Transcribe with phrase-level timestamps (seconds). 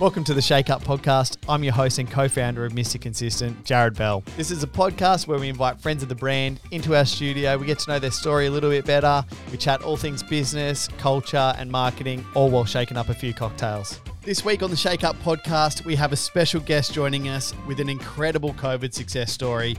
[0.00, 1.36] Welcome to the Shake Up Podcast.
[1.48, 3.00] I'm your host and co founder of Mr.
[3.00, 4.24] Consistent, Jarrad Bell.
[4.36, 7.56] This is a podcast where we invite friends of the brand into our studio.
[7.56, 9.24] We get to know their story a little bit better.
[9.52, 14.00] We chat all things business, culture, and marketing, all while shaking up a few cocktails.
[14.22, 17.78] This week on the Shake Up Podcast, we have a special guest joining us with
[17.78, 19.76] an incredible COVID success story,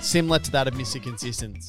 [0.00, 1.00] similar to that of Mr.
[1.02, 1.68] Consistent.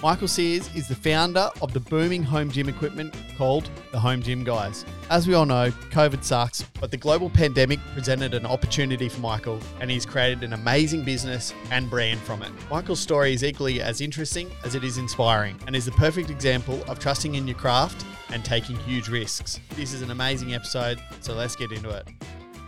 [0.00, 4.44] Michael Sears is the founder of the booming home gym equipment called the Home Gym
[4.44, 4.84] Guys.
[5.10, 9.58] As we all know, COVID sucks, but the global pandemic presented an opportunity for Michael,
[9.80, 12.52] and he's created an amazing business and brand from it.
[12.70, 16.80] Michael's story is equally as interesting as it is inspiring, and is the perfect example
[16.86, 19.58] of trusting in your craft and taking huge risks.
[19.70, 22.06] This is an amazing episode, so let's get into it.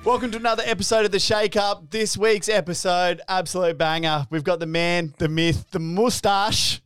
[0.02, 1.90] Welcome to another episode of the Shake Up.
[1.90, 4.26] This week's episode, absolute banger.
[4.30, 6.80] We've got the man, the myth, the mustache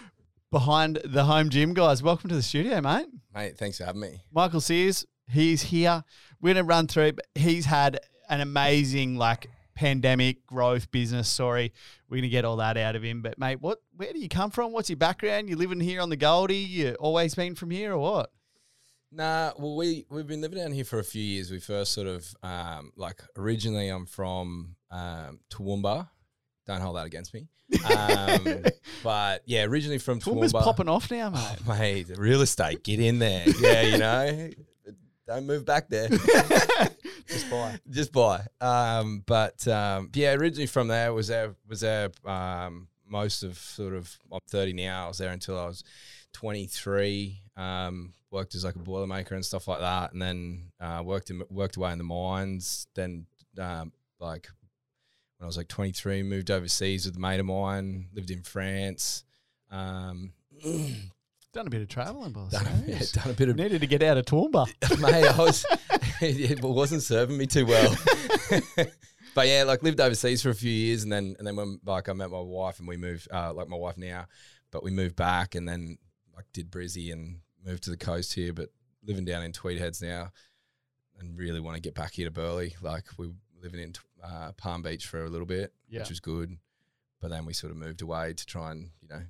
[0.52, 2.02] behind the home gym guys.
[2.02, 3.06] Welcome to the studio, mate.
[3.34, 4.20] Mate, thanks for having me.
[4.32, 6.04] Michael Sears, he's here.
[6.42, 7.12] We're gonna run through.
[7.12, 11.72] But he's had an amazing like pandemic growth business story.
[12.10, 13.22] We're gonna get all that out of him.
[13.22, 13.78] But mate, what?
[13.96, 14.72] Where do you come from?
[14.72, 15.48] What's your background?
[15.48, 16.56] You living here on the Goldie?
[16.56, 18.30] You always been from here or what?
[19.10, 21.50] Nah, well, we we've been living down here for a few years.
[21.50, 26.08] We first sort of um, like originally I'm from um, Toowoomba.
[26.66, 27.48] Don't hold that against me.
[27.90, 28.64] Um,
[29.02, 30.62] but yeah, originally from Toowoomba's Toowoomba.
[30.62, 31.56] popping off now, mate.
[31.66, 33.44] Oh, mate, real estate, get in there.
[33.58, 34.50] Yeah, you know,
[35.26, 36.08] don't move back there.
[37.28, 37.78] Just buy.
[37.90, 38.46] Just buy.
[38.60, 43.94] Um, but um, yeah, originally from there was there was there um, most of sort
[43.94, 45.04] of I'm 30 now.
[45.04, 45.84] I was there until I was
[46.32, 47.42] 23.
[47.58, 51.42] Um, worked as like a boilermaker and stuff like that, and then uh, worked in,
[51.50, 52.86] worked away in the mines.
[52.94, 53.26] Then
[53.58, 54.48] um, like
[55.38, 58.08] when I was like 23, moved overseas with a mate of mine.
[58.14, 59.24] Lived in France.
[59.70, 60.32] Um,
[61.54, 62.52] Done a bit of travelling, boss.
[62.52, 64.66] done, a, yeah, done a bit of Needed to get out of Toowoomba.
[65.00, 65.64] mate, I was
[66.20, 67.96] it wasn't serving me too well.
[69.34, 72.10] but yeah, like lived overseas for a few years, and then and then when like
[72.10, 74.26] I met my wife and we moved, uh, like my wife now,
[74.70, 75.96] but we moved back and then
[76.36, 77.38] like did Brizzy and
[77.68, 78.70] moved to the coast here, but
[79.04, 80.30] living down in Tweed Heads now,
[81.18, 82.70] and really want to get back here to Burleigh.
[82.80, 83.92] Like we were living in
[84.22, 86.00] uh, Palm Beach for a little bit, Yeah.
[86.00, 86.56] which was good,
[87.20, 89.22] but then we sort of moved away to try and you know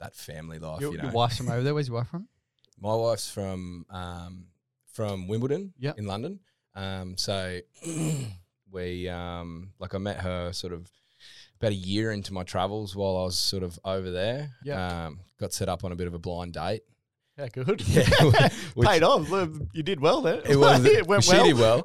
[0.00, 0.80] that family life.
[0.80, 1.74] Your, you know, your wife's from over there.
[1.74, 2.28] Where's your wife from?
[2.80, 4.46] my wife's from um,
[4.92, 5.98] from Wimbledon Yep.
[5.98, 6.40] in London.
[6.74, 7.58] Um, so
[8.70, 10.90] we um, like I met her sort of
[11.60, 14.50] about a year into my travels while I was sort of over there.
[14.64, 14.78] Yep.
[14.78, 16.82] Um, got set up on a bit of a blind date.
[17.38, 17.80] Yeah, good.
[17.88, 18.02] Yeah,
[18.74, 19.28] which- Paid off.
[19.72, 20.42] You did well there.
[20.44, 21.44] It was it went she well.
[21.44, 21.84] did well.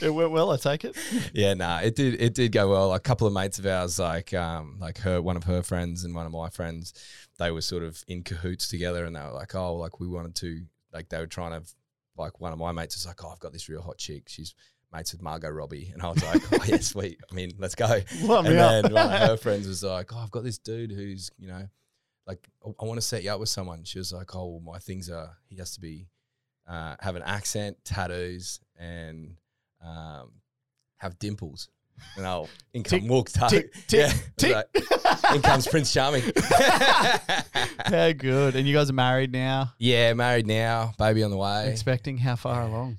[0.00, 0.50] it went well.
[0.52, 0.96] I take it.
[1.34, 2.94] yeah, nah, it did it did go well.
[2.94, 6.14] A couple of mates of ours, like um, like her, one of her friends and
[6.14, 6.94] one of my friends,
[7.38, 10.36] they were sort of in cahoots together, and they were like, oh, like we wanted
[10.36, 11.66] to, like they were trying to,
[12.16, 14.28] like one of my mates was like, oh, I've got this real hot chick.
[14.28, 14.54] She's
[14.92, 17.18] mates with Margot Robbie, and I was like, oh yeah, sweet.
[17.30, 17.98] I mean, let's go.
[18.22, 18.82] Lump and up.
[18.84, 21.66] then one of her friends was like, oh, I've got this dude who's, you know,
[22.26, 23.84] like I- want to set you up with someone.
[23.84, 26.08] She was like, oh, my things are he has to be
[26.68, 29.36] uh, have an accent, tattoos, and
[29.84, 30.32] um,
[30.98, 31.68] have dimples.
[32.16, 36.22] And I'll in come walk tick, tick, tick, yeah, was like, in comes Prince Charming.
[37.84, 38.56] How good.
[38.56, 39.72] And you guys are married now.
[39.78, 41.70] yeah, married now, baby on the way.
[41.70, 42.98] Expecting how far along?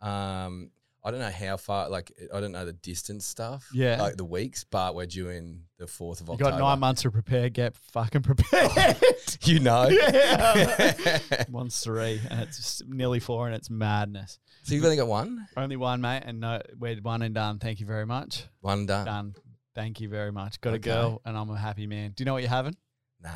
[0.00, 0.70] Um,
[1.06, 4.02] I don't know how far, like I don't know the distance stuff, Yeah.
[4.02, 6.42] like the weeks, but we're due in the fourth of October.
[6.42, 6.60] You October.
[6.62, 7.48] got nine months to prepare.
[7.48, 8.96] Get fucking prepared.
[9.42, 11.18] You know, yeah.
[11.50, 14.38] One's three, and it's nearly four, and it's madness.
[14.62, 17.58] so you've only got one, Only one, mate, and no, we're one and done.
[17.58, 18.44] Thank you very much.
[18.60, 19.04] one done.
[19.06, 19.34] Done.
[19.74, 20.60] Thank you very much.
[20.60, 20.90] Got a Okay.
[20.90, 22.12] girl, and I'm a happy man.
[22.16, 22.76] Do you know what you're having?
[23.22, 23.30] Nah,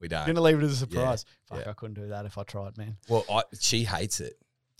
[0.00, 0.26] we don't.
[0.26, 1.24] Gonna leave it as a surprise.
[1.48, 1.70] Fuck, yeah.
[1.70, 2.96] I couldn't do that if I tried, man.
[3.08, 4.34] Well, I, she hates it.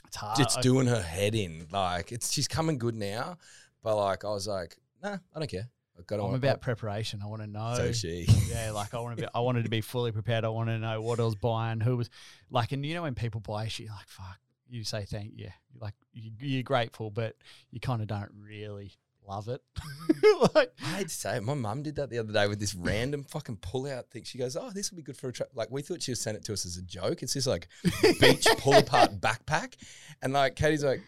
[0.09, 0.41] It's hard.
[0.41, 1.67] it's doing her head in.
[1.71, 3.39] Like it's she's coming good now,
[3.83, 5.69] but like I was like, nah, I don't care.
[5.99, 7.21] I got I'm about preparation.
[7.23, 7.75] I want to know.
[7.77, 8.27] So she.
[8.51, 9.29] yeah, like I want to be.
[9.35, 10.45] I wanted to be fully prepared.
[10.45, 12.09] I want to know what I was buying, who was
[12.51, 14.39] like, and you know when people buy shit, you're like fuck,
[14.69, 15.51] you say thank you,
[15.81, 17.37] like you're grateful, but
[17.71, 18.93] you kind of don't really
[19.29, 19.61] love it.
[19.79, 20.47] Mm-hmm.
[20.55, 21.43] like, I hate to say it.
[21.43, 24.25] My mum did that the other day with this random fucking pull out thing.
[24.25, 26.21] She goes, "Oh, this will be good for a trip." Like we thought she was
[26.21, 27.23] sent it to us as a joke.
[27.23, 27.69] It's this like
[28.21, 29.75] beach pull apart backpack,
[30.23, 31.03] and like Katie's like,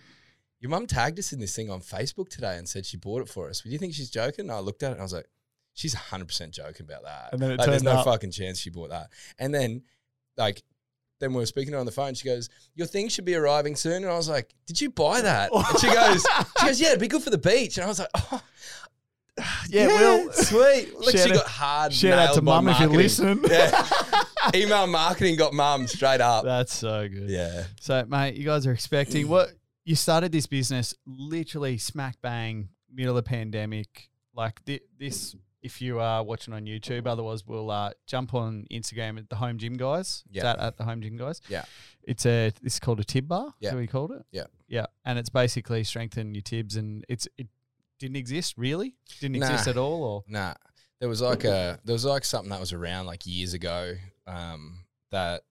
[0.61, 3.29] "Your mum tagged us in this thing on Facebook today and said she bought it
[3.29, 3.63] for us.
[3.63, 5.29] Do you think she's joking?" And I looked at it and I was like,
[5.75, 8.05] "She's hundred percent joking about that." And then it like, there's no up.
[8.05, 9.09] fucking chance she bought that.
[9.39, 9.83] And then
[10.37, 10.63] like.
[11.21, 12.15] Then we were speaking on the phone.
[12.15, 15.21] She goes, "Your thing should be arriving soon." And I was like, "Did you buy
[15.21, 16.27] that?" And she goes,
[16.61, 18.43] "She goes, yeah, it'd be good for the beach." And I was like, "Oh,
[19.69, 20.33] Yeah, Will.
[20.33, 20.95] sweet.
[20.99, 21.93] Look, she got hard.
[21.93, 23.45] shout out to mum if you're listening.
[23.49, 23.87] Yeah.
[24.55, 26.45] Email marketing got mum straight up.
[26.45, 27.29] That's so good.
[27.29, 27.65] Yeah.
[27.81, 29.51] So, mate, you guys are expecting what
[29.85, 34.09] you started this business literally smack bang middle of the pandemic.
[34.35, 39.19] Like thi- this, if you are watching on YouTube, otherwise we'll uh, jump on Instagram
[39.19, 40.25] at the Home Gym Guys.
[40.31, 40.53] Yeah.
[40.53, 41.41] at, at the Home Gym Guys.
[41.49, 41.65] Yeah.
[42.03, 43.55] It's a is called a tib bar.
[43.61, 43.75] Yeah.
[43.75, 44.25] we called it?
[44.33, 44.45] Yeah.
[44.69, 47.49] Yeah, and it's basically strengthen your tibs, and it's it
[47.99, 50.55] didn't exist really, didn't exist at all, or Nah,
[51.01, 53.95] there was like a there was like something that was around like years ago
[54.27, 55.43] um, that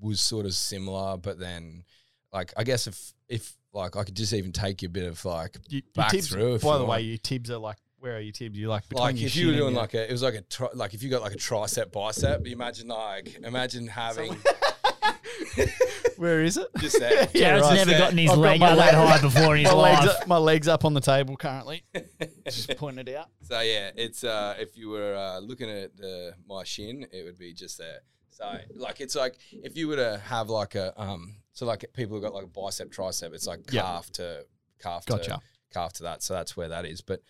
[0.00, 1.84] was sort of similar, but then
[2.32, 5.24] like I guess if if like I could just even take you a bit of
[5.24, 6.28] like you, Back tibs.
[6.28, 7.04] through by the way, want.
[7.04, 8.58] your tibs are like where are your tibs?
[8.58, 10.40] You like between like your if you were doing like a it was like a
[10.42, 14.36] tri- like if you got like a tricep bicep, you imagine like imagine having
[16.16, 16.68] where is it?
[16.78, 17.28] just there.
[17.34, 17.74] Yeah, Jarrad's right.
[17.86, 20.06] never gotten his I've got leg my up that high before in his my legs,
[20.06, 20.20] life.
[20.22, 21.82] up, my legs up on the table currently.
[22.44, 23.28] Just pointing it out.
[23.42, 27.38] So yeah, it's uh, if you were uh, looking at the, my shin, it would
[27.38, 28.00] be just there.
[28.30, 32.16] So like it's like if you were to have like a um, so like people
[32.16, 33.82] who got like a bicep tricep, it's like Yeah.
[33.82, 34.44] calf to
[34.82, 35.30] calf Gotcha.
[35.30, 35.40] to
[35.72, 36.22] calf to that.
[36.22, 37.00] So that's where that is.
[37.00, 37.20] But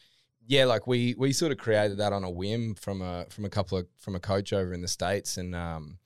[0.50, 3.49] yeah, like we we sort of created that on a whim from a from a
[3.49, 5.99] couple of from a coach over in the states, and um,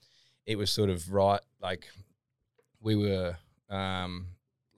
[0.44, 1.88] it was sort of right like
[2.78, 3.36] we were
[3.70, 4.26] um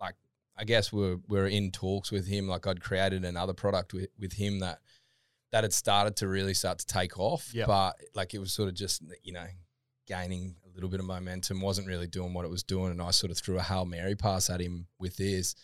[0.00, 0.14] like
[0.56, 2.46] I guess we were we were in talks with him.
[2.46, 4.78] Like I'd created another product with with him that
[5.50, 7.52] that had started to really start to take off.
[7.52, 7.66] Yep.
[7.66, 9.48] But like it was sort of just you know
[10.06, 13.10] gaining a little bit of momentum, wasn't really doing what it was doing, and I
[13.10, 15.56] sort of threw a hail mary pass at him with this,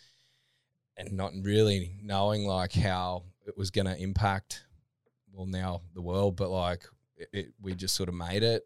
[0.97, 4.65] and not really knowing like how it was going to impact.
[5.31, 6.85] Well, now the world, but like
[7.17, 8.63] it, it, we just sort of made it.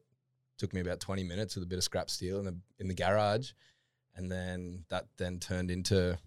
[0.57, 2.93] Took me about twenty minutes with a bit of scrap steel in the in the
[2.93, 3.51] garage,
[4.15, 6.17] and then that then turned into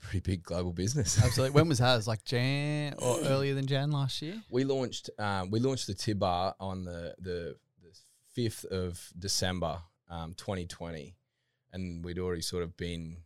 [0.00, 1.18] pretty big global business.
[1.24, 1.54] Absolutely.
[1.54, 1.94] When was that?
[1.94, 4.42] It was like Jan or earlier than Jan last year.
[4.50, 7.92] We launched um, we launched the Tib Bar on the the the
[8.32, 11.14] fifth of December, um, 2020,
[11.72, 13.18] and we'd already sort of been.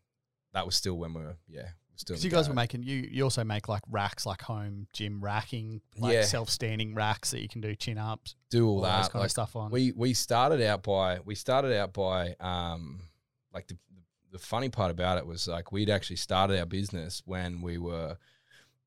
[0.52, 1.68] That was still when we were yeah.
[2.00, 5.20] Still Because you guys were making you you also make like racks like home gym
[5.20, 6.22] racking, like Yeah.
[6.22, 9.20] self standing racks that you can do chin ups, do all all those that kind
[9.20, 9.70] like of stuff on.
[9.70, 13.02] we we started out by we started out by um
[13.52, 13.76] like the
[14.32, 18.16] the funny part about it was like we'd actually started our business when we were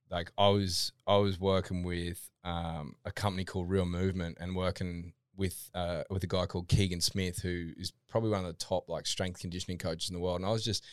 [0.09, 5.13] like I was I was working with um a company called Real Movement and working
[5.35, 8.87] with uh with a guy called Keegan Smith who is probably one of the top
[8.89, 10.83] like strength conditioning coaches in the world and I was just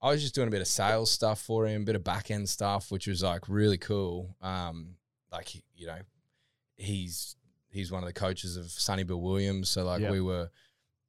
[0.00, 2.30] I was just doing a bit of sales stuff for him, a bit of back
[2.30, 4.36] end stuff, which was like really cool.
[4.40, 4.94] Um,
[5.32, 5.98] like you know,
[6.76, 7.36] he's
[7.70, 9.68] he's one of the coaches of Sonny Bill Williams.
[9.68, 10.12] So like Yep.
[10.12, 10.50] we were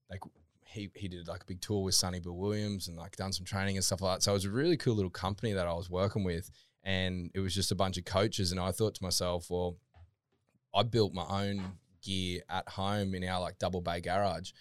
[0.10, 0.22] like
[0.66, 3.46] he he did like a big tour with Sonny Bill Williams and like done some
[3.46, 4.24] training and stuff like that.
[4.24, 6.50] So it was a really cool little company that I was working with,
[6.84, 8.52] and it was just a bunch of coaches.
[8.52, 9.78] And I thought to myself, well,
[10.74, 14.52] I built my own gear at home in our like double bay garage,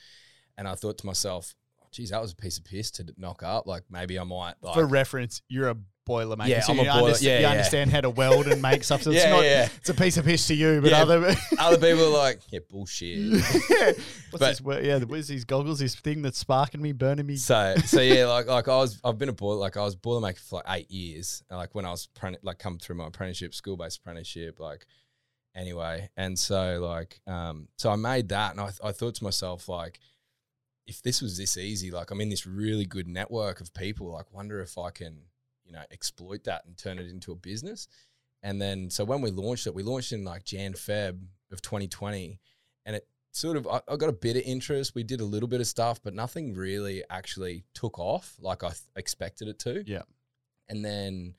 [0.59, 1.55] and I thought to myself.
[1.91, 3.67] Geez, that was a piece of piss to knock up.
[3.67, 5.77] Like maybe I might like For reference, you're a
[6.07, 7.51] boiler maker, Yeah, so I'm a you, boiler- underst- yeah, you yeah.
[7.51, 9.03] understand how to weld and make stuff.
[9.03, 9.69] So it's Yeah, not yeah.
[9.77, 11.03] it's a piece of piss to you, but Yeah.
[11.03, 13.31] other other people are like, yeah, bullshit.
[13.43, 14.01] What's
[14.33, 14.61] But- this?
[14.87, 15.79] Yeah, where's these goggles?
[15.81, 17.37] This thing that's sparking me, burning me.
[17.37, 20.39] So so yeah, like like I was I've been a boiler like I was boilermaker
[20.39, 21.43] for like eight years.
[21.51, 22.09] Like when I was
[22.43, 24.87] like come through my apprenticeship, school based apprenticeship, like
[25.55, 26.09] anyway.
[26.17, 30.01] And so like um so I made that and I I thought to myself like
[30.89, 34.33] if this was this easy, like I'm in this really good network of people, like
[34.33, 35.19] wonder if I can,
[35.65, 37.89] you know, exploit that and turn it into a business.
[38.43, 41.21] And then so when we launched it, we launched in like Jan Feb
[41.53, 42.41] of 2020
[42.87, 44.95] and it sort of I, I got a bit of interest.
[44.95, 48.69] We did a little bit of stuff, but nothing really actually took off like I
[48.69, 49.85] th- expected it to.
[49.87, 50.03] Yeah.
[50.71, 51.35] And then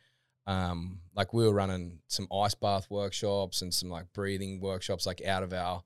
[0.46, 5.26] um like we were running some ice bath workshops and some like breathing workshops like
[5.26, 5.82] out of our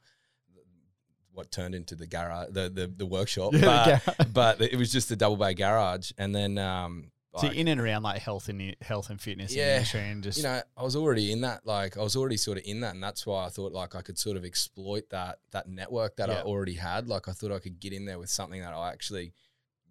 [1.34, 3.54] what turned into the garage the the, the workshop.
[3.54, 4.28] Yeah, the but, garage.
[4.60, 7.82] but it was just a double bay garage and then um So like- in and
[7.82, 9.76] around like health and health and fitness Yeah.
[9.78, 11.66] industry and just you know, I was already in that.
[11.66, 14.02] Like, I was already sort of in that, and that's why I thought like I
[14.04, 17.08] could sort of exploit that that network that I already had.
[17.08, 19.34] Like, I thought I could get in there with something that I actually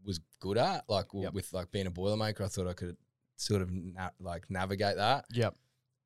[0.05, 0.85] was good at.
[0.89, 1.35] Like, w- Yep.
[1.35, 2.97] with like being a boilermaker, I thought I could
[3.37, 5.25] sort of na- like navigate that.
[5.33, 5.57] Yep.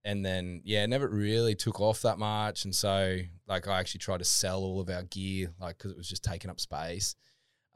[0.06, 3.98] And then yeah, it never really took off that much, and so like I actually
[3.98, 7.16] tried to sell all of our gear, like because it was just taking up space.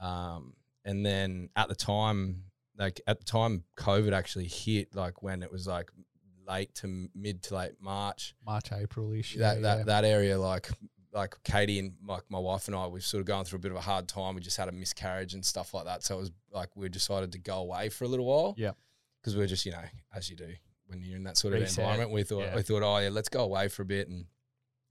[0.00, 2.44] Um, and then at the time,
[2.78, 5.90] like at the time COVID actually hit, like when it was like
[6.46, 9.34] late to mid to late March, March, April ish.
[9.34, 10.68] that that that area, like
[11.12, 13.72] like Katie and like my wife and I, we've sort of gone through a bit
[13.72, 14.37] of a hard time.
[14.37, 17.32] We just had a miscarriage and stuff like that, so it was like we decided
[17.32, 18.54] to go away for a little while.
[18.56, 18.70] Yeah.
[19.20, 19.84] because we are just you know
[20.14, 20.52] as you do
[20.90, 22.56] when you're in that sort of Reset, environment, we thought yeah.
[22.56, 24.09] we thought oh yeah, let's go away for a bit.
[24.09, 24.26] And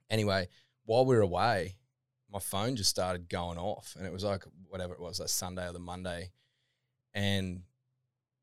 [0.10, 0.48] anyway,
[0.86, 1.76] while we were away,
[2.32, 5.68] my phone just started going off, and it was like whatever it was, that Sunday
[5.68, 6.32] or the Monday,
[7.14, 7.62] and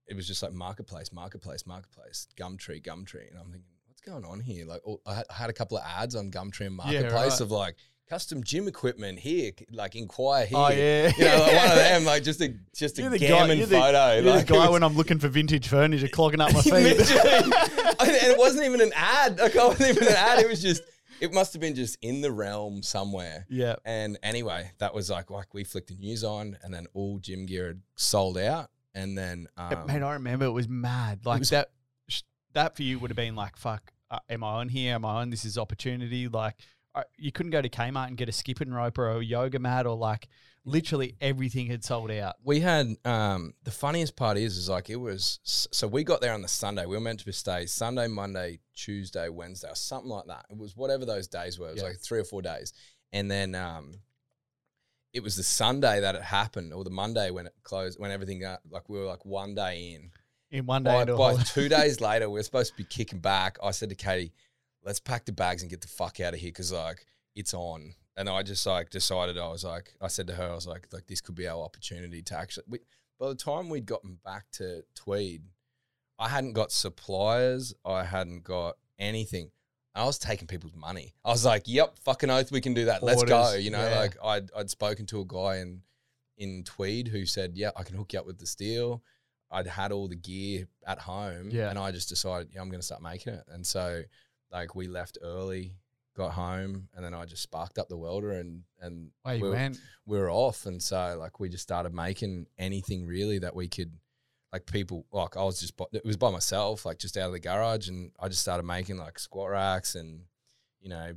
[0.07, 4.41] it was just like marketplace, marketplace, marketplace, Gumtree, Gumtree, and I'm thinking, what's going on
[4.41, 4.67] here?
[4.67, 7.41] Like, all, I had- a couple of ads on Gumtree and Yeah, marketplace right.
[7.41, 7.77] of like
[8.09, 10.59] custom gym equipment here, like inquire here.
[10.59, 13.19] Oh yeah, You know, like one of them, like just a just a You're the
[13.19, 16.09] guy- gammon you're the- You're like, the guy was- when I'm looking for vintage furniture,
[16.09, 16.73] clogging up my feet.
[17.99, 19.39] And it wasn't even an ad.
[19.39, 20.39] Like, I wasn't even an ad.
[20.39, 20.83] It was just,
[21.21, 23.47] it must have been just in the realm somewhere.
[23.49, 27.19] yeah, And anyway, that was like, like we flicked the news on, and then all
[27.19, 28.69] gym gear had sold out.
[28.95, 31.25] And then, um, man, I remember it was mad.
[31.25, 31.71] Like was- that.
[32.53, 34.95] That for you would have been like, "Fuck, uh, am I on here?
[34.95, 35.29] Am I on?
[35.31, 36.55] This is opportunity." Like,
[37.19, 39.97] you couldn't go to Kmart and get a skipping rope or a yoga mat or
[39.97, 40.29] like
[40.65, 42.35] literally everything had sold out.
[42.43, 46.33] we had um, the funniest part is is like it was so we got there
[46.33, 46.87] on the Sunday.
[46.87, 50.47] We were meant to stay Sunday, Monday, Tuesday, Wednesday, or something like that.
[50.51, 51.69] It was whatever those days were.
[51.69, 51.89] It was Yeah.
[51.91, 52.73] like three or four days,
[53.13, 53.95] and then um,
[55.13, 58.41] it was the Sunday that it happened, or the Monday when it closed, when everything
[58.41, 60.11] got like we were like one day in.
[60.51, 63.59] In one day, By, by two days later, we are supposed to be kicking back.
[63.63, 64.33] I said to Katie,
[64.87, 67.95] "Let's pack the bags and get the fuck out of here because like it's on."
[68.17, 70.89] And I just like decided I was like I said to her I was like
[70.93, 72.65] like this could be our opportunity to actually.
[72.69, 72.79] We,
[73.21, 75.43] by the time we'd gotten back to Tweed,
[76.19, 77.75] I hadn't got suppliers.
[77.85, 79.51] I hadn't got anything.
[79.95, 81.15] I was taking people's money.
[81.25, 83.03] I was like, "Yep, fucking oath, we can do that.
[83.03, 83.99] Let's go." You know, yeah.
[83.99, 85.83] like I'd I'd spoken to a guy in
[86.37, 89.03] in Tweed who said, "Yeah, I can hook you up with the steel."
[89.51, 91.71] I'd had all the gear at home, Yeah.
[91.71, 93.45] and I just decided, yeah, I'm going to start making it.
[93.49, 94.03] And so,
[94.53, 95.73] like, we left early,
[96.17, 99.79] got home, and then I just sparked up the welder, and and we, were, went.
[100.07, 100.67] we were off.
[100.67, 103.93] And so, like, we just started making anything really that we could.
[104.53, 107.33] Like people, like I was just, by- it was by myself, like just out of
[107.33, 110.21] the garage, and I just started making like squat racks and,
[110.81, 111.13] you know,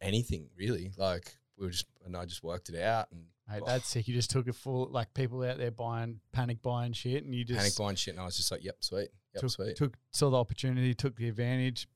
[0.00, 0.90] anything really.
[0.96, 3.66] Like we were just, and I just worked it out and Mate, oh.
[3.66, 4.06] that's sick.
[4.06, 7.44] You just took it full, like people out there buying, panic buying shit, and you
[7.44, 9.76] just panic buying shit, and I was just like, yep, sweet, yep, took, sweet.
[9.76, 11.88] took saw the opportunity, took the advantage,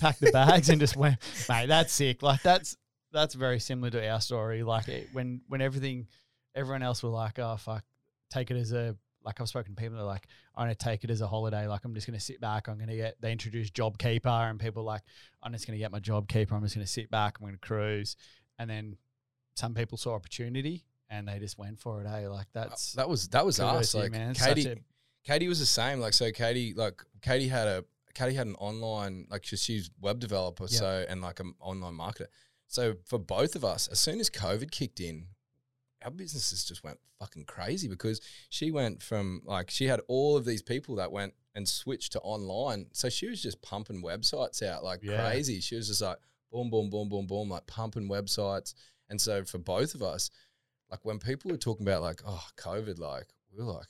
[0.00, 1.18] packed the bags, and just went.
[1.48, 2.22] Mate, that's sick.
[2.22, 2.76] Like that's
[3.12, 4.62] that's very similar to our story.
[4.62, 6.08] Like it, when when everything,
[6.54, 7.84] everyone else were like, oh fuck,
[8.30, 11.04] take it as a like I've spoken to people that are like, I'm gonna take
[11.04, 11.66] it as a holiday.
[11.66, 12.68] Like I'm just gonna sit back.
[12.68, 13.20] I'm gonna get.
[13.20, 15.02] They introduced Job Keeper, and people like,
[15.42, 16.54] I'm just gonna get my Job Keeper.
[16.54, 17.38] I'm just gonna sit back.
[17.40, 18.16] I'm gonna cruise,
[18.58, 18.96] and then
[19.54, 22.08] some people saw opportunity and they just went for it.
[22.08, 23.94] Hey, like that's that was that was us.
[23.94, 24.34] Like man.
[24.34, 24.82] Katie,
[25.24, 26.00] Katie was the same.
[26.00, 27.84] Like so, Katie like Katie had a
[28.18, 30.78] Katie had an online like she, she's web developer, Yeah.
[30.78, 32.26] so and like an online marketer.
[32.66, 35.26] So for both of us, as soon as COVID kicked in,
[36.04, 38.20] our businesses just went fucking crazy because
[38.50, 42.20] she went from like she had all of these people that went and switched to
[42.20, 42.86] online.
[42.92, 45.28] So she was just pumping websites out like Yeah.
[45.28, 45.60] crazy.
[45.60, 46.18] She was just like
[46.52, 48.74] boom, boom, boom, boom, boom, like pumping websites.
[49.10, 50.30] And so for both of us,
[50.90, 53.88] like when people were talking about like, oh, COVID, like we were like,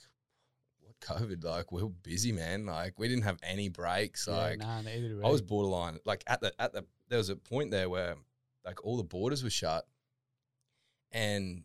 [1.00, 1.45] COVID?
[1.45, 2.67] Like we were busy, man.
[2.67, 4.26] Like we didn't have any breaks.
[4.28, 5.99] yeah, Like nah, neither do I was borderline.
[6.05, 8.17] Like at the at the there was a point there where
[8.64, 9.87] like all the borders were shut,
[11.12, 11.62] and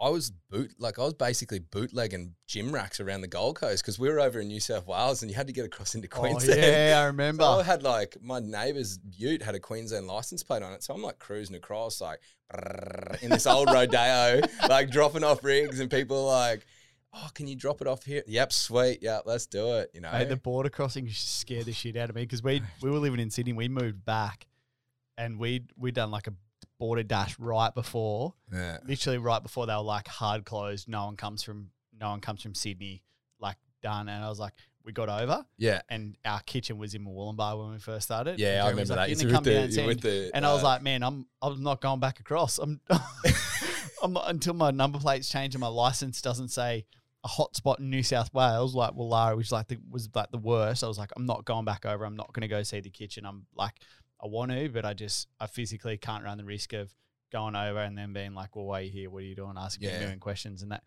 [0.00, 3.98] I was boot like I was basically bootlegging gym racks around the Gold Coast because
[3.98, 6.20] we were over in New South Wales and you had to get across into Oh,
[6.20, 6.60] Queensland.
[6.60, 7.42] yeah, I remember.
[7.42, 10.94] So I had like my neighbour's Ute had a Queensland license plate on it, so
[10.94, 12.20] I'm like cruising across like
[13.22, 16.64] in this old rodeo, like dropping off rigs, and people like,
[17.12, 18.98] "Oh, can you drop it off here?" Yep, sweet.
[19.02, 19.90] Yeah, let's do it.
[19.94, 22.90] You know, Mate, the border crossing scared the shit out of me because we we
[22.90, 23.52] were living in Sydney.
[23.52, 24.46] We moved back,
[25.16, 26.32] and we we done like a
[26.78, 28.78] border dash right before, yeah.
[28.86, 30.88] literally right before they were like hard closed.
[30.88, 33.02] No one comes from no one comes from Sydney,
[33.40, 34.08] like done.
[34.08, 34.52] And I was like,
[34.84, 38.38] we got over, yeah, and our kitchen was in Wollongbar when we first started.
[38.38, 38.62] yeah.
[38.64, 39.08] I remember like, that.
[39.08, 41.02] "You It's can come down with and the, the, And I was uh, like, man,
[41.02, 42.58] I'm I'm not going back across.
[42.58, 42.80] I'm
[44.02, 46.86] I'm not until my number plate's change and my license doesn't say
[47.24, 50.84] a hotspot in New South Wales, like Wallara, which like the, was like the worst.
[50.84, 52.04] I was like, I'm not going back over.
[52.04, 53.26] I'm not going to go see the kitchen.
[53.26, 53.74] I'm like,
[54.22, 56.92] I want to, but I just I physically can't run the risk of
[57.30, 59.10] going over and then being like, well, why are you here?
[59.10, 59.54] What are you doing?
[59.58, 59.98] Asking Yeah.
[60.00, 60.82] million questions and that,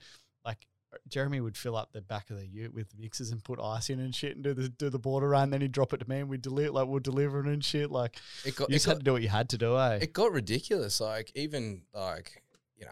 [0.46, 0.66] like.
[1.08, 4.02] Jeremy would fill up the back of the ute with mixes and put ice in
[4.02, 5.50] and shit and do the do the border run.
[5.50, 7.90] Then he'd drop it to me and we'd deliver like we're delivering and shit.
[7.90, 10.00] Like it got, you just got had to do what you had to do, eh?
[10.02, 11.00] it got ridiculous.
[11.00, 12.44] Like even like
[12.76, 12.92] you know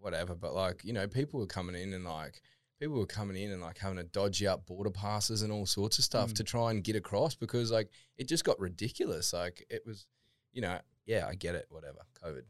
[0.00, 2.42] whatever, but like you know people were coming in and like
[2.80, 5.98] people were coming in and like having to dodge out border passes and all sorts
[5.98, 6.36] of stuff Mm.
[6.36, 9.32] to try and get across because like it just got ridiculous.
[9.32, 10.06] Like it was,
[10.52, 12.42] you know, yeah, I get it, whatever, COVID,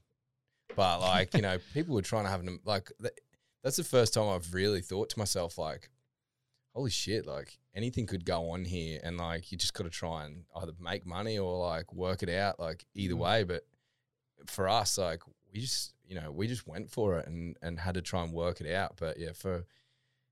[0.74, 3.14] but like you know people were trying to have them like th-
[3.62, 5.90] that's the first time I've really thought to myself like.
[6.74, 7.26] Holy shit!
[7.26, 10.72] Like anything could go on here, and like you just got to try and either
[10.78, 12.60] make money or like work it out.
[12.60, 13.18] Like either Mm.
[13.18, 13.62] way, but
[14.46, 15.22] for us, like
[15.54, 18.30] we just you know we just went for it and and had to try and
[18.30, 18.98] work it out.
[18.98, 19.64] But yeah, for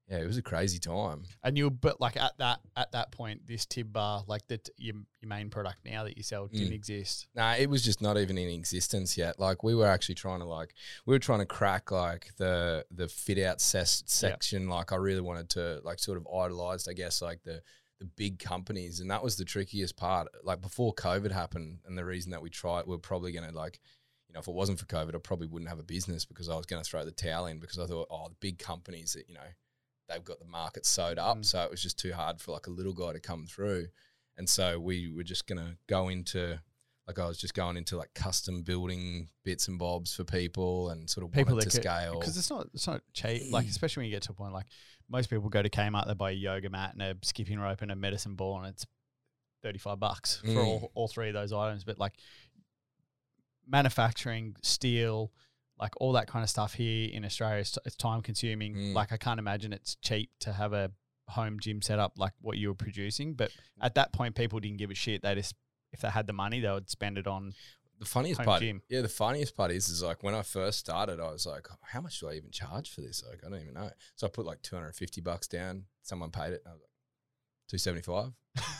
[0.09, 1.23] yeah, it was a crazy time.
[1.43, 4.97] And you, but like at that at that point, this tib bar, like the your,
[5.21, 6.75] your main product now that you sell, didn't Mm.
[6.75, 7.27] exist.
[7.35, 9.39] Nah, it was just not even in existence yet.
[9.41, 10.75] Like we were actually trying to like
[11.07, 14.69] we were trying to crack like the the fit out ses- section.
[14.69, 17.63] Like I really wanted to like sort of idolized, I guess, like the
[18.01, 20.29] the big companies, and that was the trickiest part.
[20.43, 23.81] Like before COVID happened, and the reason that we tried, we are probably gonna like.
[24.29, 26.57] You know, if it wasn't for COVID, I probably wouldn't have a business because I
[26.57, 29.29] was going to throw the towel in because I thought, oh, the big companies that
[29.29, 29.41] you know,
[30.09, 31.45] they've got the market sewed up, Mm.
[31.45, 33.89] so it was just too hard for like a little guy to come through,
[34.37, 36.59] and so we were just to go into
[37.07, 41.09] like I was just going into like custom building bits and bobs for people and
[41.11, 42.19] sort of People that to could- scale.
[42.19, 43.53] because it's not it's not cheap.
[43.53, 44.67] Like especially when you get to a point like
[45.09, 47.91] most people go to Kmart, they buy a yoga mat and a skipping rope and
[47.93, 48.87] a medicine ball, and it's
[49.63, 50.67] thirty five bucks for Mm.
[50.67, 51.85] all, all three of those items.
[51.85, 52.15] But like
[53.67, 55.33] manufacturing, steel,
[55.85, 58.75] like all that kind of stuff here in Australia, it's, it's time consuming.
[58.75, 58.95] Mm.
[58.95, 60.91] Like I can't imagine it's cheap to have a
[61.29, 63.35] home gym set up like what you were producing.
[63.35, 63.50] But
[63.83, 65.21] at that point, people didn't give a shit.
[65.21, 65.55] They just
[65.93, 67.53] if they had the money, they would spend it on.
[67.99, 68.81] the funniest part, gym.
[68.88, 72.00] yeah, the funniest part is, is like when I first started, I was like, how
[72.00, 73.23] much do I even charge for this?
[73.29, 73.91] Like, I don't even know.
[74.17, 75.85] So I put like 250 bucks down.
[76.00, 76.62] Someone paid it.
[76.67, 76.95] I was like,
[77.69, 78.33] 275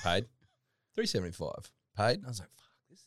[0.03, 0.25] paid,
[0.95, 2.25] 375 paid.
[2.25, 2.49] I was like,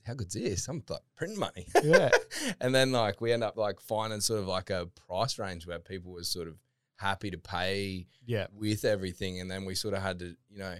[0.06, 0.68] how good's this?
[0.68, 1.68] I'm like printing money.
[1.84, 2.10] Yeah.
[2.62, 5.80] and then like we end up like finding sort of like a price range where
[5.80, 6.56] people were sort of
[6.98, 8.48] happy to pay Yeah.
[8.54, 10.76] with everything and then we sort of had to you know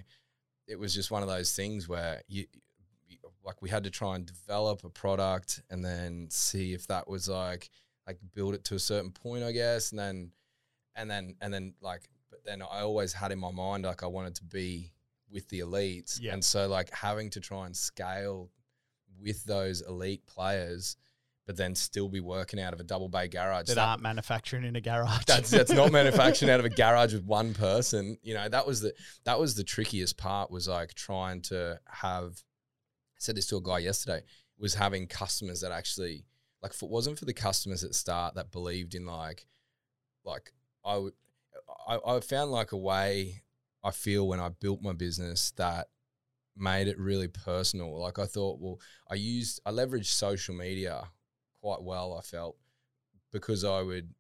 [0.68, 2.46] it was just one of those things where you
[3.08, 7.08] you- like we had to try and develop a product and then see if that
[7.08, 7.70] was like
[8.08, 10.32] like build it to a certain point i guess and then
[10.96, 14.08] and then and then like but then i always had in my mind like i
[14.08, 14.92] wanted to be
[15.32, 16.34] with the elites Yeah.
[16.34, 18.50] and so like having to try and scale
[19.22, 20.98] with those elite players
[21.46, 24.66] but then still be working out of a double bay garage That that- aren't manufacturing
[24.66, 25.24] in a garage.
[25.26, 28.18] that's that's not manufacturing out of a garage with one person.
[28.22, 32.32] You know, that was the that was the trickiest part was like trying to have
[32.34, 34.24] I said this to a guy yesterday,
[34.60, 36.26] was having customers that actually
[36.62, 39.48] like if it wasn't for the customers at the start that believed in like
[40.26, 40.52] like
[40.84, 41.14] I would
[41.88, 43.44] I, I found like a way
[43.86, 45.88] I feel when I built my business that
[46.58, 48.00] made it really personal.
[48.00, 51.04] Like I thought, well, I used I leveraged social media
[51.62, 52.56] quite well, I felt,
[53.32, 54.14] because I would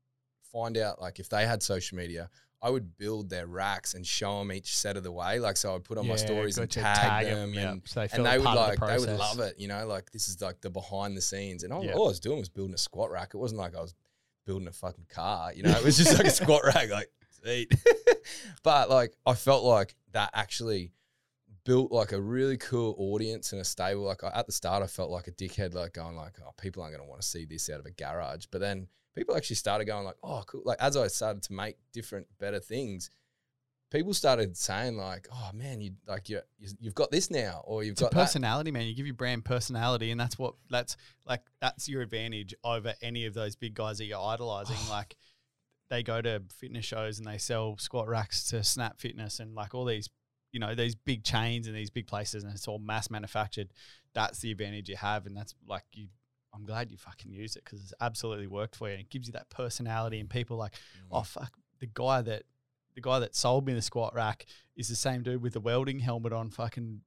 [0.51, 2.29] find out like if they had social media,
[2.61, 5.39] I would build their racks and show them each set of the way.
[5.39, 7.99] Like so, I'd put on my stories and tag, Tag 'em, them, yeah, and so
[8.01, 9.59] they and they would of the like they would love it.
[9.59, 11.63] You know, like this is like the behind the scenes.
[11.63, 11.93] And all, Yeah.
[11.93, 13.31] all I was doing was building a squat rack.
[13.35, 13.93] It wasn't like I was
[14.45, 15.53] building a fucking car.
[15.53, 16.89] You know, it was just like a squat rack.
[16.89, 17.71] Like sweet.
[18.63, 20.93] but like I felt like that actually
[21.67, 24.03] built like a really cool audience and a stable.
[24.03, 26.81] Like I, at the start, I felt like a dickhead, like going like, oh, people
[26.81, 28.45] aren't going to want to see this out of a garage.
[28.49, 30.61] But then people actually started going like, oh, cool.
[30.63, 33.09] Like as I started to make different, better things,
[33.91, 36.39] people started saying like, oh man, you like you
[36.79, 38.21] you've got this now, or you've It's a got that.
[38.21, 38.87] personality, man.
[38.87, 41.41] You give your brand personality, and that's what that's like.
[41.61, 44.77] That's your advantage over any of those big guys that you're idolizing.
[44.89, 45.17] like
[45.89, 49.73] they go to fitness shows and they sell squat racks to Snap Fitness and like
[49.73, 50.09] all these,
[50.57, 53.67] you know, these big chains and these big places, and it's all mass manufactured.
[54.13, 56.07] That's the advantage you have, and that's like you.
[56.51, 58.93] I'm glad you fucking use it because it's absolutely worked for you.
[58.93, 61.09] And it gives you that personality, and people like, Mm.
[61.11, 62.41] oh fuck, the guy that
[62.95, 65.99] the guy that sold me the squat rack is the same dude with the welding
[65.99, 67.01] helmet on, fucking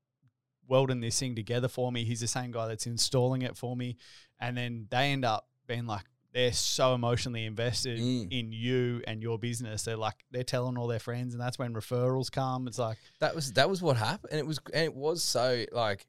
[0.69, 2.05] welding this thing together for me.
[2.05, 3.97] He's the same guy that's installing it for me,
[4.39, 8.29] and then they end up being like they're so emotionally invested Mm.
[8.33, 9.83] in you and your business.
[9.83, 12.69] They're like they're telling all their friends, and that's when referrals come.
[12.69, 15.65] It's like that was that was what happened and it was and it was so
[15.73, 16.07] like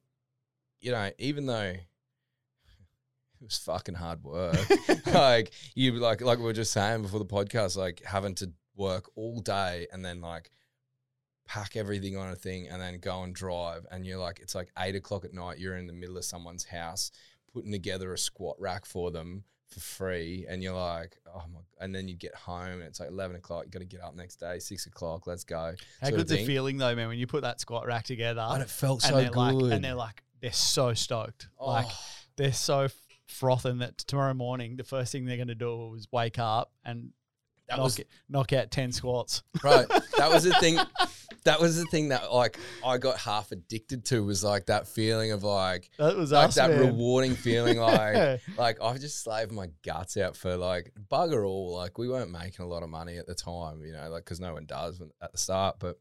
[0.80, 1.74] you know even though
[3.42, 4.56] it was fucking hard work
[5.14, 9.10] like you like like we were just saying before the podcast like having to work
[9.16, 10.52] all day and then like
[11.48, 14.70] pack everything on a thing and then go and drive and you're like it's like
[14.80, 17.12] eight o'clock at night you're in the middle of someone's house
[17.54, 21.96] putting together a squat rack for them for free and you're like oh my and
[21.96, 24.36] then you get home and it's like 11 o'clock you got to get up next
[24.36, 27.60] day six o'clock let's go how good's the feeling though, man, when you put that
[27.62, 30.94] squat rack together and it felt and so good like and they're like they're so
[30.94, 31.68] stoked, oh.
[31.68, 32.06] like Oh.
[32.36, 32.88] they're so
[33.28, 37.12] frothing that tomorrow morning the first thing they're going to do is wake up and
[37.70, 39.44] that knock, was it, knock out ten squats.
[39.64, 39.88] right.
[40.18, 40.78] That was the thing.
[41.44, 45.32] That was the thing that like I got half addicted to was like that feeling
[45.32, 46.80] of like That was like us, that man.
[46.80, 51.76] rewarding feeling like like I've just slaved my guts out for like bugger all.
[51.76, 54.40] Like we weren't making a lot of money at the time, you know, like because
[54.40, 56.00] no one does when, at the start, but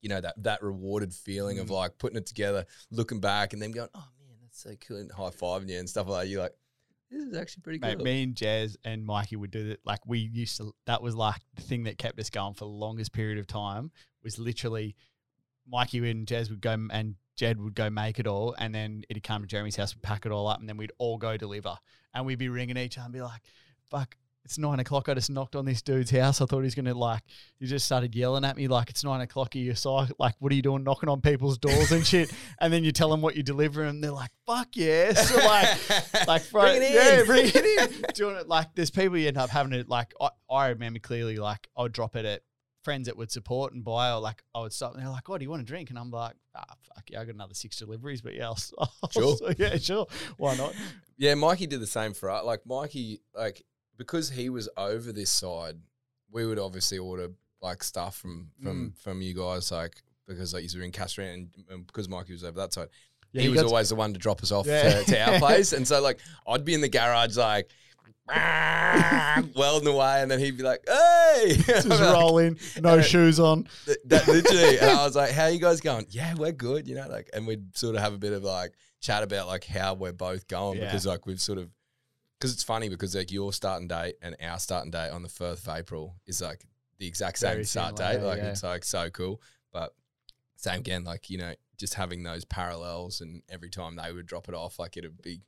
[0.00, 1.70] you know that that rewarded feeling of Mm.
[1.74, 5.12] like putting it together, looking back, and then going, oh man, that's so cool, and
[5.12, 6.28] high fiving you and stuff like that.
[6.28, 6.54] You're like,
[7.10, 8.04] this is actually pretty Mate, good.
[8.04, 9.80] me and Jazz and Mikey would do that.
[9.84, 10.74] Like we used to.
[10.86, 13.92] That was like the thing that kept us going for the longest period of time.
[14.24, 14.94] Was literally
[15.68, 19.22] Mikey and Jazz would go and Jed would go make it all, and then it'd
[19.22, 21.76] come to Jeremy's house, we'd pack it all up, and then we'd all go deliver,
[22.14, 23.42] and we'd be ringing each other and be like,
[23.90, 25.08] "Fuck." It's nine o'clock.
[25.08, 26.40] I just knocked on this dude's house.
[26.40, 27.22] I thought he was gonna like.
[27.60, 29.54] He just started yelling at me like it's nine o'clock.
[29.54, 30.10] Are you psych?
[30.18, 32.32] Like, what are you doing, knocking on people's doors and shit?
[32.60, 36.26] And then you tell them what you deliver, and they're like, "Fuck yeah!" So like,
[36.26, 36.92] like bro, Bring it in.
[36.92, 38.02] yeah, bring it in.
[38.14, 40.12] Doing it like there's people you end up having to like.
[40.20, 42.42] I, I remember clearly like I would drop it at
[42.82, 45.38] friends that would support and buy, or like I would stop and they're like, "Oh,
[45.38, 46.64] do you want a drink?" And I'm like, "Ah,
[46.94, 48.58] fuck yeah, I got another six deliveries, but yeah, I'll,
[49.02, 49.36] I'll Sure.
[49.58, 50.74] yeah, sure, why not?"
[51.16, 52.44] Yeah, Mikey did the same for us.
[52.44, 53.62] Like Mikey, like
[53.96, 55.76] because he was over this side,
[56.30, 57.28] we would obviously order
[57.60, 58.98] like stuff from from Mm.
[59.02, 62.42] from you guys, like because like you were in Castro and, and because Mikey was
[62.44, 62.88] over that side,
[63.32, 65.00] Yeah, he was always the one to drop us off Yeah.
[65.00, 67.70] to, to our place, and so like I'd be in the garage like.
[69.56, 73.40] welding away, and then he'd be like, "Hey!" just I'm like, roll in, no shoes
[73.40, 73.68] on.
[73.86, 76.06] Th- that literally and I was like, How you guys going?
[76.10, 78.72] Yeah, we're good, you know, like and we'd sort of have a bit of like
[79.00, 80.86] chat about like how we're both going Yeah.
[80.86, 81.70] because like we've sort of
[82.38, 85.66] because it's funny because like your starting date and our starting date on the first
[85.66, 86.64] of April is like
[86.98, 88.20] the exact same Very start date.
[88.20, 88.50] Like yeah.
[88.50, 89.40] it's like so cool.
[89.72, 89.94] But
[90.56, 94.48] same again, like, you know, just having those parallels and every time they would drop
[94.48, 95.40] it off, like it'd be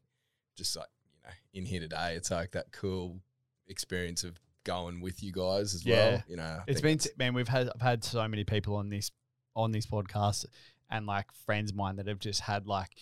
[0.56, 0.86] just like,
[1.24, 3.20] know, in here today, it's like that cool
[3.66, 5.94] experience of going with you guys as Yeah.
[6.10, 6.22] well.
[6.28, 8.76] You know, I It's think been that's- man, we've had I've had so many people
[8.76, 9.10] on this
[9.56, 10.46] on this podcast
[10.90, 12.96] and like friends of mine that have just had like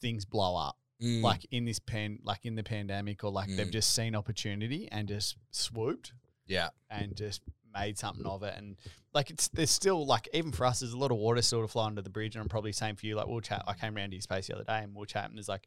[0.00, 1.22] things blow up Mm.
[1.22, 3.72] like in this pan like in the pandemic or like they've Mm.
[3.72, 6.12] just seen opportunity and just swooped
[6.46, 6.70] yeah.
[6.90, 7.40] and just
[7.72, 8.76] made something of it and
[9.14, 11.70] like it's there's still like even for us there's a lot of water sort of
[11.70, 13.96] flowing under the bridge and I'm probably same for you like we'll chat I came
[13.96, 15.66] around to your space the other day and we'll chat and there's like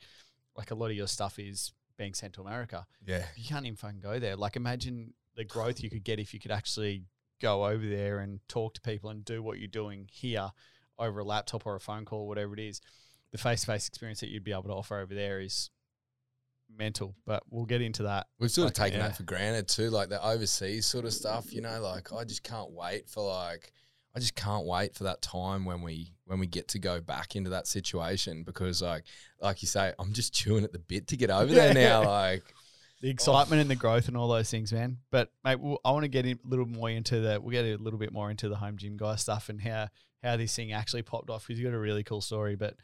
[0.56, 3.26] like a lot of your stuff is being sent to America Yeah.
[3.36, 4.36] you can't even fucking go there.
[4.36, 7.04] Like, imagine the growth you could get if you could actually
[7.42, 10.52] go over there and talk to people and do what you're doing here
[10.98, 12.82] over a laptop or a phone call, whatever it is.
[13.32, 15.72] The face to face experience that you'd be able to offer over there is
[16.76, 18.28] mental, but we'll get into that.
[18.39, 19.08] We've sort of taken yeah.
[19.08, 21.52] that for granted too, like the overseas sort of stuff.
[21.52, 23.74] You know, like I just can't wait for like
[24.15, 27.36] I just can't wait for that time when we when we get to go back
[27.36, 29.04] into that situation because like
[29.41, 32.04] like you say, I'm just chewing at the bit to get over there now.
[32.08, 32.43] Like
[33.02, 34.97] The excitement and the growth and all those things, man.
[35.12, 37.41] But mate, we'll, I want to get in a little more into the.
[37.41, 39.89] We'll get a little bit more into the home gym guy stuff and how
[40.21, 42.56] how this thing actually popped off because you got a really cool story.
[42.56, 42.76] But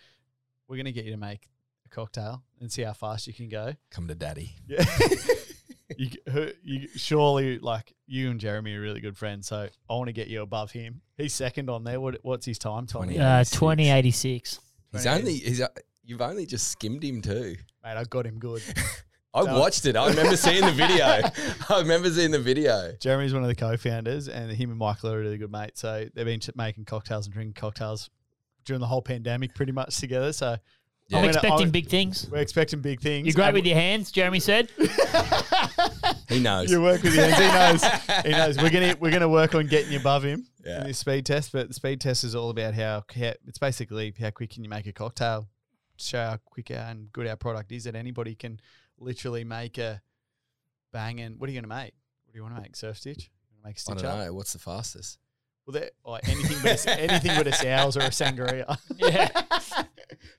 [0.67, 1.47] we're gonna get you to make
[1.85, 3.75] a cocktail and see how fast you can go.
[3.91, 4.55] come to daddy.
[4.67, 4.83] Yeah.
[5.97, 10.07] you, who- you surely like you and Jeremy are really good friends, so I want
[10.07, 11.01] to get you above him.
[11.17, 11.99] He's second on there.
[11.99, 12.87] What what's his time?
[12.87, 13.17] Twenty.
[13.19, 13.51] Uh, 86.
[13.51, 14.59] 2086.
[14.93, 15.67] He's only he's uh,
[16.03, 17.55] you've only just skimmed him too.
[17.83, 17.97] mate.
[17.97, 18.61] I got him good.
[19.33, 19.59] I No.
[19.59, 19.95] watched it.
[19.95, 21.05] I remember seeing the video.
[21.69, 22.93] I remember seeing the video.
[22.99, 25.81] Jeremy's one of the co-founders, and him and Michael are really good mates.
[25.81, 28.09] So they've been making cocktails and drinking cocktails
[28.65, 30.33] during the whole pandemic, pretty much together.
[30.33, 30.57] So
[31.09, 31.17] Yeah.
[31.17, 32.27] I'm gonna- expecting I'm- big things.
[32.31, 33.25] we're expecting big things.
[33.27, 34.69] You're great And with your hands, Jeremy said.
[36.29, 36.69] He knows.
[36.69, 37.83] You work with your hands.
[37.83, 38.23] He knows.
[38.25, 38.57] He knows.
[38.61, 40.81] We're gonna we're gonna work on getting you above him Yeah.
[40.81, 41.51] in this speed test.
[41.51, 44.69] But the speed test is all about how, how it's basically how quick can you
[44.69, 45.47] make a cocktail.
[45.97, 48.59] Show how quick and good our product is that anybody can
[48.99, 50.01] literally make a
[50.93, 51.33] banging.
[51.39, 51.93] What are you gonna make?
[52.25, 52.75] What do you want to make?
[52.75, 53.31] Surf stitch?
[53.51, 54.25] You Make a I stitch don't up?
[54.27, 54.33] know.
[54.33, 55.17] What's the fastest?
[55.65, 58.77] Well, there, or anything but a, anything but a sours or a sangria.
[58.97, 59.29] Yeah.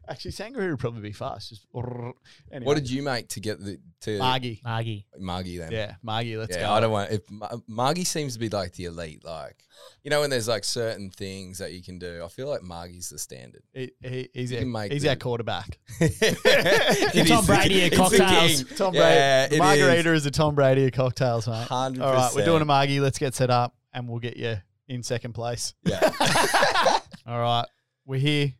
[0.08, 1.50] Actually, sangria would probably be fast.
[1.50, 2.66] Just anyway.
[2.66, 4.60] What did you make to get the to Margie?
[4.64, 5.06] Margie.
[5.18, 5.70] Margie then?
[5.72, 6.36] Yeah, Margie.
[6.36, 6.72] Let's yeah, go.
[6.72, 9.64] I don't want if Ma- Margie seems to be like the elite, like
[10.02, 12.22] you know when there's like certain things that you can do.
[12.24, 13.62] I feel like Margie's the standard.
[13.72, 15.78] He, he, he's You our, he's the- our quarterback.
[15.98, 18.64] Tom is- Brady of cocktails.
[18.76, 19.56] Tom Yeah, Brady.
[19.56, 20.26] it Margarita is.
[20.26, 21.66] a Tom Brady of cocktails, mate.
[21.68, 22.66] Hundred All right, we're doing a percent.
[22.68, 23.00] Margie.
[23.00, 24.56] Let's get set up and we'll get you
[24.88, 25.74] in second place.
[25.84, 26.00] Yeah.
[27.26, 27.66] All right,
[28.06, 28.54] we're here.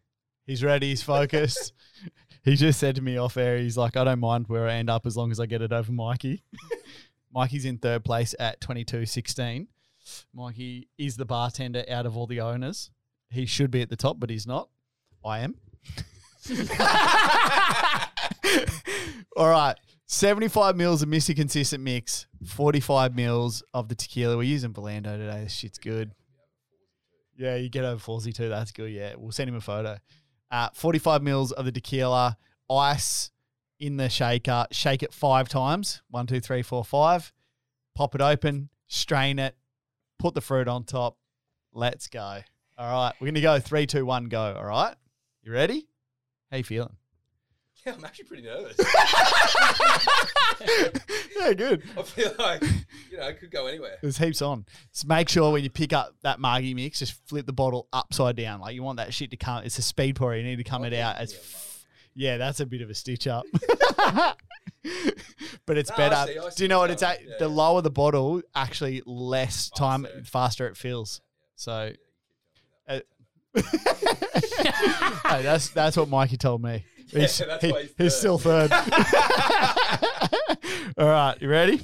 [0.51, 0.89] He's ready.
[0.89, 1.73] He's focused.
[2.45, 4.91] he just said to me off air, he's like, I don't mind where I end
[4.91, 6.43] up as long as I get it over Mikey.
[7.33, 9.69] Mikey's in third place at 22.16.
[10.35, 12.91] Mikey is the bartender out of all the owners.
[13.31, 14.69] He should be at the top, but he's not.
[15.25, 15.55] I am.
[19.37, 19.77] all right.
[20.07, 21.37] 75 mils of Mr.
[21.37, 24.37] Consistent Mix, 45 mils of the tequila.
[24.37, 25.45] We're using Volando today.
[25.45, 26.11] This shit's good.
[27.37, 28.49] Yeah, you get over Forzy too.
[28.49, 28.91] That's good.
[28.91, 29.97] Yeah, we'll send him a photo.
[30.51, 32.37] Uh, 45 mils of the tequila,
[32.69, 33.31] ice
[33.79, 34.67] in the shaker.
[34.73, 36.03] Shake it five times.
[36.11, 37.33] One, two, three, four, five.
[37.95, 39.57] Pop it open, strain it,
[40.19, 41.17] put the fruit on top.
[41.73, 42.41] Let's go.
[42.79, 44.55] All right, we're gonna go three, two, one, go.
[44.57, 44.95] All right,
[45.43, 45.87] you ready?
[46.51, 46.97] How you feeling?
[47.87, 48.77] Yeah, I'm actually pretty nervous.
[51.39, 51.83] yeah, good.
[51.97, 52.63] I feel like
[53.11, 53.97] you know it could go anywhere.
[54.03, 54.67] There's heaps on.
[54.93, 58.37] Just make sure when you pick up that Margie mix, just flip the bottle upside
[58.37, 58.61] down.
[58.61, 59.65] Like you want that shit to come.
[59.65, 60.35] It's a speed pour.
[60.35, 61.33] You need to come it out as.
[61.33, 63.45] f- Yeah, that's a bit of a stitch up.
[65.67, 66.33] but it's No, I better.
[66.33, 67.23] see, I Do see you know what it's at?
[67.25, 67.55] Yeah, the yeah.
[67.55, 70.25] lower the bottle, actually less time Faster.
[70.25, 71.21] faster it feels.
[71.57, 71.93] So.
[72.89, 73.01] uh,
[73.55, 76.85] hey, that's that's what Mikey told me.
[77.21, 78.71] He's, that's he- why he's he's still third.
[80.99, 81.81] All right, you ready?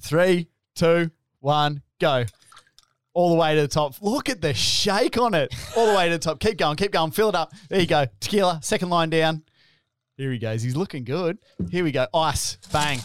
[0.00, 2.24] Three, two, one, go.
[3.14, 3.94] All the way to the top.
[4.02, 5.54] Look at the shake on it.
[5.74, 6.38] All the way to the top.
[6.38, 7.12] Keep going, keep going.
[7.12, 7.52] Fill it up.
[7.70, 8.04] There you go.
[8.20, 9.42] Tequila, second line down.
[10.18, 10.62] Here he goes.
[10.62, 11.38] He's looking good.
[11.70, 12.06] Here we go.
[12.12, 12.58] Ice.
[12.72, 13.00] Bang.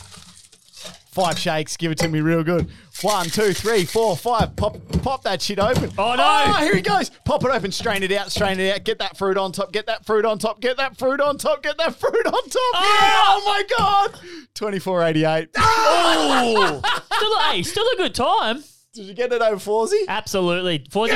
[1.11, 1.75] Five shakes.
[1.75, 2.69] Give it to me real good.
[3.01, 4.55] One, two, three, four, five.
[4.55, 5.91] Pop pop that shit open.
[5.97, 6.23] Oh, no.
[6.23, 7.09] Ah, here he goes.
[7.25, 7.69] Pop it open.
[7.73, 8.31] Strain it out.
[8.31, 8.85] Strain it out.
[8.85, 9.73] Get that fruit on top.
[9.73, 10.61] Get that fruit on top.
[10.61, 11.63] Get that fruit on top.
[11.63, 12.53] Get that fruit on top.
[12.55, 14.11] Oh, oh my God.
[14.53, 15.49] 2488.
[15.57, 16.81] Oh,
[17.13, 18.63] still, a- hey, still a good time.
[18.93, 20.05] Did you get it over Fawsey?
[20.07, 20.79] Absolutely.
[20.79, 21.15] Forsey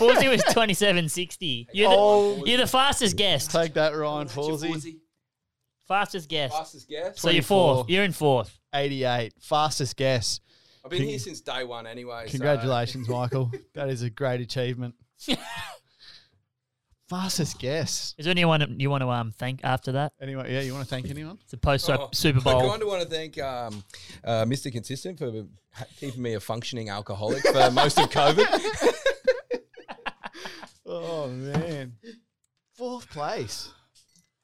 [0.00, 0.28] was, Yeah.
[0.30, 1.68] Was 2760.
[1.72, 2.44] You're the, Oh.
[2.46, 3.50] you're the fastest guest.
[3.50, 4.96] Take that, Ryan Fawsey.
[5.90, 6.52] Fastest guess.
[6.52, 7.20] Fastest guess.
[7.20, 7.74] So you're 24.
[7.74, 7.90] fourth.
[7.90, 8.56] You're in fourth.
[8.72, 9.32] 88.
[9.40, 10.38] Fastest guess.
[10.84, 12.26] I've been here since day one anyway.
[12.26, 13.50] so- Congratulations, Michael.
[13.74, 14.94] That is a great achievement.
[17.08, 18.14] Fastest guess.
[18.18, 20.12] Is there anyone you want to um thank after that?
[20.22, 21.38] Anyway, yeah, you want to thank anyone?
[21.42, 22.70] It's a post Oh, Super I Bowl.
[22.70, 23.82] kind of want to thank um,
[24.22, 24.70] uh, Mr.
[24.70, 25.44] Consistent for
[25.98, 28.46] keeping me a functioning alcoholic for most of COVID.
[30.92, 31.92] Oh, man.
[32.74, 33.70] Fourth place.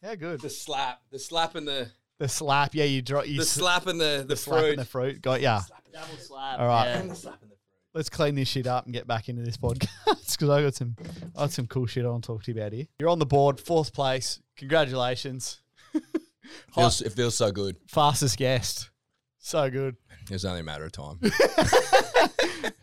[0.02, 0.40] How good.
[0.40, 2.74] the slap, the slap and the The slap.
[2.74, 3.22] Yeah, you draw.
[3.22, 4.70] You the s- slap and the the, the slap fruit.
[4.70, 5.22] and the fruit.
[5.22, 5.60] Got ya.
[5.92, 6.58] Double slap.
[6.60, 6.84] All right.
[6.86, 6.98] yeah.
[6.98, 7.60] And the slap and the fruit.
[7.94, 9.88] Let's clean this shit up and get back into this podcast
[10.32, 10.96] because I got some,
[11.34, 12.86] I got some cool shit I want to talk to you about here.
[12.98, 14.40] You're on the board, fourth place.
[14.56, 15.60] Congratulations.
[16.74, 17.76] Feels, it feels so good.
[17.88, 18.90] Fastest guest.
[19.38, 19.96] So good.
[20.30, 21.18] It's only a matter of time.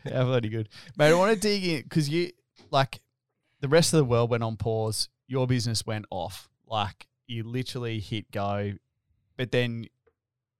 [0.05, 0.67] Yeah, bloody good.
[0.97, 2.31] Mate, I want to dig in because you,
[2.71, 3.01] like,
[3.61, 5.07] the rest of the world went on pause.
[5.27, 6.49] Your business went off.
[6.73, 8.73] Like, you literally hit go.
[9.37, 9.85] But then,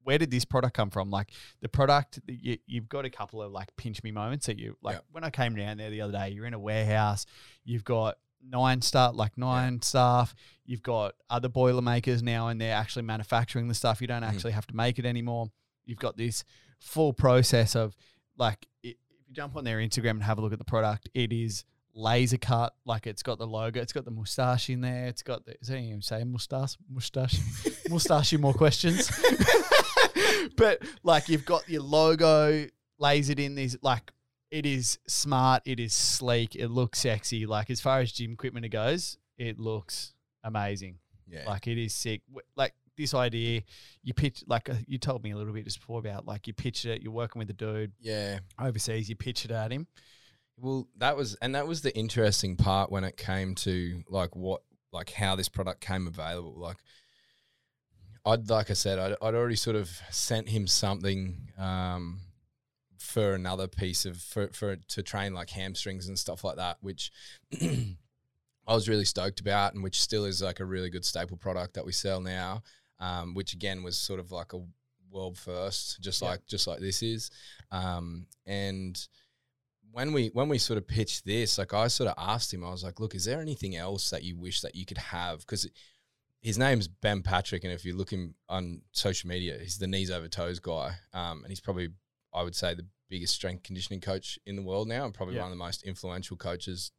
[0.04, 1.10] where did this product come from?
[1.10, 4.78] Like, the product, you, you've got a couple of, like, pinch me moments that you,
[4.84, 5.02] like, Yeah.
[5.12, 7.26] when I came down there the other day, you're in a warehouse,
[7.64, 10.36] you've got nine staff, like nine staff.
[10.66, 14.02] You've got other boilermakers now, and they're actually manufacturing the stuff.
[14.02, 14.36] You don't mm-hmm.
[14.36, 15.48] actually have to make it anymore.
[15.86, 16.44] You've got this
[16.80, 17.96] full process of
[18.38, 18.96] like i if
[19.28, 22.38] you jump on their Instagram and have a look at the product, it is laser
[22.38, 22.74] cut.
[22.86, 25.08] Like it's got the logo, it's got the mustache in there.
[25.08, 27.40] It's got the is that even say mustache, mustache,
[27.90, 28.34] mustache.
[28.34, 29.12] More questions,
[30.58, 32.68] but like you've got your logo
[33.02, 34.12] lasered in these like.
[34.52, 35.64] It is smart.
[35.66, 36.56] It is sleek.
[36.56, 37.48] It looks sexy.
[37.48, 41.00] Like as far as gym equipment goes, it looks amazing.
[41.28, 41.46] Yeah.
[41.48, 42.22] Like it is sick.
[42.56, 43.64] Like this idea,
[44.04, 46.54] you pitch like uh, you told me a little bit just before about like you
[46.54, 47.02] pitched it.
[47.02, 48.40] You're working with a dude yeah.
[48.60, 49.10] overseas.
[49.10, 49.88] You pitch it at him.
[50.58, 54.62] Well, that was and that was the interesting part when it came to like what
[54.92, 56.54] like how this product came available.
[56.58, 56.78] Like
[58.26, 62.20] I'd like I said, I'd, I'd already sort of sent him something um,
[62.98, 67.12] for another piece of for, for to train like hamstrings and stuff like that, which
[67.62, 71.74] I was really stoked about, and which still is like a really good staple product
[71.74, 72.64] that we sell now.
[73.00, 74.64] Um, which again was sort of like a
[75.12, 77.32] world first, just like just like this is.
[77.72, 78.96] Um, and
[79.94, 82.72] when we when we sort of pitched this, like I sort of asked him, I
[82.72, 85.70] was like, "Look, is there anything else that you wish that you could have?" Because
[86.42, 90.12] his name's Ben Patrick, and if you look him on social media, he's the knees
[90.12, 91.90] over toes guy, um, and he's probably,
[92.34, 95.44] I would say, the biggest strength conditioning coach in the world now, and probably Yeah.
[95.44, 96.92] one of the most influential coaches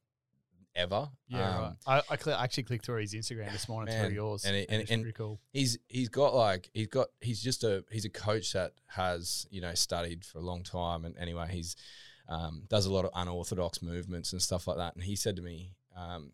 [0.76, 1.08] ever.
[1.28, 2.02] Yeah, Um, right.
[2.08, 4.68] I, I cl- actually clicked through his Instagram this morning Man, through yours, and it-
[4.70, 5.40] and- it's and- pretty cool.
[5.52, 9.60] he's he's got like he's got he's just a he's a coach that has you
[9.60, 11.76] know studied for a long time and anyway he's
[12.28, 14.94] um, does a lot of unorthodox movements and stuff like that.
[14.94, 16.32] And he said to me um,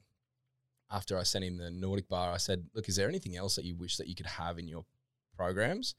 [0.90, 3.64] after I sent him the Nordic bar I said look is there anything else that
[3.64, 4.85] you wish that you could have in your
[5.37, 5.94] programs?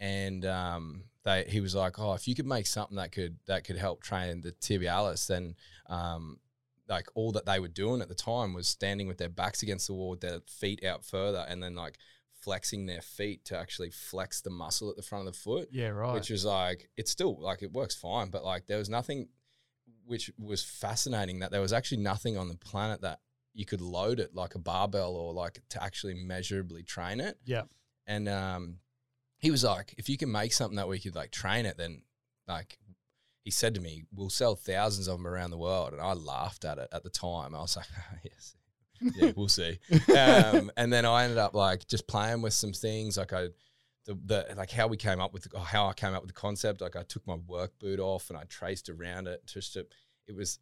[0.00, 3.64] And um, they he was like oh if you could make something that could that
[3.64, 5.54] could help train the tibialis then
[5.88, 6.38] um,
[6.88, 9.86] like all that they were doing at the time was standing with their backs against
[9.86, 11.98] the wall, with their feet out further, and then like
[12.44, 15.88] flexing their feet to actually flex the muscle at the front of the foot, Yeah,
[15.88, 16.14] right.
[16.14, 19.28] which was like it's still like it works fine, but like there was nothing
[20.06, 23.20] which was fascinating that there was actually nothing on the planet that
[23.54, 27.38] you could load it like a barbell or like to actually measurably train it.
[27.46, 27.62] yeah,
[28.06, 28.78] And um,
[29.38, 32.02] he was like, if you can make something that we could like train it, then
[32.48, 32.78] like
[33.42, 35.92] he said to me, we'll sell thousands of them around the world.
[35.92, 37.54] And I laughed at it at the time.
[37.54, 37.86] I was like,
[38.24, 38.56] yes,
[39.16, 39.78] yeah, we'll see.
[40.16, 43.48] Um, and then I ended up like just playing with some things, like I,
[44.06, 46.40] the, the like how we came up with the, how I came up with the
[46.40, 46.80] concept.
[46.80, 49.42] Like I took my work boot off and I traced around it.
[49.46, 49.86] Just to,
[50.26, 50.58] it was,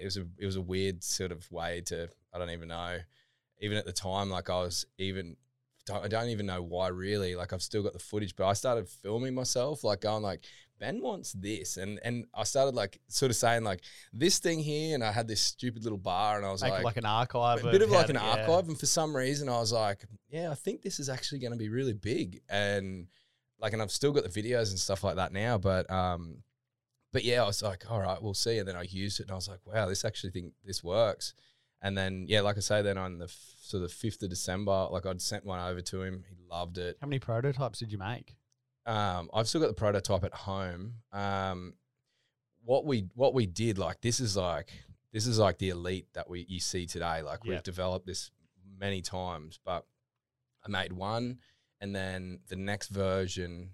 [0.00, 2.98] it was a it was a weird sort of way to I don't even know.
[3.60, 5.36] Even at the time, like I was even
[5.90, 7.34] I don't even know why really.
[7.34, 10.44] Like I've still got the footage, but I started filming myself, like going like
[10.78, 14.94] Ben wants this, and and I started like sort of saying like this thing here,
[14.94, 17.64] and I had this stupid little bar, and I was Make like, like an archive.
[17.64, 18.42] a bit of how like to- an yeah.
[18.46, 21.52] archive, and for some reason I was like, yeah, I think this is actually going
[21.52, 23.06] to be really big, and
[23.60, 26.42] like, and I've still got the videos and stuff like that now, but um,
[27.12, 29.32] but yeah, I was like, all right, we'll see, and then I used it, and
[29.32, 31.34] I was like, wow, this actually think this works,
[31.82, 34.86] and then yeah, like I say, then on the f- sort of fifth of December,
[34.90, 36.96] like I'd sent one over to him, he loved it.
[37.00, 38.36] How many prototypes did you make?
[38.88, 40.94] Um, I've still got the prototype at home.
[41.12, 41.74] Um,
[42.64, 44.72] what we what we did like this is like
[45.12, 47.22] this is like the elite that we you see today.
[47.22, 47.50] Like Yeah.
[47.52, 48.30] we've developed this
[48.78, 49.86] many times, but
[50.64, 51.38] I made one,
[51.80, 53.70] and then the next version,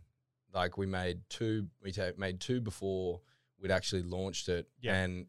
[0.53, 1.68] like we made two.
[1.83, 3.20] We ta- made two before
[3.61, 4.96] we'd actually launched it, Yeah.
[4.96, 5.27] and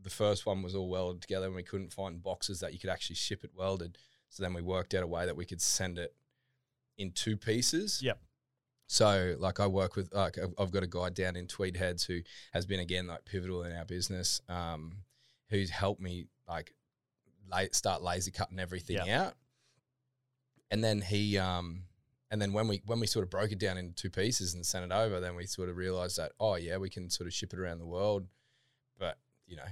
[0.00, 2.90] the first one was all welded together, and we couldn't find boxes that you could
[2.90, 3.98] actually ship it welded.
[4.28, 6.14] So then we worked out a way that we could send it
[6.98, 8.00] in two pieces.
[8.02, 8.18] Yep.
[8.86, 12.20] So like I work with like I've- got a guy down in Tweed Heads who
[12.52, 14.98] has been again like pivotal in our business, um,
[15.48, 16.74] who's helped me like
[17.50, 19.22] la- start laser cutting everything Yeah.
[19.26, 19.34] out.
[20.70, 21.84] And then he um
[22.30, 24.64] and then when we when we sort of broke it down into two pieces and
[24.66, 27.32] sent it over, then we sort of realized that oh yeah, we can sort of
[27.32, 28.26] ship it around the world,
[28.98, 29.64] but you know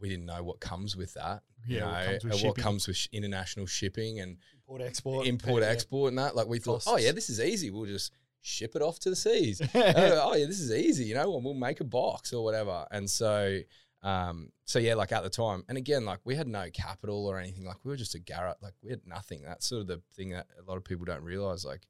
[0.00, 1.42] we didn't know what comes with that.
[1.66, 5.26] you Yeah, what know, comes with what comes with sh- international shipping and Import export.
[5.26, 6.36] import export and that.
[6.36, 7.70] Like we thought, oh yeah, this is easy.
[7.70, 9.62] We'll just ship it off to the seas.
[9.62, 11.04] oh oh, yeah, this is easy.
[11.04, 12.86] You know, and we'll make a box or whatever.
[12.90, 13.60] And so,
[14.02, 17.38] um, so yeah, like at the time, and again, like we had no capital or
[17.38, 17.64] anything.
[17.64, 18.58] Like we were just a garret.
[18.60, 19.42] Like we had nothing.
[19.42, 21.64] That's sort of the thing that a lot of people don't realize.
[21.64, 21.86] Like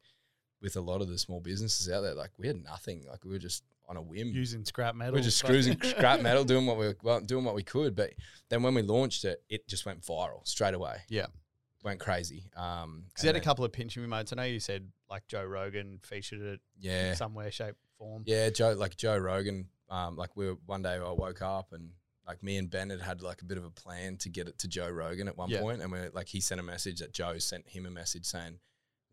[0.62, 3.04] with a lot of the small businesses out there, like we had nothing.
[3.08, 4.28] Like we were just on a whim.
[4.28, 5.14] Using scrap metal.
[5.14, 7.96] We We're just cruising scrap metal, doing what we were well, doing what we could.
[7.96, 8.12] But
[8.50, 10.98] then when we launched it, it just went viral straight away.
[11.08, 11.26] Yeah.
[11.84, 12.50] Went crazy.
[12.56, 14.32] Um, Because you had a couple of pinch me moments.
[14.32, 18.22] I know you said like Joe Rogan featured it yeah, in some way, shape, form.
[18.26, 21.90] Yeah, Joe, like Joe Rogan, um, like we were one day I woke up and
[22.26, 24.58] like me and Ben had had like a bit of a plan to get it
[24.58, 25.60] to Joe Rogan at one Yeah.
[25.60, 28.58] point, and we're like he sent a message that Joe sent him a message saying,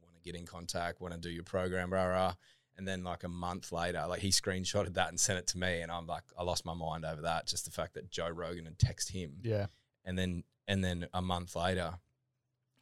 [0.04, 1.00] "Want to get in contact?
[1.00, 2.34] Want to do your program?" Rah rah.
[2.78, 5.80] And then like a month later, like he screenshotted that and sent it to me,
[5.80, 7.48] and I'm like, I lost my mind over that.
[7.48, 9.68] Just the fact that Joe Rogan had texted him, Yeah.
[10.04, 11.94] and then and then a month later,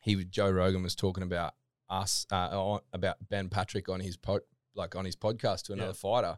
[0.03, 1.55] he was- Joe Rogan was talking about
[1.89, 4.41] us uh, on, about Ben Patrick on his pod,
[4.75, 5.93] like on his podcast to another Yeah.
[5.93, 6.37] fighter.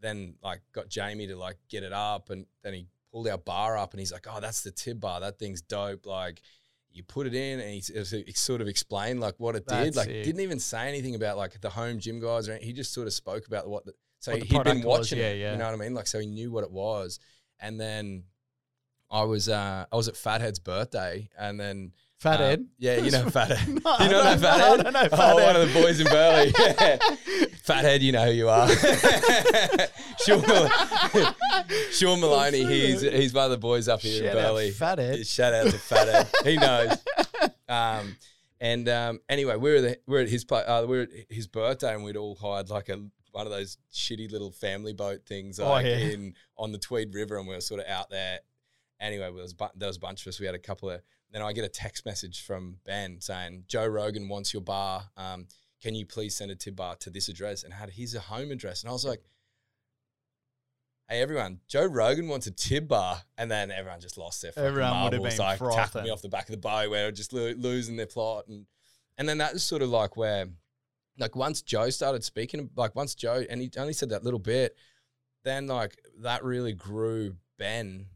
[0.00, 3.76] Then like got Jamie to like get it up, and then he pulled our bar
[3.78, 5.20] up, and he's like, "Oh, that's the tib bar.
[5.20, 6.40] That thing's dope." Like.
[6.94, 7.80] You put it in, and he,
[8.26, 9.96] he sort of explained like what it That's did.
[9.96, 10.24] Like, sick.
[10.24, 12.66] didn't even say anything about like the home gym guys, or anything.
[12.66, 13.86] he just sort of spoke about what.
[13.86, 15.38] The, so What he'd been product was, watching yeah, it.
[15.38, 15.52] yeah.
[15.52, 15.94] You know what I mean?
[15.94, 17.18] Like, so he knew what it was.
[17.60, 18.24] And then
[19.10, 22.66] I was uh, I was at Fathead's birthday, and then Fat um, Ed.
[22.78, 23.66] yeah, you know Fathead.
[23.84, 25.46] No, you know that know- I don't know Oh, Fathead.
[25.46, 26.52] one of the boys in Burleigh.
[26.58, 26.98] Yeah.
[27.64, 28.68] Fathead, you know who you are.
[30.24, 31.34] Sean, Mal-
[31.90, 34.70] Sean Maloney, he's he's one of the boys up here Shout in out Burleigh.
[34.70, 35.26] Fat Ed.
[35.26, 36.28] Shout out to Fathead.
[36.44, 36.96] he knows.
[37.68, 38.16] Um,
[38.60, 41.08] and um, anyway, we were the, we we're at his pla- uh, we we're at
[41.28, 42.98] his birthday, and we'd all hired like a
[43.32, 45.96] one of those shitty little family boat things Oh, yeah.
[45.96, 48.38] in on the Tweed River, and we were sort of out there.
[49.02, 50.40] Anyway, there was, there was a bunch of us.
[50.40, 51.02] We had a couple of.
[51.30, 55.10] Then I get a text message from Ben saying Joe Rogan wants your bar.
[55.16, 55.46] Um,
[55.82, 57.64] can you please send a tib bar to this address?
[57.64, 59.20] And had his home address, and I was like.
[61.08, 64.66] Hey everyone, Joe Rogan wants a tib bar, and then everyone just lost their fucking
[64.66, 66.04] Everyone would have marbles, been like frothing.
[66.04, 68.64] me off the back of the boat, where just lo- losing their plot, and
[69.18, 70.46] and then that was sort of like where,
[71.18, 74.74] like once Joe started speaking, like once Joe, and he only said that little bit,
[75.44, 78.06] then like that really grew Ben,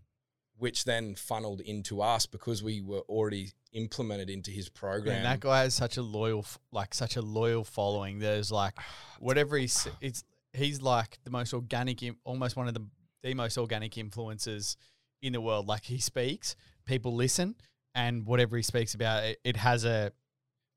[0.59, 5.17] which then funneled into us because we were already implemented into his program.
[5.17, 8.19] And that guy has such a loyal, like such a loyal following.
[8.19, 8.75] There's like,
[9.19, 12.87] whatever he's, it's he's like the most organic, almost one of the
[13.23, 14.77] the most organic influencers
[15.21, 15.67] in the world.
[15.67, 16.55] Like he speaks,
[16.87, 17.57] people listen,
[17.95, 20.13] and whatever he speaks about, it, it has a.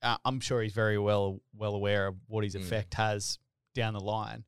[0.01, 2.61] Uh, I'm sure he's very well well aware of what his Mm.
[2.61, 3.37] effect has
[3.75, 4.45] down the line,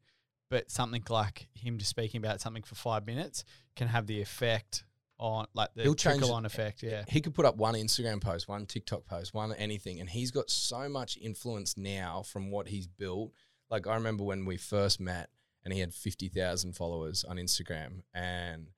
[0.50, 3.44] but something like him just speaking about something for five minutes
[3.76, 4.84] can have the effect
[5.22, 6.84] on like the He'll change trickle it- on effect.
[6.84, 10.32] Yeah, He could put up one Instagram post, one TikTok post, one anything, and he's
[10.32, 13.32] got so much influence now from what he's built.
[13.70, 15.30] Like I remember when we first met,
[15.64, 18.72] and he had fifty thousand followers on Instagram, and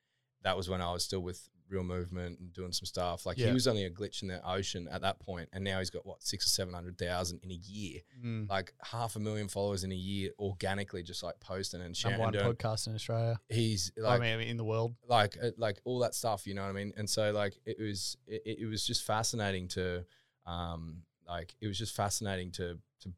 [0.44, 3.26] that was when I was still with real movement and doing some stuff.
[3.26, 3.48] Like Yeah.
[3.48, 6.06] he was only a glitch in the ocean at that point, and now he's got
[6.06, 8.50] what six or seven hundred thousand in a year, Mm.
[8.50, 12.20] like half a million followers in a year organically, just like posting and sharing.
[12.20, 13.40] Number one podcast in Australia.
[13.50, 14.96] He's like, I mean, in the world.
[15.10, 17.78] like uh, like all that stuff you know what i mean and so like it
[17.80, 20.06] was it, it was just fascinating to
[20.46, 23.12] um like it was just fascinating to to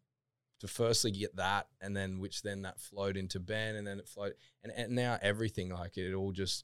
[0.61, 4.07] to firstly get that and then which then that flowed into ben and then it
[4.07, 4.33] flowed
[4.63, 6.63] and, and now everything like it all just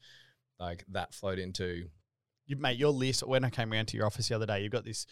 [0.62, 1.88] like that flowed into
[2.46, 4.72] You mate, your list when I came around to your office the other day, you've
[4.72, 5.06] got this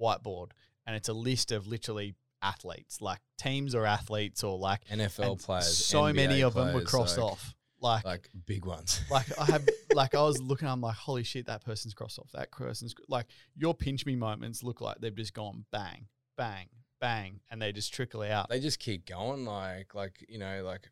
[0.00, 0.50] whiteboard
[0.86, 5.76] and it's a list of literally athletes, like teams or athletes or like nfl players
[5.84, 7.54] So NBA many of them were crossed like, off.
[7.80, 11.24] Like, like like big ones like I have like I was looking, I'm like, holy
[11.24, 12.30] shit, that person's crossed off.
[12.32, 13.26] That person's like
[13.56, 16.06] your pinch me moments look like they've just gone bang,
[16.38, 16.68] bang,
[17.00, 18.48] bang, and they just trickle out.
[18.48, 20.88] they just keep going like like you know like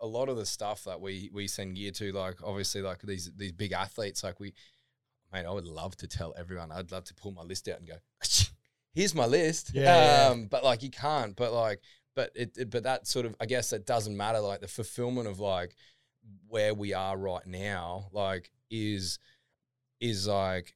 [0.00, 3.30] a lot of the stuff that we we send gear to like obviously like these
[3.36, 4.52] these big athletes like we
[5.32, 7.88] mate i would love to tell everyone i'd love to pull my list out and
[7.88, 7.94] go
[8.94, 9.82] here's my list Yeah,
[10.26, 10.28] yeah.
[10.30, 11.80] um but like you can't but like
[12.14, 15.26] but it, it but that sort of i guess that doesn't matter like the fulfillment
[15.28, 15.74] of like
[16.48, 19.18] where we are right now like is
[20.00, 20.74] is like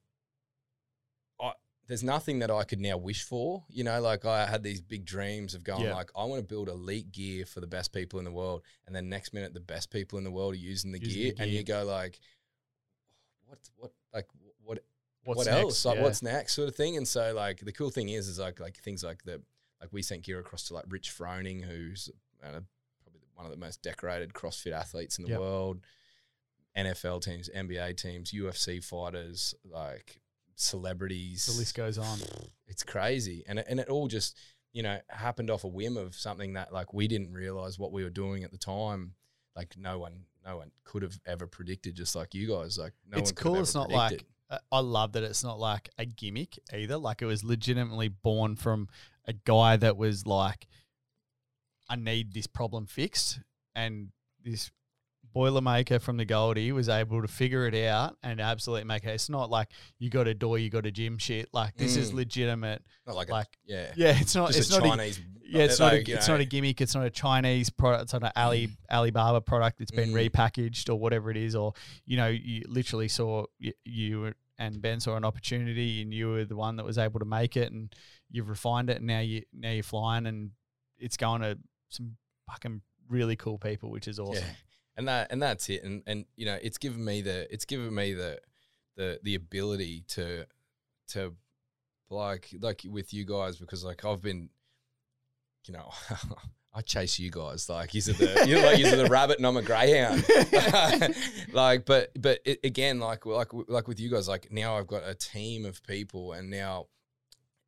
[1.88, 3.64] there's nothing that I could now wish for.
[3.68, 5.94] You know, like I had these big dreams of going Yeah.
[5.94, 8.94] like I want to build elite gear for the best people in the world, and
[8.94, 11.42] then next minute the best people in the world are using the, Using gear, the
[11.42, 12.20] and you go like,
[13.46, 14.26] what, what, like
[14.62, 14.78] what,
[15.24, 15.58] What's what next?
[15.58, 15.84] else?
[15.84, 16.02] Like Yeah.
[16.02, 16.96] what's next, sort of thing.
[16.96, 19.42] And so like the cool thing is, is like like things like the
[19.80, 22.10] like we sent gear across to like Rich Froning, who's
[22.42, 22.60] uh,
[23.02, 25.40] probably one of the most decorated CrossFit athletes in the Yep.
[25.40, 25.80] world.
[26.76, 30.20] NFL teams, NBA teams, UFC fighters, like
[30.60, 31.46] celebrities.
[31.46, 32.18] The list goes on.
[32.66, 34.36] It's crazy, and it, and it all just
[34.72, 38.04] you know happened off a whim of something that like we didn't realize what we
[38.04, 39.14] were doing at the time.
[39.56, 41.94] Like no one, no one could have ever predicted.
[41.94, 43.60] Just like you guys, like no it's one could cool.
[43.60, 44.28] It's not like predicted.
[44.72, 46.96] I love that it's not like a gimmick either.
[46.96, 48.88] Like it was legitimately born from
[49.26, 50.66] a guy that was like,
[51.88, 53.40] I need this problem fixed,
[53.74, 54.08] and
[54.42, 54.70] this
[55.34, 59.08] boilermaker from the Goldie was able to figure it out and absolutely make it.
[59.10, 59.68] It's not like
[59.98, 61.48] you got a door, you got a gym shit.
[61.52, 62.14] Like this is Mm.
[62.14, 62.82] legitimate.
[63.06, 64.48] not like, like, a, yeah, Yeah, it's not.
[64.48, 65.20] just it's a not a, Chinese.
[65.44, 65.92] yeah, it's not.
[65.94, 66.80] A, it's know, not a gimmick.
[66.80, 68.02] It's not a Chinese product.
[68.04, 70.28] It's not an Ali Alibaba product that's been Mm.
[70.30, 71.54] repackaged or whatever it is.
[71.54, 71.72] Or
[72.04, 76.44] you know, you literally saw you, you and Ben saw an opportunity, and you were
[76.44, 77.94] the one that was able to make it, and
[78.30, 80.50] you've refined it, and now you now you're flying, and
[80.98, 81.56] it's going to
[81.88, 82.16] some
[82.50, 84.42] fucking really cool people, which is awesome.
[84.44, 84.54] Yeah.
[84.98, 85.82] And that and that's it.
[85.84, 88.40] And and you know, it's given me the it's given me the
[88.96, 90.44] the the ability to
[91.08, 91.34] to
[92.10, 94.50] like like with you guys because like I've been
[95.66, 95.90] you know
[96.74, 99.62] I chase you guys like you're the you're like you're the rabbit and I'm a
[99.62, 100.24] greyhound
[101.52, 105.02] like but but it, again like like like with you guys like now I've got
[105.04, 106.86] a team of people and now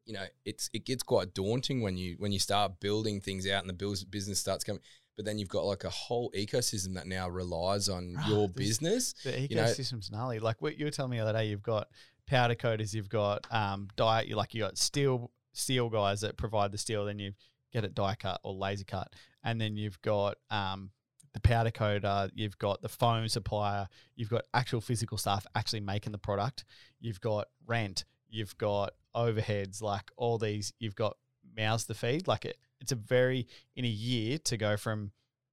[0.07, 3.65] you know it's it gets quite daunting when you when you start building things out
[3.65, 4.83] and the business starts coming
[5.21, 8.57] but then you've got like a whole ecosystem that now relies on Right, your this-
[8.79, 10.39] business The You know- ecosystem's gnarly.
[10.39, 11.89] Like what you were telling me the other day, you've got
[12.27, 16.73] powder coaters, you've got um diet, you like you got steel steel guys that provide
[16.73, 17.33] the steel, then you
[17.71, 19.13] get it die cut or laser cut,
[19.45, 20.91] and then you've got um
[21.35, 26.13] the powder coater, you've got the foam supplier, you've got actual physical staff actually making
[26.13, 26.65] the product,
[26.99, 31.17] you've got rent, you've got overheads, like all these, you've got
[31.57, 32.27] mouths to feed.
[32.29, 33.47] Like it, it's a very
[33.77, 35.13] in a year to go from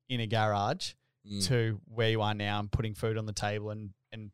[0.09, 0.93] in a garage
[1.27, 1.45] Mm.
[1.47, 4.31] to where you are now and putting food on the table and and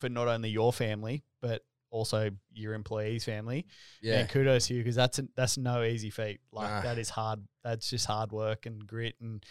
[0.00, 3.66] for not only your family but also your employees' family.
[4.00, 6.40] yeah And kudos to you because that's a, that's no easy feat.
[6.50, 6.80] Like Nah.
[6.82, 7.46] that is hard.
[7.62, 9.44] That's just hard work and grit and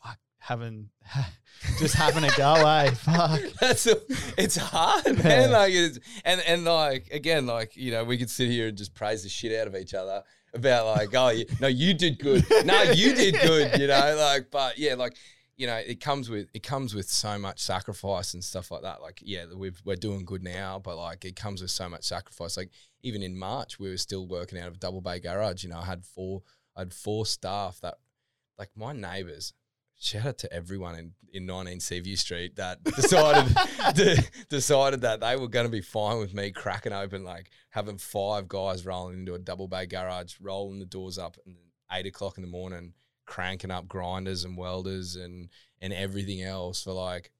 [0.00, 0.90] fuck having
[1.78, 2.54] just having a go.
[2.54, 3.40] Eh, fuck.
[3.60, 3.96] That's a,
[4.36, 5.22] it's hard, Yeah.
[5.22, 5.50] man.
[5.52, 8.94] Like it's, and and like again, like you know, we could sit here and just
[8.94, 10.22] praise the shit out of each other
[10.52, 12.44] about like, oh, you, no, you did good.
[12.64, 13.78] No, you did good.
[13.80, 15.16] You know, like, but yeah, like
[15.56, 19.00] you know, it comes with it comes with so much sacrifice and stuff like that.
[19.00, 22.56] Like, yeah, we've we're doing good now, but like it comes with so much sacrifice.
[22.56, 22.70] Like
[23.02, 25.62] even in March, we were still working out of a double bay garage.
[25.64, 26.42] You know, I had four
[26.76, 27.94] I had four staff that
[28.58, 29.52] like my neighbors.
[29.98, 33.54] Shout out to everyone in, in 19 Seaview Street that decided
[33.94, 37.96] de- decided that they were going to be fine with me cracking open like having
[37.98, 41.56] five guys rolling into a double bay garage, rolling the doors up, and
[41.92, 42.92] eight o'clock in the morning
[43.26, 45.48] cranking up grinders and welders and
[45.80, 47.30] and everything else for like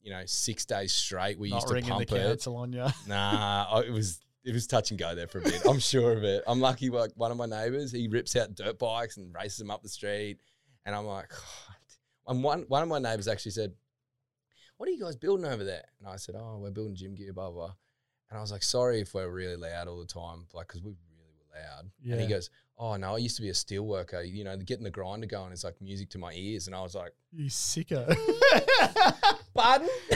[0.00, 1.38] you know six days straight.
[1.38, 2.46] We Not used to ringing the pump it.
[2.46, 2.86] on you.
[3.06, 5.62] Nah, it was it was touch and go there for a bit.
[5.68, 6.44] I'm sure of it.
[6.46, 6.90] I'm lucky.
[6.90, 9.88] Like one of my neighbors, he rips out dirt bikes and races them up the
[9.88, 10.38] street,
[10.86, 11.73] and I'm like, oh,
[12.26, 13.72] and one one of my neighbors actually said,
[14.76, 15.84] what are you guys building over there?
[15.98, 17.72] And I said, oh, we're building gym gear, blah blah.
[18.30, 20.90] And I was like, sorry if we're really loud all the time, like because we
[20.90, 21.90] really were loud.
[22.10, 24.22] And he goes, oh no, I used to be a steel worker.
[24.22, 26.66] You know, getting the grinder going is like music to my ears.
[26.66, 28.06] And I was like, You sicko.
[29.54, 29.88] pardon.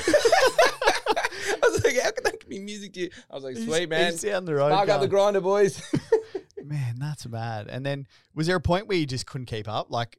[1.51, 3.11] I was like, how can that be music to you?
[3.31, 4.71] I was like, sweet man, He's down the road.
[4.71, 5.81] spark up the grinder, boys.
[6.65, 7.69] Man, that's bad.
[7.69, 9.91] And then was there a point where you just couldn't keep up?
[9.91, 10.19] Like,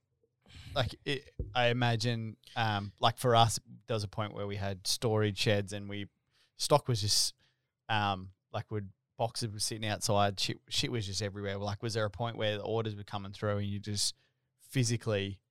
[0.79, 4.87] like it, I imagine, um, like for us, there was a point where we had
[4.87, 6.07] storage sheds and we
[6.55, 7.33] stock was just,
[7.89, 10.39] um, like would boxes were sitting outside.
[10.39, 11.57] Shit, shit was just everywhere.
[11.57, 14.15] Like, was there a point where the orders were coming through and you just
[14.69, 15.41] physically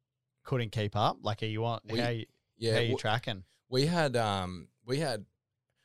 [0.45, 1.19] couldn't keep up?
[1.21, 1.81] Like, are you on?
[1.85, 2.25] We- how you,
[2.57, 3.45] yeah, how you tracking?
[3.69, 5.27] We had um we had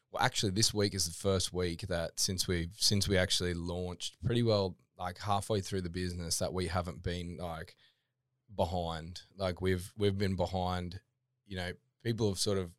[0.10, 4.16] well actually this week is the first week that since we've since we actually launched
[4.24, 7.76] pretty well like halfway through the business that we haven't been like
[8.56, 9.22] behind.
[9.38, 11.00] Like we've we've been behind,
[11.46, 11.72] you know,
[12.04, 12.72] people have sort of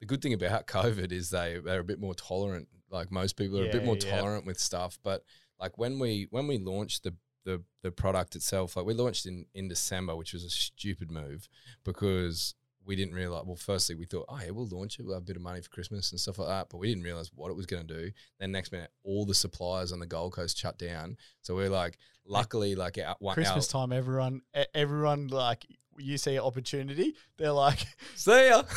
[0.00, 2.68] the good thing about COVID is they they're a bit more tolerant.
[2.90, 4.16] Like most people are a bit more yeah.
[4.16, 4.98] tolerant with stuff.
[5.02, 5.24] But
[5.58, 7.14] like when we when we launched the
[7.44, 11.48] the the product itself, like we launched in in December, which was a stupid move
[11.84, 12.54] because
[12.84, 13.44] we didn't realize.
[13.46, 15.04] Well, firstly, we thought, oh yeah, we'll launch it.
[15.04, 16.68] We'll have a bit of money for Christmas and stuff like that.
[16.70, 18.10] But we didn't realize what it was going to do.
[18.40, 21.16] Then next minute, all the suppliers on the Gold Coast shut down.
[21.40, 24.42] So we're like, luckily, like our, one, Christmas our, time, everyone,
[24.74, 25.66] everyone, like
[25.98, 27.78] you see an opportunity, they're like,
[28.14, 28.62] see ya.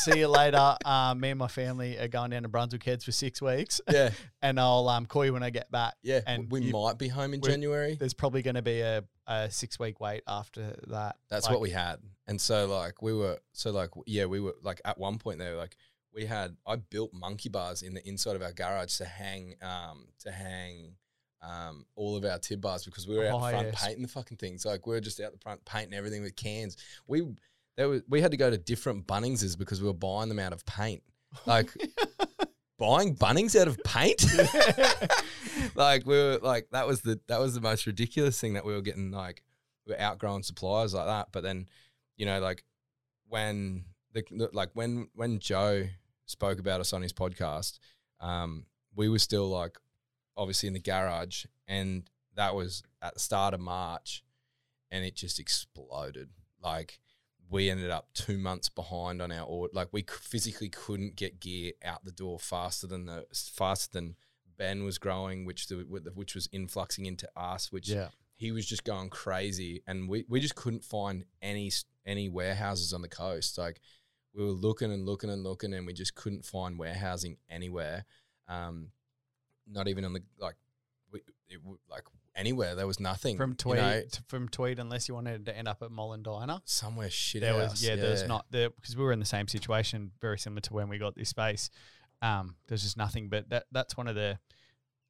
[0.00, 0.76] see you later.
[0.84, 4.10] Um, me and my family are going down to Brunswick Heads for six weeks, yeah,
[4.42, 5.94] and I'll um, call you when I get back.
[6.02, 6.20] yeah.
[6.26, 7.96] And we you- might be home in January.
[7.98, 11.16] There's probably going to be a, a six week wait after that.
[11.28, 11.96] That's Like, what we had.
[12.30, 15.56] And so like we were so like yeah, we were like at one point there
[15.56, 15.76] like
[16.14, 20.06] we had I built monkey bars in the inside of our garage to hang um
[20.20, 20.94] to hang
[21.42, 23.84] um all of our tib bars because we were out Oh, front yes.
[23.84, 24.64] painting the fucking things.
[24.64, 26.76] Like we were just out the front painting everything with cans.
[27.08, 27.26] We
[27.76, 30.52] there was we had to go to different Bunningses because we were buying them out
[30.52, 31.02] of paint.
[31.46, 31.70] Like
[32.78, 34.24] buying Bunnings out of paint?
[35.74, 38.72] like we were like that was the that was the most ridiculous thing that we
[38.72, 39.42] were getting like
[39.86, 41.28] we were outgrowing suppliers like that.
[41.32, 41.66] But then,
[42.20, 42.62] you know, like
[43.30, 45.86] when the, like when when Joe
[46.26, 47.78] spoke about us on his podcast,
[48.20, 49.78] um, we were still like
[50.36, 54.22] obviously in the garage, and that was at the start of March,
[54.90, 56.28] and it just exploded.
[56.62, 57.00] Like
[57.48, 59.72] we ended up two months behind on our order.
[59.72, 64.16] Like we physically couldn't get gear out the door faster than the faster than
[64.58, 68.08] Ben was growing, which the which was influxing into us, which yeah.
[68.36, 71.70] he was just going crazy, and we, we just couldn't find any
[72.06, 73.58] any warehouses on the coast.
[73.58, 73.80] Like
[74.34, 78.04] we were looking and looking and looking, and we just couldn't find warehousing anywhere.
[78.48, 78.88] Um,
[79.66, 80.56] not even on the like,
[81.12, 82.74] we, it, like anywhere.
[82.74, 85.68] There was nothing From you Tweed, know, t- from Tweed, unless you wanted to end
[85.68, 86.60] up at Mullen Diner.
[86.64, 87.42] somewhere shit.
[87.42, 90.38] There house, was yeah, there's not there because we were in the same situation, very
[90.38, 91.70] similar to when we got this space.
[92.22, 94.38] Um, there's just nothing, but that that's one of the,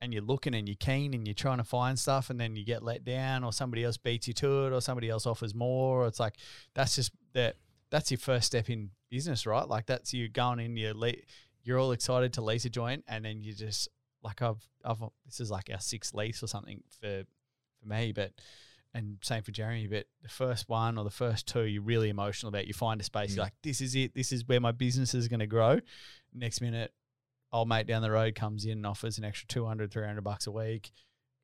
[0.03, 2.65] and you're looking and you're keen and you're trying to find stuff, and then you
[2.65, 6.05] get let down, or somebody else beats you to it, or somebody else offers more.
[6.05, 6.37] Or it's like
[6.75, 7.57] that's just that
[7.91, 9.67] that's your first step in business, right?
[9.69, 11.13] Like that's you going in, you le-
[11.63, 13.89] you're all excited to lease a joint, and then you just
[14.23, 17.25] like I've I've this is like our sixth lease or something for
[17.81, 18.33] for me, but
[18.93, 22.49] and same for Jeremy, but the first one or the first two, you're really emotional
[22.49, 22.67] about.
[22.67, 23.37] You find a space, Mm.
[23.37, 24.15] you're like, this is it.
[24.17, 25.79] This is where my business is going to grow.
[26.35, 26.93] Next minute,
[27.53, 30.53] old mate down the road comes in and offers an extra 200, 300 bucks a
[30.53, 30.91] week,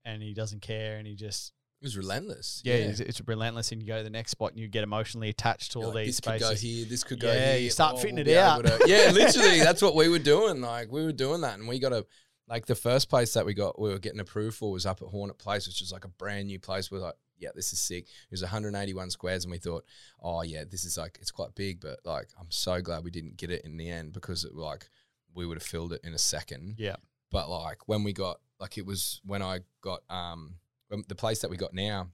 [0.05, 2.63] and he doesn't care, and he just It was relentless.
[2.65, 3.73] yeah, It's, it's relentless.
[3.73, 5.95] And you go to the next spot, and you get emotionally attached to You're all
[5.95, 6.85] like, these this could go here.
[6.87, 7.59] This could go Yeah, here.
[7.61, 8.65] you start Oh, fitting we'll it out.
[8.65, 10.61] to- yeah, literally, that's what we were doing.
[10.61, 12.07] Like we were doing that, and we got a
[12.49, 15.09] like the first place that we got we were getting approved for was up at
[15.09, 16.93] Hornet Place, which is like a brand new place.
[16.93, 18.05] We're like, yeah, this is sick.
[18.05, 19.85] It was 181 squares, and we thought,
[20.23, 23.37] oh yeah, this is like it's quite big, but like I'm so glad we didn't
[23.37, 24.89] get it in the end because it like
[25.37, 26.77] we would have filled it in a second.
[26.79, 26.97] Yeah.
[27.31, 30.57] But like when we got like it was when I got um
[30.91, 32.09] the place that we got now,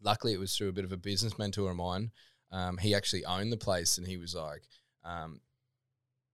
[0.00, 2.10] luckily it was through a bit of a business mentor of mine.
[2.50, 4.62] Um, he actually owned the place and he was like,
[5.04, 5.40] um,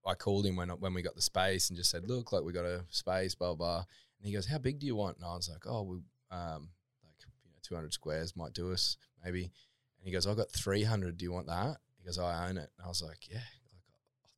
[0.07, 2.53] I called him when when we got the space and just said, look, like we
[2.53, 3.79] got a space, blah blah.
[3.79, 5.17] And he goes, how big do you want?
[5.17, 5.97] And I was like, oh, we
[6.31, 6.69] um
[7.05, 9.45] like you know 200 squares might do us maybe.
[9.45, 11.17] And he goes, "I've got 300.
[11.17, 11.77] Do you want that?
[11.97, 12.71] He goes, I own it.
[12.77, 13.39] And I was like, yeah,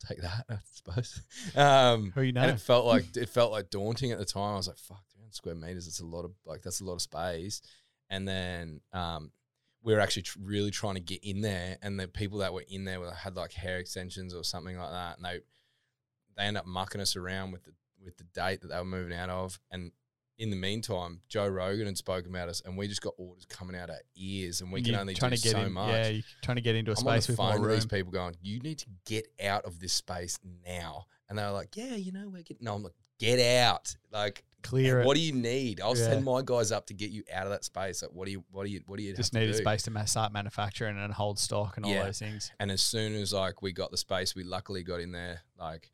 [0.03, 1.20] I'll take that, I suppose.
[1.55, 2.42] Um, Who you know?
[2.42, 4.55] and it felt like it felt like daunting at the time.
[4.55, 5.86] I was like, "Fuck, 300 square meters.
[5.86, 7.62] It's a lot of like that's a lot of space."
[8.11, 9.32] And then um,
[9.82, 12.64] we were actually tr- really trying to get in there, and the people that were
[12.68, 15.40] in there were, had like hair extensions or something like that, and they
[16.36, 17.72] they end up mucking us around with the
[18.05, 19.92] with the date that they were moving out of, and
[20.39, 23.76] in the meantime, Joe Rogan had spoken about us, and we just got orders coming
[23.76, 25.91] out our ears, and we can You're only do to get so in, much.
[25.91, 27.74] Yeah, you're trying to get into a I'm on the space with phone more room.
[27.76, 31.51] these people going, "You need to get out of this space now." And they were
[31.53, 35.07] like, "Yeah, you know, we're getting." No, I'm like, "Get out!" Like, Clear it.
[35.07, 35.80] what do you need?
[35.80, 36.05] I'll Yeah.
[36.11, 38.03] send my guys up to get you out of that space.
[38.03, 39.59] Like, what do you, what do you, what do you Just needed do?
[39.59, 42.05] space to start manufacturing and hold stock and all Yeah.
[42.05, 42.51] those things.
[42.59, 45.43] And as soon as like we got the space, we luckily got in there.
[45.59, 45.93] Like,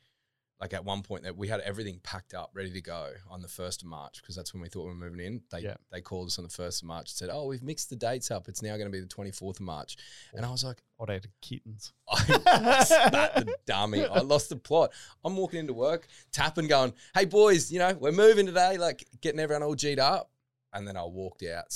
[0.60, 3.48] like at one point that we had everything packed up, ready to go on the
[3.48, 5.40] first of March because that's when we thought we were moving in.
[5.50, 5.76] They Yeah.
[5.90, 8.30] they called us on the first of March and said, "Oh, we've mixed the dates
[8.30, 8.48] up.
[8.48, 9.96] It's now going to be the twenty fourth of March."
[10.34, 11.92] And I was like, What are the kittens?
[12.10, 14.04] I spat the dummy.
[14.04, 14.92] I lost the plot.
[15.24, 19.40] I'm walking into work, tapping, going, "Hey boys, you know we're moving today." Like getting
[19.40, 20.30] everyone all g'd up,
[20.74, 21.72] and then I walked out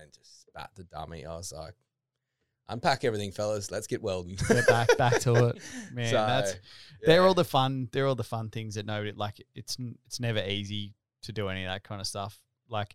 [0.00, 1.24] and just spat the dummy.
[1.24, 1.74] I was like,
[2.68, 3.70] "Unpack everything, fellas.
[3.70, 5.58] Let's get welding." Get back back to it,
[5.92, 6.10] man.
[6.10, 6.54] So, that's
[7.04, 7.26] they're yeah.
[7.26, 7.88] all the fun.
[7.92, 9.44] They're all the fun things that nobody like.
[9.54, 12.40] It's it's never easy to do any of that kind of stuff.
[12.68, 12.94] Like,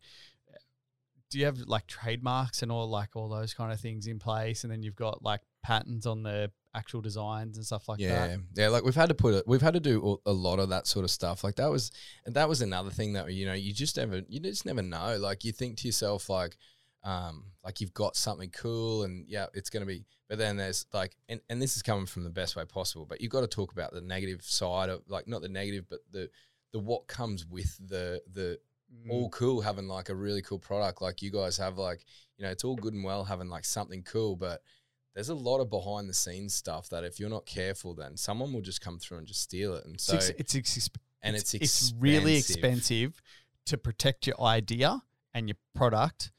[1.30, 4.63] do you have like trademarks and all like all those kind of things in place,
[4.63, 8.30] and then you've got like patents on the actual designs and stuff like yeah, that.
[8.30, 8.38] yeah.
[8.55, 8.67] yeah.
[8.69, 9.47] Like we've had to put it.
[9.47, 11.43] We've had to do a lot of that sort of stuff.
[11.43, 11.91] Like that was,
[12.26, 15.17] and that was another thing that you know you just never, you just never know.
[15.17, 16.57] Like you think to yourself, like,
[17.04, 20.06] um, like you've got something cool, and yeah, it's gonna be.
[20.30, 23.06] But then there's like, and, and this is coming from the best way possible.
[23.06, 25.99] But you've got to talk about the negative side of, like, not the negative, but
[26.12, 26.30] the
[26.72, 28.60] the what comes with the the
[28.93, 29.10] Mm.
[29.10, 32.06] all cool having like a really cool product like you guys have like
[32.38, 34.62] you know it's all good and well having like something cool but
[35.16, 38.54] there's a lot of behind the scenes stuff that if you're not careful then someone
[38.54, 40.89] will just come through and just steal it and It's so it's, ex-
[41.24, 42.64] and it's it's really expensive.
[42.64, 43.22] expensive
[43.66, 45.01] to protect your idea
[45.34, 46.32] and your product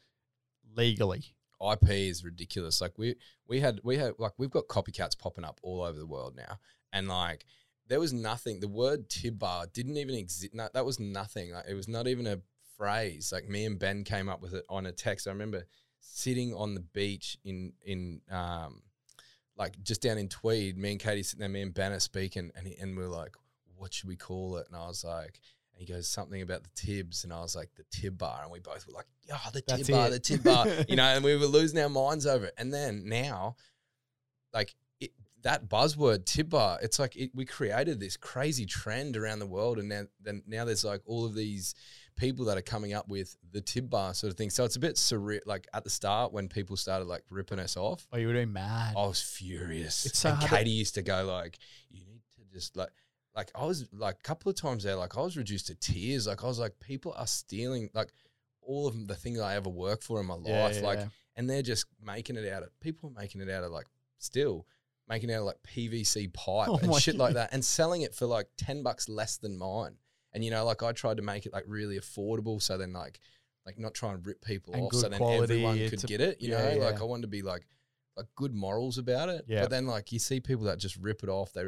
[0.76, 1.34] legally.
[1.72, 2.80] IP is ridiculous.
[2.80, 3.14] Like we
[3.48, 6.58] we had we had like we've got copycats popping up all over the world now,
[6.92, 7.46] and like
[7.88, 8.60] there was nothing.
[8.60, 10.54] The word tibbar didn't even exist.
[10.54, 11.52] No, that was nothing.
[11.52, 12.40] Like it was not even a
[12.76, 13.32] phrase.
[13.32, 15.26] Like me and Ben came up with it on a text.
[15.26, 15.64] I remember
[16.00, 18.82] sitting on the beach in in um
[19.56, 20.76] like just down in Tweed.
[20.76, 21.48] Me and Katie sitting there.
[21.48, 23.36] Me and Ben are speaking, and and we are like,
[23.76, 24.66] what should we call it?
[24.68, 25.40] And I was like.
[25.76, 28.50] And he goes something about the tibs, and I was like the tib bar, and
[28.52, 30.10] we both were like, "Yeah, the tib bar, it.
[30.10, 31.02] the tib bar," you know.
[31.04, 32.54] And we were losing our minds over it.
[32.56, 33.56] And then now,
[34.52, 35.10] like it,
[35.42, 39.78] that buzzword tib bar, it's like it, we created this crazy trend around the world,
[39.78, 41.74] and now then now there's like all of these
[42.16, 44.50] people that are coming up with the tib bar sort of thing.
[44.50, 45.40] So it's a bit surreal.
[45.44, 48.44] Like at the start when people started like ripping us off, Oh, you would be
[48.46, 48.94] mad.
[48.96, 50.06] I was furious.
[50.06, 51.58] It's so and hard to- Katie used to go like,
[51.90, 52.90] "You need to just like."
[53.36, 56.26] Like I was like a couple of times there, like I was reduced to tears.
[56.26, 58.12] Like I was like, people are stealing like
[58.62, 60.76] all of the things I ever worked for in my Yeah, life.
[60.76, 61.06] yeah, like yeah.
[61.36, 63.86] and they're just making it out of people are making it out of like
[64.18, 64.66] still
[65.08, 68.14] making it out of like PVC pipe Oh and shit like that and selling it
[68.14, 69.96] for like 10 bucks less than mine.
[70.32, 73.20] And you know, like I tried to make it like really affordable so then like
[73.66, 76.40] like not try and rip people And off so then everyone could a- get it,
[76.40, 76.76] you know?
[76.80, 77.00] Like.
[77.00, 77.66] I wanted to be like
[78.16, 79.44] like good morals about it.
[79.48, 79.62] Yeah.
[79.62, 81.52] But then like you see people that just rip it off.
[81.52, 81.64] They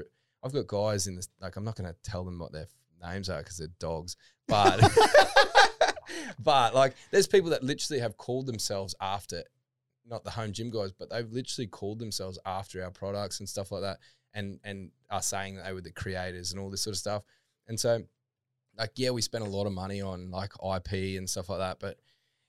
[0.46, 2.66] I've got guys in this like I'm not going to tell them what their
[3.02, 4.16] names are because they're dogs.
[4.48, 4.80] But
[6.38, 9.42] but like there's people that literally have called themselves after
[10.08, 13.72] not the home gym guys, but they've literally called themselves after our products and stuff
[13.72, 13.98] like that,
[14.34, 17.22] and and are saying that they were the creators and all this sort of stuff.
[17.66, 18.04] And so,
[18.78, 21.78] like, yeah, we spent a lot of money on like IP and stuff like that,
[21.80, 21.98] but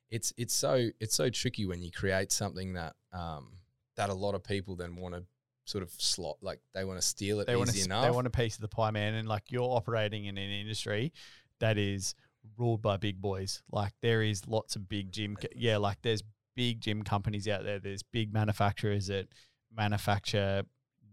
[0.09, 3.57] it's it's so it's so tricky when you create something that um
[3.95, 5.23] that a lot of people then want to
[5.67, 8.05] sort of slot like they want to steal it they want easy to enough.
[8.05, 9.13] they want a piece of the pie, man.
[9.15, 11.11] And like you're operating in an industry
[11.59, 12.15] that is
[12.57, 13.61] ruled by big boys.
[13.71, 15.77] Like there is lots of big gym, co- yeah.
[15.77, 16.23] Like there's
[16.55, 17.79] big gym companies out there.
[17.79, 19.27] There's big manufacturers that
[19.75, 20.63] manufacture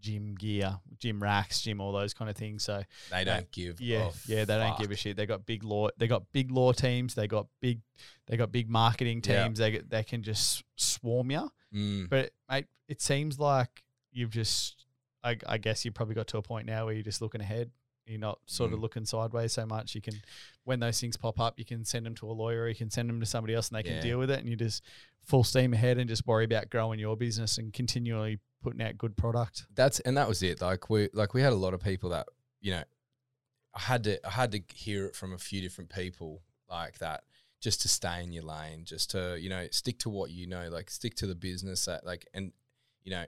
[0.00, 2.62] gym gear, gym racks, gym all those kind of things.
[2.62, 5.16] So they don't give yeah, yeah, they don't give a shit.
[5.16, 5.88] They got big law.
[5.96, 7.14] They got big law teams.
[7.14, 7.80] They got big.
[8.26, 9.44] They got big marketing Yeah.
[9.44, 9.59] teams.
[9.59, 11.50] They they can just swarm you.
[11.74, 12.09] Mm.
[12.09, 13.82] But mate, it seems like
[14.14, 14.86] you've just.
[15.22, 17.70] I, I guess you probably got to a point now where you're just looking ahead.
[18.06, 18.82] You're not sort of Mm.
[18.82, 19.94] looking sideways so much.
[19.94, 20.12] You can,
[20.64, 22.68] when those things pop up, you can send them to a lawyer.
[22.68, 24.40] You can send them to somebody else, and they can deal with it.
[24.40, 24.82] And you just
[25.22, 29.16] full steam ahead and just worry about growing your business and continually putting out good
[29.16, 29.64] product.
[29.74, 30.60] that's and that was it.
[30.60, 32.26] Like we like we had a lot of people that
[32.60, 32.82] you know,
[33.74, 37.24] I had to I had to hear it from a few different people like that
[37.62, 40.68] just to stay in your lane, just to you know stick to what you know,
[40.68, 42.52] like stick to the business that like and
[43.04, 43.24] you know,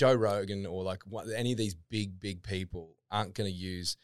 [0.00, 3.96] Joe Rogan or like what, any of these big big people aren't going to use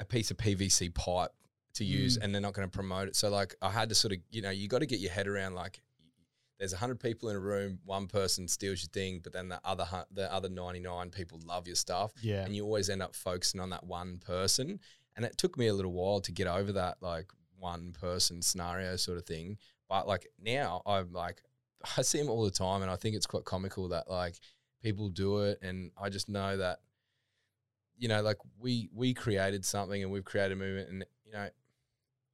[0.00, 1.30] a piece of PVC pipe
[1.74, 2.22] to use Mm.
[2.24, 3.16] and they're not going to promote it.
[3.16, 5.26] So like I had to sort of you know you got to get your head
[5.28, 5.82] around like
[6.58, 9.86] there's 100 people in a room, one person steals your thing, but then the other
[10.12, 12.44] the other 99 people love your stuff Yeah.
[12.44, 14.78] and you always end up focusing on that one person.
[15.16, 18.96] And it took me a little while to get over that like one person scenario
[18.96, 19.58] sort of thing.
[19.88, 21.42] But like now, I'm like,
[21.98, 24.36] I see them all the time, and I think it's quite comical that like
[24.84, 26.78] people do it, and I just know that,
[27.96, 31.48] you know, like we we created something and we've created a movement, and you know,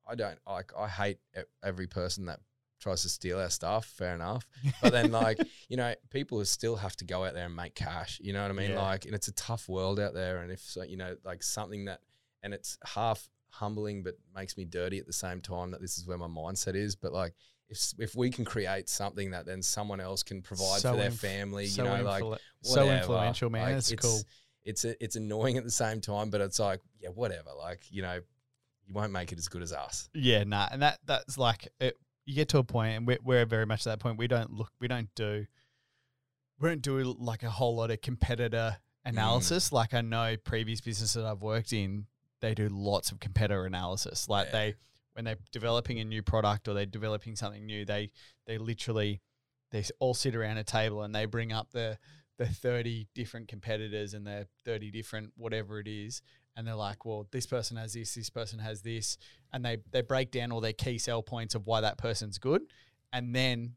[0.07, 1.19] I don't like I hate
[1.65, 2.41] every person that
[2.81, 3.87] tries to steal our stuff.
[3.87, 4.47] Fair enough,
[4.83, 8.21] but then like you know, people still have to go out there and make cash.
[8.23, 8.73] You know what I mean?
[8.73, 8.83] Yeah.
[8.83, 11.87] Like, and it's a tough world out there, and if so, you know, like something
[11.87, 12.01] that,
[12.43, 16.07] and it's half humbling but makes me dirty at the same time that this is
[16.07, 16.97] where my mindset is.
[16.97, 17.35] But like,
[17.71, 21.07] if if we can create something that then someone else can provide So for their
[21.07, 22.99] inf- family, so, you know, like influ- so whatever.
[22.99, 23.63] influential, man.
[23.63, 24.21] Like, it's, it's cool.
[24.65, 27.51] It's a, it's annoying at the same time, but it's like yeah, whatever.
[27.57, 28.21] Like you know,
[28.87, 30.09] you won't make it as good as us.
[30.13, 31.97] Yeah, nah, and that that's like it,
[32.27, 34.19] you get to a point, and we're, we're very much at that point.
[34.19, 35.47] We don't look, we don't do,
[36.59, 39.11] we don't do like a whole lot of competitor mm.
[39.11, 39.73] analysis.
[39.73, 42.07] Like I know previous businesses that I've worked in,
[42.41, 44.29] they do lots of competitor analysis.
[44.29, 44.53] Like Yeah.
[44.53, 44.75] they
[45.21, 48.11] when they're developing a new product or they're developing something new, they
[48.47, 49.21] they literally
[49.71, 51.99] they all sit around a table and they bring up the
[52.39, 56.23] the 30 different competitors and their 30 different whatever it is.
[56.57, 59.19] And they're like well this person has this this person has this.
[59.53, 62.63] And they they break down all their key sell points of why that person's good.
[63.13, 63.75] And then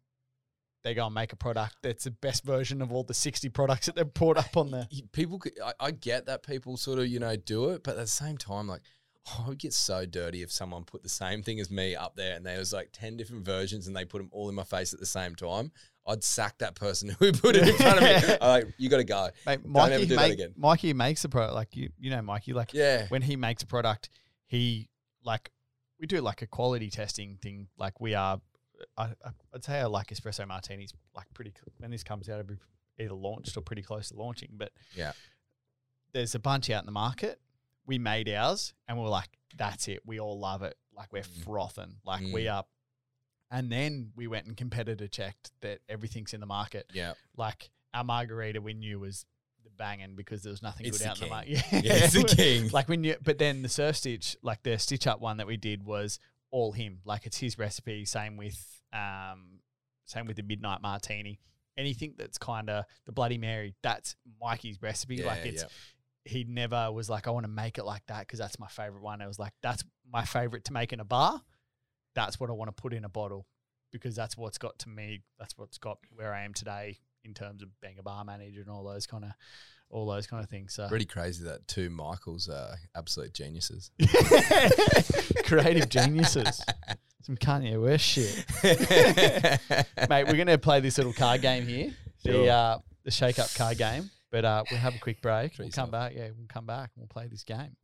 [0.85, 3.87] they go and make a product that's the best version of all the 60 products
[3.87, 4.87] that they've brought up on there.
[5.11, 8.07] People, I, I get that people sort of you know do it, but at the
[8.07, 8.81] same time, like.
[9.39, 12.35] I would get so dirty if someone put the same thing as me up there
[12.35, 14.93] and there was like 10 different versions and they put them all in my face
[14.93, 15.71] at the same time.
[16.05, 18.35] I'd sack that person who put it in front of me.
[18.41, 19.29] I'm like, you got to go.
[19.45, 20.53] Mate, ever Mikey, do that make, again.
[20.57, 23.05] Mikey makes a product like you you know Mikey like Yeah.
[23.07, 24.09] when he makes a product,
[24.45, 24.89] he
[25.23, 25.51] like
[25.99, 27.67] we do like a quality testing thing.
[27.77, 28.41] Like we are,
[28.97, 30.91] I, I- I'd say I like espresso martinis.
[31.15, 32.59] Like pretty when this comes out, it'll be
[32.99, 34.49] either launched or pretty close to launching.
[34.57, 35.13] But Yeah.
[36.11, 37.39] there's a bunch out in the market.
[37.85, 40.01] We made ours, and we're like, that's it.
[40.05, 40.75] We all love it.
[40.95, 41.43] Like we're Mm.
[41.43, 41.95] frothing.
[42.05, 42.63] Like we are.
[43.51, 46.87] And then we went and competitor checked that everything's in the market.
[46.93, 47.13] Yeah.
[47.37, 49.25] Like our margarita we knew was
[49.63, 51.49] the banging because there was nothing It's good out in the market.
[51.49, 51.93] Yeah, yeah.
[52.05, 52.69] it's the king.
[52.69, 55.57] like when you, but then the surf stitch, like the stitch up one that we
[55.57, 56.17] did was
[56.51, 56.99] all him.
[57.05, 58.05] Like it's his recipe.
[58.05, 59.59] Same with, um,
[60.05, 61.39] same with the midnight martini.
[61.77, 65.17] Anything that's kind of the Bloody Mary, that's Mikey's recipe.
[65.17, 65.67] Yeah, like it's yeah.
[66.25, 69.01] He never was like, I want to make it like that because that's my favorite
[69.01, 69.21] one.
[69.21, 71.41] It was like, that's my favorite to make in a bar.
[72.15, 73.45] That's what I want to put in a bottle
[73.91, 75.21] because that's what's got to me.
[75.37, 78.69] That's what's got where I am today in terms of being a bar manager and
[78.69, 79.31] all those kind of,
[79.89, 80.73] all those kind of things.
[80.73, 83.91] So Pretty crazy that two Michaels are absolute geniuses.
[85.45, 86.63] creative geniuses,
[87.21, 88.45] some Kanye West shit,
[90.09, 90.27] mate.
[90.27, 91.91] We're gonna play this little card game here,
[92.23, 94.09] the uh, the shake up card game.
[94.33, 95.53] But uh, we'll have a quick break.
[95.59, 96.13] We'll come back.
[96.15, 97.75] Yeah, we'll come back and we'll play this game.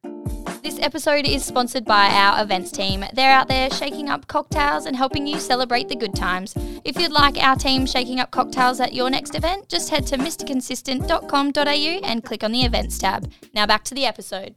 [0.63, 3.05] This episode is sponsored by our events team.
[3.13, 6.55] They're out there shaking up cocktails and helping you celebrate the good times.
[6.83, 10.17] If you'd like our team shaking up cocktails at your next event, just head to
[10.17, 11.61] mrconsistent.com.au
[12.07, 13.31] and click on the events tab.
[13.53, 14.55] Now back to the episode.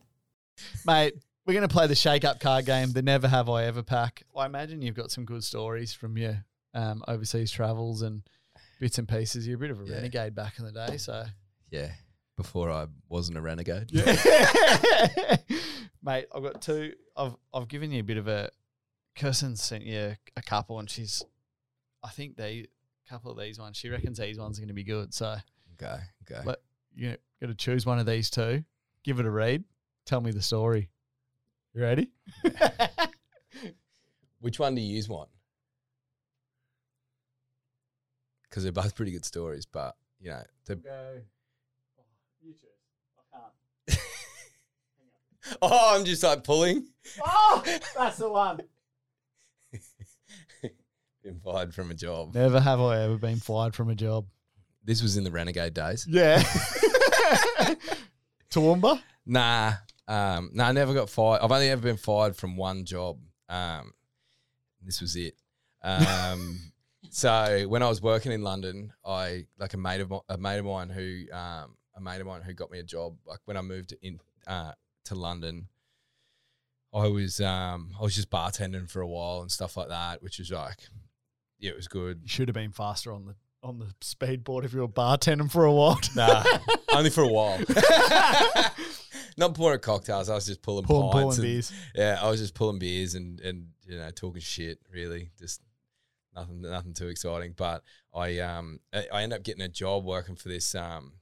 [0.86, 1.12] Mate,
[1.46, 4.22] we're going to play the shake up card game, the Never Have I Ever pack.
[4.34, 8.22] I imagine you've got some good stories from your um, overseas travels and
[8.80, 9.46] bits and pieces.
[9.46, 9.96] You're a bit of a Yeah.
[9.96, 11.26] renegade back in the day, so.
[11.72, 11.90] Yeah.
[12.36, 13.90] Before I wasn't a renegade.
[13.90, 15.36] Yeah.
[16.02, 16.92] Mate, I've got two.
[17.16, 18.50] I've I've given you a bit of a.
[19.14, 21.22] Kersten sent you a couple, and she's,
[22.02, 22.66] I think they,
[23.06, 23.76] a couple of these ones.
[23.76, 25.12] She reckons these ones are going to be good.
[25.12, 25.36] So
[25.74, 25.98] Okay.
[26.30, 26.42] Okay.
[26.44, 26.62] Let-
[26.94, 28.64] you got to choose one of these two.
[29.04, 29.64] Give it a read.
[30.06, 30.90] Tell me the story.
[31.74, 32.10] You ready?
[34.40, 35.28] Which one do you use one?
[38.48, 40.42] Because they're both pretty good stories, but you know.
[42.42, 42.56] You choose.
[43.16, 43.98] I can't.
[45.62, 46.86] oh, I'm just like pulling.
[47.24, 47.62] Oh,
[47.96, 48.60] that's the one.
[51.24, 52.34] Been fired from a job.
[52.34, 54.26] Never have I ever been fired from a job.
[54.82, 56.04] This was in the renegade days.
[56.10, 56.42] Yeah.
[58.50, 59.00] Toowoomba?
[59.24, 59.74] Nah,
[60.08, 61.40] um, nah, I never got fired.
[61.40, 63.18] I've only ever been fired from one job.
[63.48, 63.92] Um,
[64.82, 65.34] this was it.
[65.82, 66.58] Um,
[67.10, 70.58] so when I was working in London, I like a mate of mi- a mate
[70.58, 73.16] of mine who um, a mate of mine who got me a job.
[73.26, 74.72] Like when I moved in uh,
[75.06, 75.68] to London,
[76.92, 80.38] I was um, I was just bartending for a while and stuff like that, which
[80.38, 80.88] was like,
[81.58, 82.20] yeah, it was good.
[82.22, 85.64] You should have been faster on the on the speedboard if you were bartending for
[85.64, 85.98] a while.
[86.16, 86.42] Nah,
[86.94, 87.58] only for a while.
[89.38, 90.28] Not pouring cocktails.
[90.28, 91.72] I was just pulling Pulling, pints pulling and- beers.
[91.94, 94.78] Yeah, I was just pulling beers and and you know talking shit.
[94.92, 95.62] Really, just
[96.34, 97.54] nothing nothing too exciting.
[97.56, 97.82] But
[98.14, 101.12] I um I, I ended up getting a job working for this um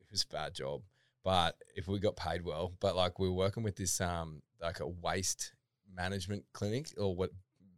[0.00, 0.82] it was a bad job,
[1.24, 4.80] but if we got paid well, but like we were working with this um like
[4.80, 5.52] a waste
[5.94, 7.30] management clinic or what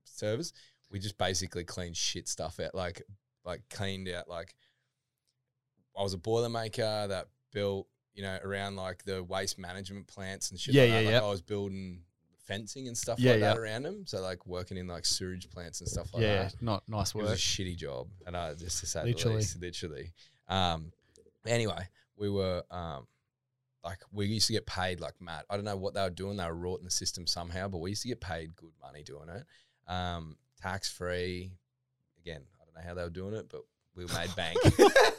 [0.05, 0.53] service.
[0.91, 3.03] We just basically cleaned shit stuff out, like
[3.45, 4.55] like cleaned out like
[5.99, 10.51] I was a boiler maker that built, you know, around like the waste management plants
[10.51, 10.75] and shit.
[10.75, 11.05] Yeah, like yeah, that.
[11.07, 11.27] Like yeah.
[11.27, 12.01] I was building
[12.47, 14.05] fencing and stuff Yeah, like that around them.
[14.07, 16.53] So like working in like sewage plants and stuff like yeah, that.
[16.53, 17.39] Yeah, not nice It was a work.
[17.39, 19.37] shitty job, and I just to say Literally.
[19.37, 20.13] the least, literally.
[20.49, 20.93] Um,
[21.47, 23.07] anyway, we were um,
[23.85, 25.45] like we used to get paid like mad.
[25.51, 26.37] I don't know what they were doing.
[26.37, 29.29] They were rorting the system somehow, but we used to get paid good money doing
[29.29, 29.45] it.
[29.93, 31.53] Um, tax free.
[32.23, 33.63] Again, I don't know how they were doing it, but
[33.95, 34.59] we made bank.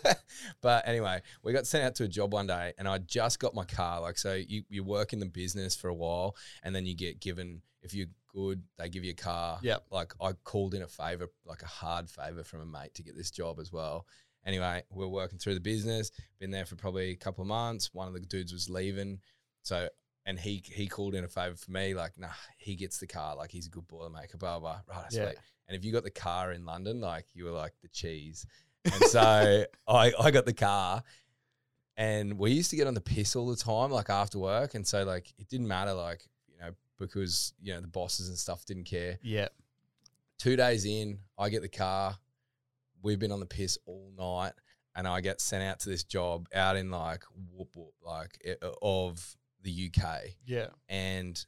[0.62, 3.54] but anyway, we got sent out to a job one day, and I just got
[3.54, 4.02] my car.
[4.02, 7.20] Like, so you you work in the business for a while, and then you get
[7.20, 9.60] given if you're good, they give you a car.
[9.62, 9.86] Yep.
[9.92, 13.16] Like I called in a favor, like a hard favor from a mate to get
[13.16, 14.08] this job as well.
[14.46, 16.12] Anyway, we're working through the business.
[16.40, 17.90] Been there for probably a couple of months.
[17.94, 19.20] One of the dudes was leaving,
[19.64, 19.90] so
[20.28, 21.94] and he he called in a favor for me.
[21.94, 22.28] Like, nah,
[22.58, 23.36] he gets the car.
[23.36, 23.84] Like he's a good
[24.14, 24.38] maker.
[24.38, 24.80] Blah blah.
[24.86, 24.96] blah.
[24.98, 25.26] Right, Yeah.
[25.28, 25.38] sweet.
[25.68, 28.46] And if you got the car in London, like you were like the cheese.
[28.86, 31.04] And so I I got the car,
[31.98, 34.76] and we used to get on the piss all the time, like after work.
[34.76, 36.22] And so like it didn't matter, like
[36.52, 39.48] you know, because you know the bosses and stuff didn't care Yeah,
[40.38, 42.18] two days in, I get the car.
[43.06, 44.54] We've been on the piss all night,
[44.96, 48.56] and I get sent out to this job out in like whoop whoop, like eh,
[48.82, 50.22] of the UK.
[50.46, 51.44] yeah, And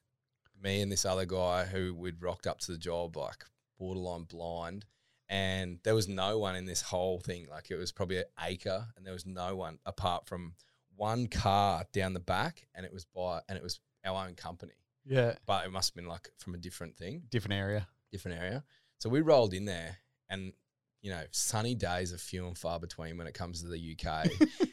[0.61, 3.43] me and this other guy who we'd rocked up to the job like
[3.79, 4.85] borderline blind,
[5.29, 7.47] and there was no one in this whole thing.
[7.49, 10.53] Like it was probably an acre, and there was no one apart from
[10.95, 14.73] one car down the back, and it was by and it was our own company,
[15.05, 15.33] yeah.
[15.47, 17.87] but it must have been like from a different thing Different area.
[18.11, 18.63] different area.
[18.99, 19.97] So we rolled in there,
[20.29, 20.53] and
[21.01, 24.27] you know, sunny days are few and far between when it comes to the UK.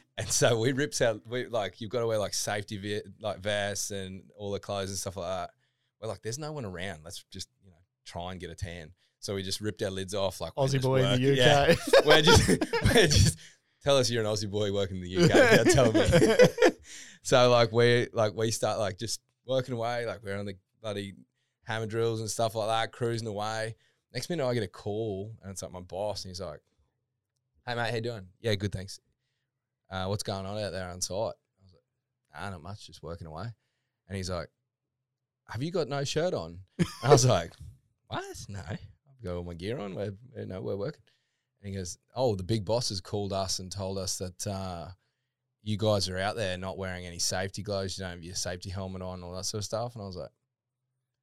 [0.18, 3.40] and so we rips out, we like you've got to wear like safety ve- like
[3.40, 5.50] vests and all the clothes and stuff like that.
[6.00, 7.00] We're like, there's no one around.
[7.04, 8.92] Let's just you know try and get a tan.
[9.20, 11.74] So we just ripped our lids off, like Aussie boy in the working- yeah.
[11.74, 12.04] UK.
[12.06, 12.48] we're just,
[12.94, 13.38] we're just
[13.82, 15.66] tell us you're an Aussie boy working in the UK.
[15.72, 16.80] telling me.
[17.22, 21.14] so like we like we start like just working away, like we're on the bloody
[21.64, 23.76] hammer drills and stuff like that, cruising away.
[24.14, 26.60] Next minute I get a call and it's like my boss and he's like,
[27.66, 28.26] Hey mate, how you doing?
[28.40, 29.00] Yeah, good, thanks.
[29.90, 31.16] Uh, what's going on out there on site?
[31.16, 33.46] I was like, nah, not much, just working away.
[34.08, 34.48] And he's like,
[35.48, 36.60] Have you got no shirt on?
[37.02, 37.52] I was like,
[38.06, 38.24] What?
[38.48, 38.60] No.
[38.68, 39.96] I've got all my gear on.
[39.96, 41.02] We're you know, we're working.
[41.60, 44.88] And he goes, Oh, the big boss has called us and told us that uh,
[45.64, 48.70] you guys are out there not wearing any safety gloves, you don't have your safety
[48.70, 49.94] helmet on, all that sort of stuff.
[49.94, 50.30] And I was like,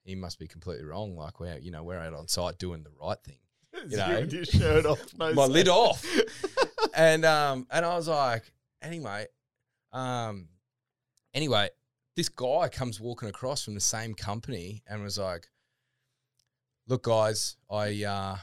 [0.03, 1.15] he must be completely wrong.
[1.15, 3.37] Like we're, you know, we're out on site doing the right thing.
[3.89, 5.17] You know, your shirt off.
[5.17, 6.05] No my lid off.
[6.93, 9.27] and um, and I was like, anyway,
[9.93, 10.49] um,
[11.33, 11.69] anyway,
[12.15, 15.47] this guy comes walking across from the same company and was like,
[16.87, 18.37] "Look, guys, I uh,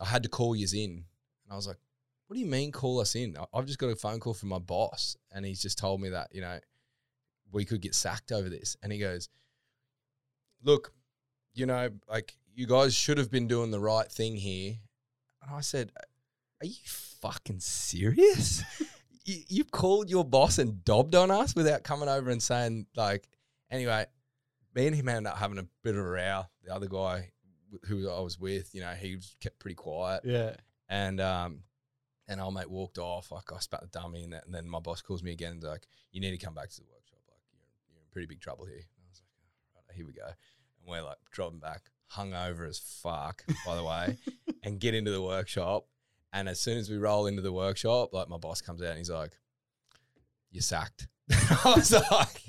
[0.00, 1.78] I had to call yous in." And I was like,
[2.26, 3.36] "What do you mean call us in?
[3.52, 6.28] I've just got a phone call from my boss, and he's just told me that
[6.32, 6.58] you know
[7.52, 9.28] we could get sacked over this." And he goes,
[10.62, 10.92] "Look,
[11.54, 14.74] you know, like you guys should have been doing the right thing here."
[15.42, 15.92] And I said,
[16.60, 18.62] "Are you fucking serious?"
[19.24, 23.28] you, you called your boss and dobbed on us without coming over and saying like
[23.70, 24.04] anyway
[24.74, 27.30] me and him ended up having a bit of a row the other guy
[27.86, 30.54] who i was with you know he was kept pretty quiet Yeah.
[30.88, 31.60] and um
[32.28, 34.80] and old mate walked off like i spat the dummy and, that, and then my
[34.80, 37.40] boss calls me again and like you need to come back to the workshop like
[37.50, 39.22] you're, you're in pretty big trouble here and i was
[39.74, 40.28] like oh, here we go
[40.84, 41.82] and we're like dropping back
[42.12, 44.16] hungover as fuck by the way
[44.62, 45.86] and get into the workshop
[46.32, 48.98] and as soon as we roll into the workshop, like my boss comes out and
[48.98, 49.30] he's like,
[50.50, 52.42] "You're sacked." I was like,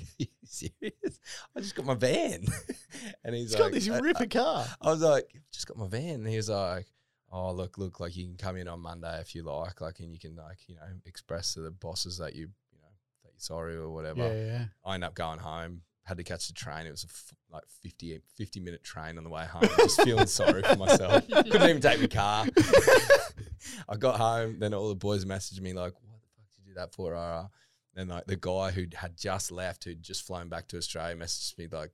[0.44, 1.20] serious?
[1.54, 2.46] I just got my van.
[3.24, 4.66] and he's He's like, got this I- ripper car.
[4.80, 6.14] I was like, just got my van.
[6.16, 6.86] And he was like,
[7.30, 10.12] oh, look, look, like you can come in on Monday if you like, like, and
[10.12, 12.88] you can like, you know, express to the bosses that you, you know,
[13.22, 14.22] that you're sorry or whatever.
[14.26, 14.64] Yeah, yeah.
[14.84, 16.86] I end up going home, had to catch the train.
[16.86, 19.68] It was a f- like 50, 50 minute train on the way home.
[19.78, 21.26] Just feeling sorry for myself.
[21.28, 22.46] Couldn't even take my car.
[23.88, 26.74] I got home, then all the boys messaged me like, what the fuck did you
[26.74, 27.12] do that for?
[27.12, 27.50] Rara?
[27.94, 31.58] Then like the guy who had just left, who'd just flown back to Australia, messaged
[31.58, 31.90] me like,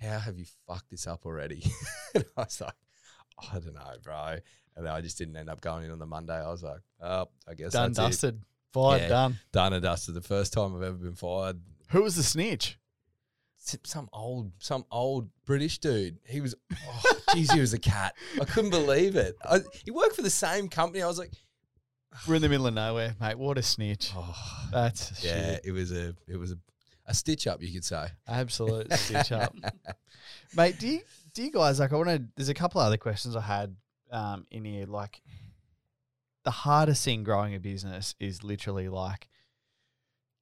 [0.00, 1.62] how have you fucked this up already?
[2.14, 2.74] and I was like,
[3.50, 4.36] I don't know, bro.
[4.76, 6.34] And then I just didn't end up going in on the Monday.
[6.34, 8.02] I was like, oh, I guess Done, that's it.
[8.02, 8.42] dusted.
[8.72, 9.08] Fired, Yeah.
[9.08, 9.38] done.
[9.52, 10.14] Done and dusted.
[10.14, 11.60] The first time I've ever been fired.
[11.90, 12.78] Who was the snitch?
[13.62, 16.18] Some old, some old British dude.
[16.26, 18.14] He was, oh, geez, he was a cat.
[18.40, 19.36] I couldn't believe it.
[19.44, 21.02] I, he worked for the same company.
[21.02, 21.30] I was like,
[22.26, 23.38] We're in the middle of nowhere, mate.
[23.38, 24.12] What a snitch.
[24.16, 24.34] oh,
[24.72, 25.54] That's yeah.
[25.54, 25.60] shit.
[25.64, 26.58] It was a, it was a,
[27.06, 28.06] a stitch up, you could say.
[28.26, 29.54] Absolute stitch up,
[30.56, 30.78] mate.
[30.78, 31.00] Do you
[31.34, 31.92] do you guys like?
[31.92, 32.22] I want to.
[32.36, 33.76] There's a couple other questions I had
[34.10, 34.86] um, in here.
[34.86, 35.20] Like,
[36.44, 39.28] the hardest thing growing a business is literally like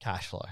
[0.01, 0.47] cash flow.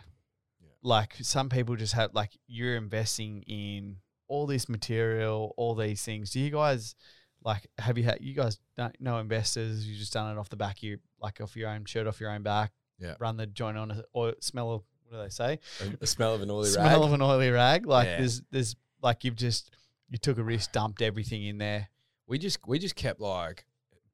[0.86, 3.96] Like some people just have like you're investing in
[4.28, 6.30] all this material, all these things.
[6.30, 6.94] Do you guys
[7.42, 9.86] like have you had you guys don't know investors?
[9.86, 12.20] You just done it off the back of you like off your own shirt off
[12.20, 12.70] your own back.
[13.00, 13.14] Yeah.
[13.18, 15.58] Run the joint on a or smell of what do they say?
[15.98, 17.08] the smell of an oily smell rag.
[17.08, 17.86] of an oily rag.
[17.86, 18.18] Like Yeah.
[18.18, 19.74] there's there's like you've just
[20.08, 21.88] you took a risk, dumped everything in there.
[22.28, 23.64] we just we just kept like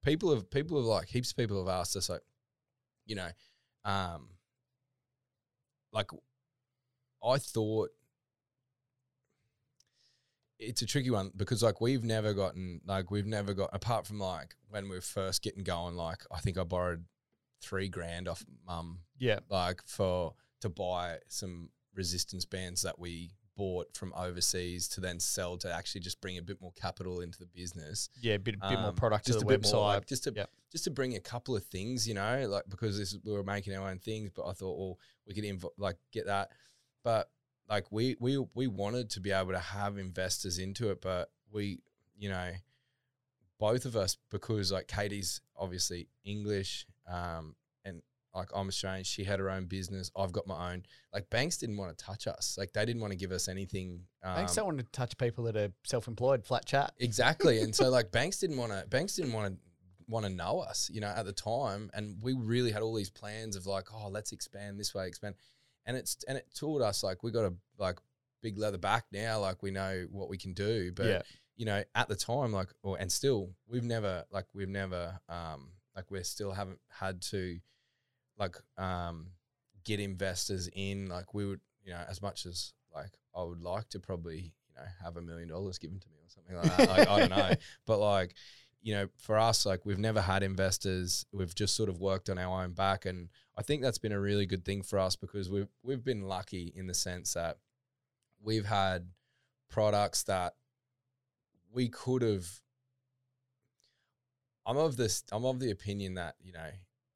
[0.02, 2.22] people have people have like heaps of people have asked us like
[3.04, 3.28] you know
[3.84, 4.30] um
[5.92, 6.08] like
[7.24, 7.90] i thought
[10.58, 14.18] it's a tricky one because like we've never gotten like we've never got apart from
[14.20, 17.04] like when we are first getting going like i think i borrowed
[17.60, 19.40] three grand off mum Yeah.
[19.48, 25.56] like for to buy some resistance bands that we bought from overseas to then sell
[25.58, 28.78] to actually just bring a bit more capital into the business Yeah, a bit, bit
[28.78, 29.72] more um, product to just the a bit website.
[29.74, 30.50] more, like, just to Yep.
[30.70, 33.76] just to bring a couple of things, you know, like because this we were making
[33.76, 36.50] our own things, but I thought, well, we could inv- like get that,
[37.02, 37.30] but
[37.68, 41.80] like we we we wanted to be able to have investors into it, but we,
[42.16, 42.50] you know,
[43.58, 48.02] both of us because like Katie's obviously English, um, and
[48.34, 50.82] like I'm Australian, she had her own business, I've got my own.
[51.12, 54.00] Like banks didn't want to touch us, like they didn't want to give us anything.
[54.22, 54.54] Um, Thanks.
[54.54, 56.44] Don't want to touch people that are self-employed.
[56.44, 56.92] Flat chat.
[56.98, 57.60] Exactly.
[57.60, 59.58] And so like banks didn't want to banks didn't want to
[60.08, 61.90] want to know us, you know, at the time.
[61.94, 65.34] And we really had all these plans of like, oh, let's expand this way, expand.
[65.86, 67.98] And it's and it taught us like we got a like
[68.42, 70.92] big leather back now, like we know what we can do.
[70.92, 71.22] But Yeah.
[71.56, 75.72] you know, at the time, like or and still we've never like we've never um
[75.96, 77.58] like we still haven't had to
[78.38, 79.26] like um
[79.84, 83.88] get investors in like we would you know as much as like I would like
[83.90, 86.88] to probably you know have a million dollars given to me or something like that
[86.88, 87.52] like I don't know
[87.86, 88.34] but like
[88.82, 92.38] you know for us like we've never had investors we've just sort of worked on
[92.38, 95.48] our own back and I think that's been a really good thing for us because
[95.48, 97.58] we've we've been lucky in the sense that
[98.42, 99.08] we've had
[99.70, 100.54] products that
[101.72, 102.46] we could have
[104.66, 106.70] I'm of this I'm of the opinion that you know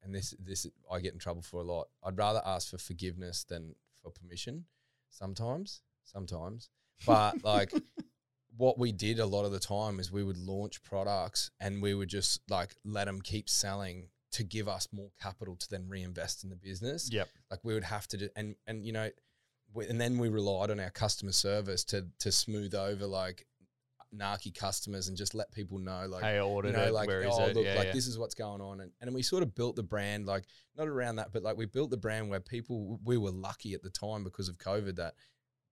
[0.07, 1.89] and this this I get in trouble for a lot.
[2.03, 4.65] I'd rather ask for forgiveness than for permission.
[5.09, 6.69] Sometimes, sometimes,
[7.05, 7.71] but like
[8.57, 11.93] what we did a lot of the time is we would launch products and we
[11.93, 16.43] would just like let them keep selling to give us more capital to then reinvest
[16.43, 17.09] in the business.
[17.11, 17.29] Yep.
[17.49, 19.09] Like we would have to do, and and you know,
[19.73, 23.45] we, and then we relied on our customer service to to smooth over like
[24.15, 26.93] narky customers and just let people know like Hey, I ordered you know, it.
[26.93, 27.55] like, Where is oh, it?
[27.55, 27.93] look, yeah, like yeah.
[27.93, 28.81] this is what's going on.
[28.81, 30.45] And, and we sort of built the brand, like
[30.77, 33.83] not around that, but like we built the brand where people, we were lucky at
[33.83, 35.15] the time because of COVID that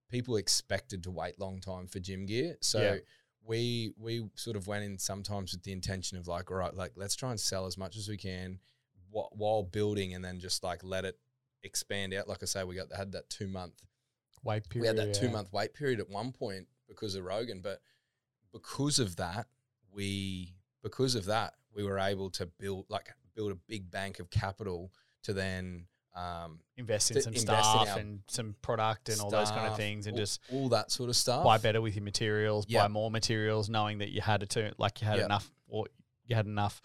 [0.10, 2.58] people expected to wait long time for gym gear.
[2.62, 2.98] So Yeah.
[3.44, 6.92] we, we sort of went in sometimes with the intention of like, all right, like
[6.96, 8.60] let's try and sell as much as we can
[9.12, 11.18] wh- while building and then just like let it
[11.64, 12.28] expand out.
[12.28, 13.74] Like I say, we got, had that two month
[14.44, 14.82] Wait period.
[14.82, 15.28] we had that yeah.
[15.28, 17.82] two month wait period at one point because of Rogan, but
[18.54, 19.48] because of that,
[19.92, 20.54] we
[20.84, 24.92] because of that we were able to build like build a big bank of capital
[25.24, 29.52] to then um, invest in some invest staff our and some product and all those
[29.52, 31.44] kind of things, and all, just all that sort of stuff.
[31.44, 35.02] buy better with your materials, buy more materials, knowing that you had a two, like
[35.02, 35.26] you had Yeah.
[35.26, 35.88] enough or
[36.28, 36.82] you had enough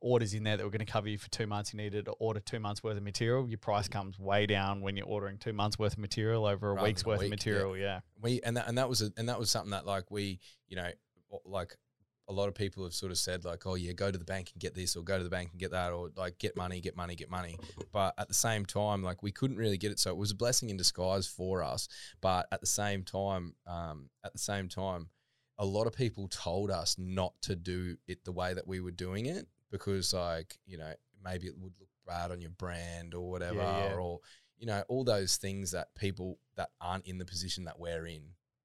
[0.00, 1.72] orders in there that were going to cover you for two months.
[1.72, 3.48] You needed to order two months worth of material.
[3.48, 6.74] Your price comes way down when you're ordering two months worth of material over a
[6.74, 7.52] Rather week's worth week, of yeah.
[7.52, 7.76] material.
[7.76, 8.00] Yeah.
[8.20, 10.76] we and that and that was a, and that was something that like we you
[10.76, 10.90] know
[11.46, 11.74] like
[12.28, 14.50] a lot of people have sort of said like oh yeah go to the bank
[14.52, 16.80] and get this or go to the bank and get that or like get money
[16.80, 17.58] get money get money.
[17.92, 19.98] But at the same time like we couldn't really get it.
[19.98, 21.88] So it was a blessing in disguise for us.
[22.20, 25.08] But at the same time um, at the same time
[25.58, 28.90] a lot of people told us not to do it the way that we were
[28.90, 30.92] doing it because like you know
[31.24, 33.94] maybe it would look bad on your brand or whatever yeah.
[33.94, 34.20] or
[34.58, 38.22] you know all those things that people that aren't in the position that we're in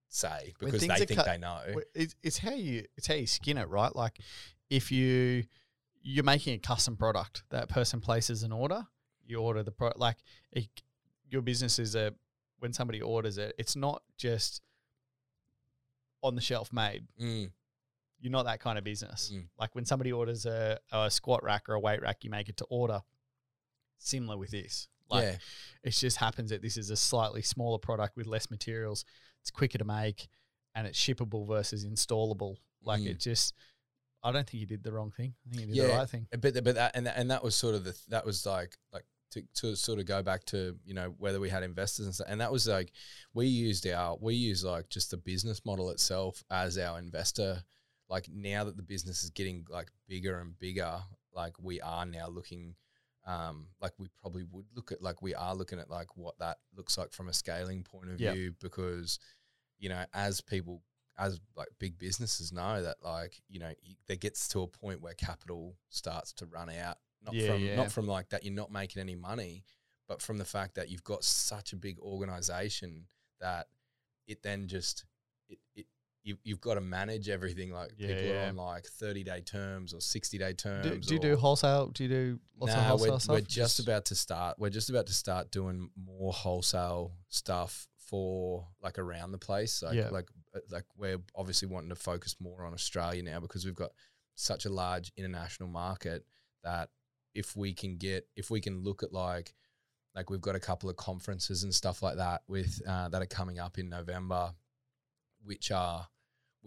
[0.10, 1.60] say because they think cut- they know
[1.94, 3.94] It's, it's how you it's how you skin it, right?
[3.96, 4.20] Like
[4.70, 5.44] if you
[6.02, 8.88] you're making a custom product, that person places an order,
[9.26, 10.00] you order the product.
[10.00, 10.18] Like
[10.52, 10.68] it,
[11.30, 12.14] your business is a
[12.60, 14.62] when somebody orders it, it's not just
[16.24, 17.04] on the shelf made.
[17.22, 17.52] Mm,
[18.20, 19.32] You're not that kind of business.
[19.34, 19.46] Mm.
[19.60, 22.58] Like when somebody orders a, a squat rack or a weight rack, you make it
[22.58, 23.02] to order.
[24.00, 24.88] Similar with this.
[25.10, 25.36] Like yeah
[25.88, 29.06] it just happens that this is a slightly smaller product with less materials.
[29.48, 30.28] It's quicker to make
[30.76, 32.58] and it's shippable versus installable.
[32.84, 33.12] Like Mm.
[33.12, 33.54] it just,
[34.22, 35.36] I don't think you did the wrong thing.
[35.46, 36.28] I think you did the right thing.
[36.32, 39.06] but but that and that, and that was sort of the that was like like
[39.32, 42.28] to, to sort of go back to you know whether we had investors and stuff,
[42.30, 42.92] and that was like
[43.34, 47.64] we used our we use like just the business model itself as our investor.
[48.10, 51.00] Like now that the business is getting like bigger and bigger,
[51.34, 52.76] like we are now looking
[53.28, 56.58] um, like we probably would look at like we are looking at like what that
[56.76, 58.34] looks like from a scaling point of Yep.
[58.34, 59.20] view because
[59.78, 60.82] you know as people
[61.20, 63.72] as like big businesses know that like you know
[64.08, 67.76] there gets to a point where capital starts to run out not Yeah, from yeah.
[67.76, 69.64] not from like that you're not making any money
[70.08, 73.08] but from the fact that you've got such a big organization
[73.42, 73.68] that
[74.26, 75.04] it then just
[75.50, 75.86] it, it
[76.28, 78.46] you, you've got to manage everything like Yeah, people yeah.
[78.46, 81.88] are on like 30 day terms or 60 day terms Do, do you do wholesale?
[81.88, 83.34] Do you do lots of Nah, wholesale we're, stuff?
[83.36, 84.60] we're just about to start.
[84.60, 89.82] We're just about to start doing more wholesale stuff for like around the place.
[89.82, 90.10] Like, Yeah.
[90.10, 93.92] like, uh, like we're obviously wanting to focus more on Australia now because we've got
[94.36, 96.26] such a large international market
[96.64, 96.90] that
[97.34, 99.54] if we can get, if we can look at like,
[100.14, 103.26] like we've got a couple of conferences and stuff like that with uh, that are
[103.28, 104.54] coming up in November,
[105.44, 106.08] which are,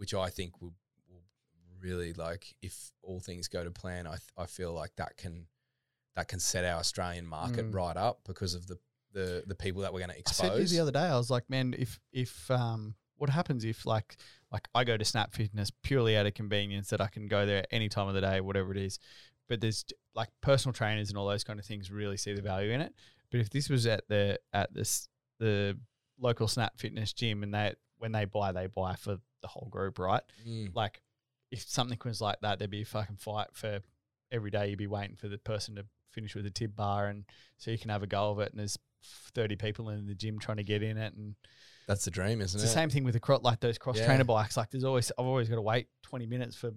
[0.01, 0.73] which I think will
[1.07, 1.21] will
[1.79, 4.07] really like if all things go to plan.
[4.07, 5.45] I th- I feel like that can
[6.15, 7.75] that can set our Australian market Mm.
[7.75, 8.77] right up because of the
[9.13, 10.71] the the people that we're going to I said expose.
[10.71, 14.17] the other day, I was like, man, if if um, what happens if like
[14.51, 17.63] like I go to Snap Fitness purely out of convenience that I can go there
[17.71, 18.97] any time of the day, whatever it is,
[19.47, 19.85] but there's
[20.15, 22.93] like personal trainers and all those kind of things really see the value in it.
[23.29, 25.07] But if this was at the at this
[25.39, 25.77] the
[26.19, 29.99] local Snap Fitness gym and they when they buy they buy for the whole group,
[29.99, 30.23] right?
[30.47, 30.75] Mm.
[30.75, 31.01] Like
[31.51, 33.79] if something was like that, there'd be a fucking fight for
[34.31, 34.69] every day.
[34.69, 37.25] You'd be waiting for the person to finish with a tib bar, and
[37.57, 38.51] so you can have a go of it.
[38.51, 38.77] And there's
[39.33, 41.35] thirty people in the gym trying to get in it, and
[41.87, 42.67] That's the dream, isn't it's it?
[42.67, 44.05] the same thing with the cro- like those cross Yeah.
[44.05, 44.57] trainer bikes.
[44.57, 46.71] Like there's always I've always got to wait twenty minutes for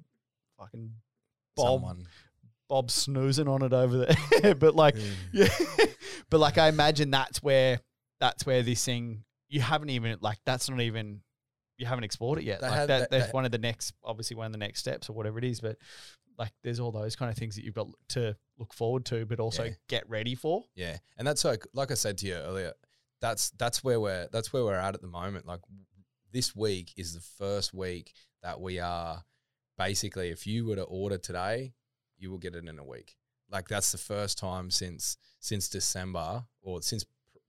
[0.58, 0.90] fucking
[1.56, 2.06] Bob Someone.
[2.68, 4.54] Bob snoozing on it over there.
[4.54, 5.12] but like Mm.
[5.32, 5.84] yeah,
[6.30, 7.80] but like I imagine that's where
[8.20, 11.20] that's where this thing you haven't even like that's not even
[11.84, 12.60] you haven't explored it yet.
[12.60, 14.58] They like had- that, they- that's they- one of the next, obviously one of the
[14.58, 15.60] next steps or whatever it is.
[15.60, 15.76] But
[16.38, 19.38] like, there's all those kind of things that you've got to look forward to, but
[19.38, 19.74] also Yeah.
[19.88, 20.64] get ready for.
[20.74, 22.72] Yeah, and that's like like I said to you earlier.
[23.20, 25.46] That's that's where we're that's where we're at at the moment.
[25.46, 25.60] Like
[26.32, 28.12] this week is the first week
[28.42, 29.24] that we are
[29.78, 30.30] basically.
[30.30, 31.74] If you were to order today,
[32.18, 33.16] you will get it in a week.
[33.50, 37.04] Like that's the first time since since December or since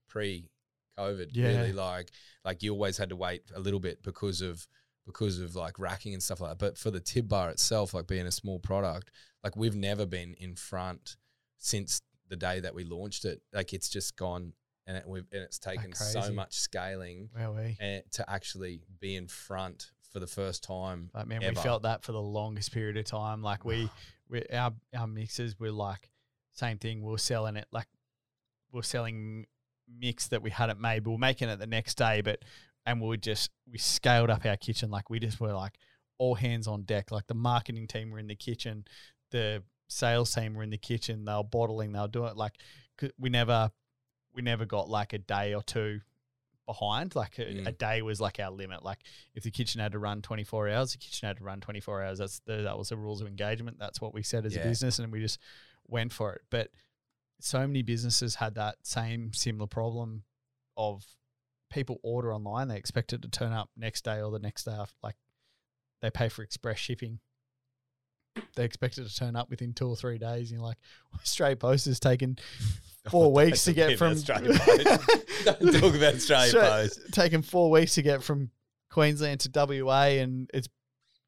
[0.08, 0.50] pre
[0.98, 1.28] COVID.
[1.32, 1.48] Yeah.
[1.48, 2.10] Really, like
[2.44, 4.66] like you always had to wait a little bit because of
[5.06, 6.58] because of like racking and stuff like that.
[6.58, 9.10] But for the tib bar itself, like being a small product,
[9.44, 11.16] like we've never been in front
[11.58, 13.40] since the day that we launched it.
[13.52, 14.52] Like it's just gone
[14.86, 17.42] and, it, we've, and it's taken so much scaling we?
[17.42, 17.74] Eh?
[17.80, 21.10] and to actually be in front for the first time.
[21.12, 21.54] Like, man, ever.
[21.54, 23.42] we felt that for the longest period of time.
[23.42, 23.90] Like we,
[24.28, 26.10] we our our mixes were like
[26.52, 27.02] same thing.
[27.02, 27.88] We are selling it like
[28.72, 29.46] we are selling
[29.88, 31.04] mix that we hadn't made.
[31.04, 32.42] but We were making it the next day, but
[32.84, 34.90] and we just we scaled up our kitchen.
[34.90, 35.78] Like we just were like
[36.18, 37.10] all hands on deck.
[37.10, 38.84] Like the marketing team were in the kitchen,
[39.30, 41.24] the sales team were in the kitchen.
[41.24, 41.92] They were bottling.
[41.92, 42.54] They were doing it like
[43.18, 43.70] we never
[44.34, 46.00] we never got like a day or two
[46.66, 47.14] behind.
[47.14, 47.66] Like a, Mm.
[47.66, 48.84] a day was like our limit.
[48.84, 48.98] Like
[49.34, 52.18] if the kitchen had to run 24 hours, the kitchen had to run 24 hours.
[52.18, 53.78] That's the, that was the rules of engagement.
[53.78, 54.62] That's what we said as Yeah.
[54.62, 55.38] a business, and we just
[55.88, 56.42] went for it.
[56.50, 56.70] But
[57.40, 60.24] so many businesses had that same similar problem
[60.76, 61.04] of
[61.70, 62.68] people order online.
[62.68, 64.94] They expect it to turn up next day or the next day after.
[65.02, 65.16] Like
[66.02, 67.20] they pay for express shipping.
[68.54, 70.50] They expect it to turn up within two or three days.
[70.50, 70.78] And you're like,
[71.20, 72.36] Australia Post has taken
[73.10, 75.44] four weeks to get from Australia Post.
[75.44, 77.12] Don't talk about Australia Post.
[77.12, 78.50] taken four weeks to get from
[78.90, 79.50] Queensland to
[79.84, 80.68] WA, and it's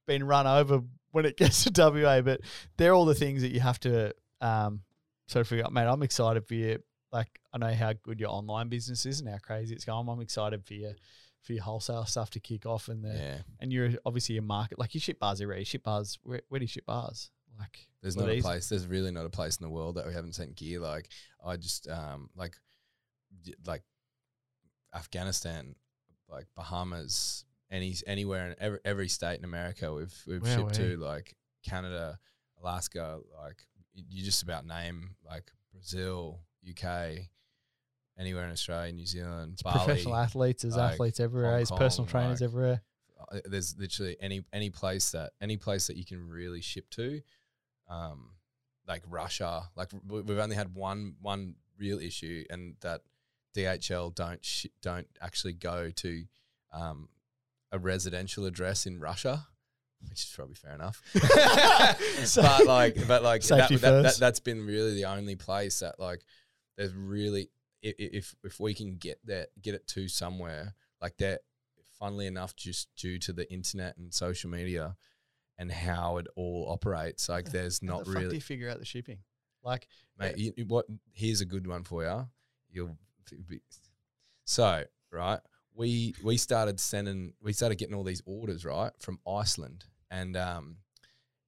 [0.06, 0.80] been run over
[1.12, 2.20] when it gets to WA.
[2.20, 2.40] But
[2.76, 4.82] they're all the things that you have to um,
[5.28, 5.72] sort of figure out.
[5.72, 6.82] Mate, I'm excited for you.
[7.12, 10.09] Like I know how good your online business is and how crazy it's going.
[10.09, 10.94] I'm excited for you
[11.42, 14.78] for your wholesale stuff to kick off and the Yeah, and you're obviously a market
[14.78, 15.60] like you ship bars everywhere.
[15.60, 16.18] You ship bars.
[16.22, 17.30] Where, where do you ship bars?
[17.59, 18.68] Like there's not a place.
[18.68, 20.80] There's really not a place in the world that we haven't sent gear.
[20.80, 21.09] Like
[21.44, 22.55] I just um like
[23.66, 23.82] like
[24.94, 25.74] Afghanistan,
[26.28, 30.96] like Bahamas, any anywhere in every, every state in America we've we've Wow, shipped to
[30.98, 31.34] like
[31.64, 32.18] Canada,
[32.60, 33.66] Alaska, like
[34.09, 37.29] you just about name like Brazil, UK,
[38.19, 39.79] anywhere in Australia, New Zealand, Bali.
[39.79, 41.57] professional athletes, there's like athletes everywhere.
[41.57, 42.83] There's personal Kong, trainers like- everywhere.
[43.33, 47.20] uh, there's literally any any place that any place that you can really ship to
[47.89, 48.31] um
[48.87, 53.01] like Russia like we've only had one one real issue and that
[53.57, 56.25] DHL don't sh- don't actually go to
[56.73, 57.09] um
[57.73, 59.47] a residential address in Russia
[60.09, 61.03] which is probably fair enough
[62.25, 65.99] So- but like but like that, that, that that's been really the only place that
[65.99, 66.23] like
[66.77, 67.51] there's really
[67.83, 71.43] if if we can get that get it to somewhere like that,
[71.99, 74.97] funnily enough, just due to the internet and social media
[75.59, 78.79] and how it all operates, like there's not the fuck do really you figure out
[78.81, 79.19] the shipping?
[79.62, 79.87] Like,
[80.19, 80.87] Mate, you, you- what?
[81.12, 82.29] Here's a good one for you.
[82.70, 82.97] You'll
[83.49, 83.61] be,
[84.45, 85.41] so right.
[85.78, 87.32] We we started sending.
[87.40, 90.76] We started getting all these orders right from Iceland, and um,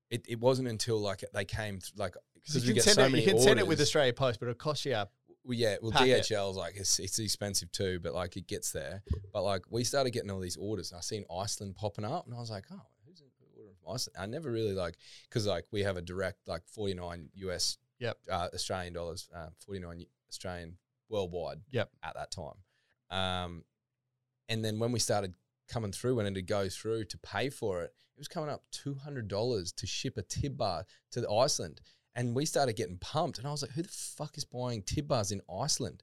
[0.09, 3.13] it, it wasn't until like they came th- like because you can send so it.
[3.13, 4.95] You can send it with Australia Post, but it'll cost you.
[4.95, 5.09] A,
[5.45, 6.23] Well, yeah, well, packet.
[6.23, 9.03] DHL's like it's, it's expensive too, but like it gets there.
[9.33, 12.35] But like we started getting all these orders, and I seen Iceland popping up, and
[12.35, 13.23] I was like, oh, who's
[13.57, 14.17] ordering from Iceland?
[14.17, 14.95] I never really like
[15.29, 18.17] because like we have a direct like forty nine US, Yep.
[18.31, 20.77] uh, Australian dollars, uh, forty nine Australian
[21.09, 21.91] worldwide, Yep.
[22.05, 22.55] at that time.
[23.11, 23.65] Um,
[24.51, 25.33] and then when we started
[25.69, 28.65] coming through, when it to go through to pay for it, it was coming up
[28.71, 31.81] two hundred dollars to ship a tib bar to Iceland.
[32.17, 35.09] And we started getting pumped, and I was like, "Who the fuck is buying tib
[35.09, 36.03] bars in Iceland?"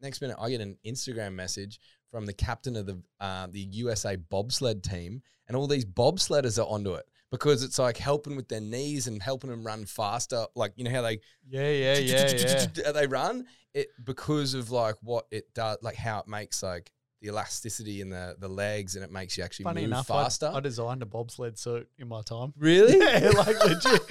[0.00, 1.78] Next minute, I get an Instagram message
[2.10, 6.68] from the captain of the uh, the USA bobsled team, and all these bobsledders are
[6.68, 10.46] onto it because it's like helping with their knees and helping them run faster.
[10.54, 12.92] Like you know how they yeah, yeah, yeah, yeah.
[12.92, 17.28] they run it because of like what it does, like how it makes like the
[17.28, 20.50] elasticity in the the legs, and it makes you actually Funny move enough, faster.
[20.52, 22.52] I, designed a bobsled suit in my time.
[22.58, 22.98] really?
[22.98, 24.02] Yeah, like legit.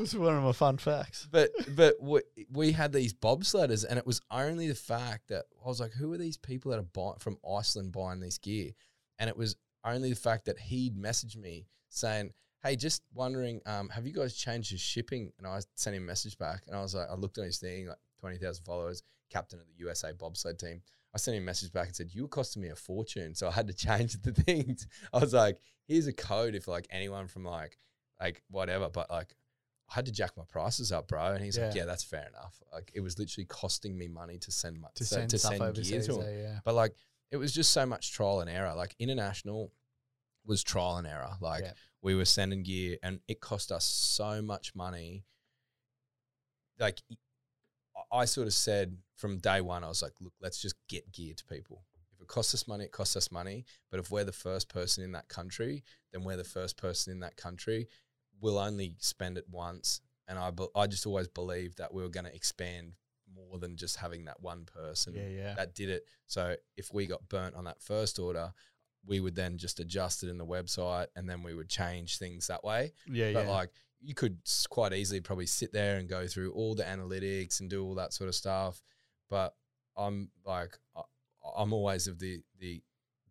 [0.00, 1.28] It's one of my fun facts.
[1.30, 2.20] but but we,
[2.50, 6.12] we had these bobsledders, and it was only the fact that I was like, who
[6.12, 8.72] are these people that are buy- from Iceland buying this gear?
[9.18, 12.32] And it was only the fact that he'd messaged me saying,
[12.62, 16.06] "Hey, just wondering, um, have you guys changed your shipping?" And I sent him a
[16.06, 19.02] message back, and I was like, I looked on his thing, like twenty thousand followers,
[19.30, 20.82] captain of the USA bobsled team.
[21.14, 23.46] I sent him a message back and said, "You were costing me a fortune," so
[23.48, 24.86] I had to change the things.
[25.12, 27.78] I was like, "Here's a code if like anyone from like
[28.20, 29.34] like whatever," but like
[29.90, 31.32] I had to jack my prices up, bro.
[31.34, 31.82] And he's like, Yeah.
[31.82, 35.04] "Yeah, that's fair enough." Like it was literally costing me money to send my, To
[35.04, 36.38] so- send to send gear to him.
[36.38, 36.60] yeah.
[36.64, 36.94] But like
[37.30, 38.74] it was just so much trial and error.
[38.74, 39.72] Like international
[40.46, 41.36] was trial and error.
[41.40, 41.72] Like Yeah.
[42.02, 45.24] we were sending gear and it cost us so much money.
[46.78, 47.00] Like
[48.14, 51.34] I- sort of said from day one, I was like, look, let's just get gear
[51.34, 51.84] to people.
[52.14, 53.64] If it costs us money, it costs us money.
[53.90, 57.20] But if we're the first person in that country, then we're the first person in
[57.20, 57.88] that country.
[58.40, 60.00] We'll only spend it once.
[60.28, 62.92] And I, I just always believed that we were going to expand
[63.34, 65.54] more than just having that one person Yeah, yeah.
[65.54, 66.04] that did it.
[66.26, 68.52] So if we got burnt on that first order,
[69.06, 72.46] we would then just adjust it in the website and then we would change things
[72.46, 72.92] that way.
[73.06, 73.50] Yeah, But yeah.
[73.50, 73.70] like
[74.00, 74.38] you could
[74.68, 78.12] quite easily probably sit there and go through all the analytics and do all that
[78.12, 78.82] sort of stuff.
[79.30, 79.54] But
[79.96, 81.02] I'm like, I-
[81.56, 82.82] I'm always of the the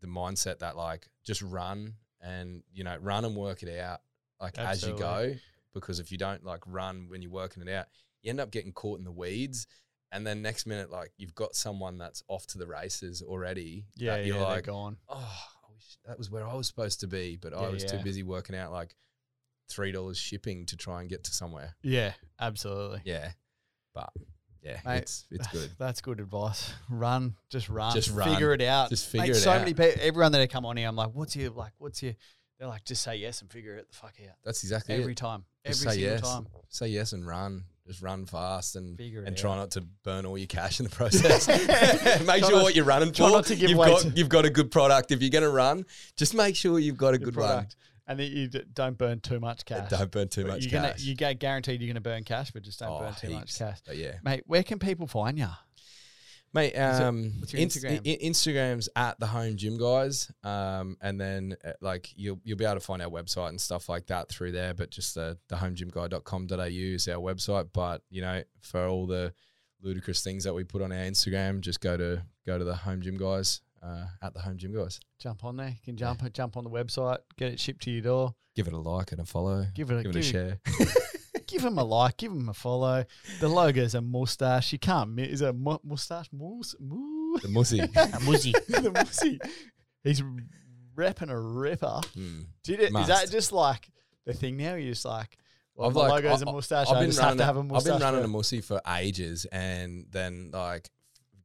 [0.02, 4.02] the mindset that like just run and you know run and work it out
[4.42, 5.34] like as you go.
[5.74, 7.88] Because if you don't like run when you're working it out,
[8.22, 9.66] you end up getting caught in the weeds.
[10.12, 13.86] And then next minute, like you've got someone that's off to the races already.
[13.96, 14.98] yeah, yeah, you're they're like, gone.
[15.10, 17.84] oh, I wish that was where I was supposed to be, but I Yeah, was
[17.84, 18.96] too busy working out like
[19.70, 21.76] three dollars shipping to try and get to somewhere.
[21.84, 23.02] Yeah, absolutely.
[23.06, 23.32] Yeah,
[23.94, 24.10] but
[24.64, 25.70] yeah, Mate, it's it's good.
[25.78, 26.74] That's good advice.
[26.90, 28.30] Run, just run, Just run.
[28.30, 28.90] figure it out.
[28.90, 29.56] Just Mate, figure it so out.
[29.56, 31.74] So many people, everyone that I come on here, I'm like, what's your like?
[31.78, 32.14] What's your?
[32.60, 35.18] They're like, just say yes and figure it the fuck out That's exactly every it.
[35.18, 36.34] time, Just every say single yes.
[36.36, 36.48] time.
[36.70, 37.64] Say yes and run.
[37.86, 40.86] Just run fast and Figure it and try not to burn all your cash in
[40.86, 41.48] the process.
[42.26, 43.30] make Try sure not- what you're running for.
[43.30, 45.12] not to give you've got to- you've got a good product.
[45.12, 45.86] If you're going to run,
[46.16, 47.48] just make sure you've got a good, one.
[47.48, 47.76] product,
[48.08, 49.90] and that you d- don't burn too much cash.
[49.90, 50.98] Don't burn too much you're cash.
[51.00, 53.30] Gonna, you get guaranteed you're going to burn cash, but just don't Oh, burn too
[53.32, 53.80] much cash.
[53.86, 55.48] But yeah, Mate, where can people find you?
[56.56, 58.22] Mate, it- um, your Instagram?
[58.22, 62.76] Instagram's at the home gym guys, um, and then uh, like you'll you'll be able
[62.76, 64.74] to find our website and stuff like that through there.
[64.76, 67.70] But just the the homegymguy.com.au is our website.
[67.74, 69.34] But you know, for all the
[69.82, 73.02] ludicrous things that we put on our Instagram, just go to go to the home
[73.02, 75.00] gym guys uh, at the home gym guys.
[75.20, 75.70] Jump on there.
[75.70, 78.36] You can jump jump on the website, get it shipped to your door.
[78.56, 79.66] Give it a like and a follow.
[79.74, 80.60] Give it a, Give it a share.
[81.48, 83.04] give him a like, give him a follow.
[83.40, 84.72] The logo's a mustache.
[84.72, 85.28] You can't miss.
[85.30, 86.28] Is it a mu- mustache?
[86.32, 87.40] Moose, moo.
[87.42, 87.80] the mussy.
[87.96, 88.52] A muzzy.
[88.70, 89.40] the mussy.
[90.04, 90.22] He's
[90.96, 92.02] repping a ripper.
[92.16, 92.46] Mm.
[92.64, 92.86] Did it?
[92.86, 93.08] Is Must.
[93.08, 93.90] that just like
[94.26, 94.76] the thing now?
[94.76, 95.36] You're just like,
[95.76, 96.88] well, I've my like- logo's I- a mustache.
[96.90, 97.94] I've I been just have running to a- have a I've mustache.
[97.94, 100.90] been running a mussy for ages, and then like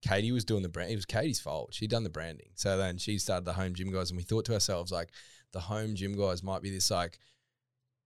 [0.03, 0.91] Katie was doing the brand.
[0.91, 1.75] It was Katie's fault.
[1.75, 4.45] She'd done the branding, so then she started the home gym guys, and we thought
[4.47, 5.11] to ourselves like,
[5.53, 7.19] the home gym guys might be this like.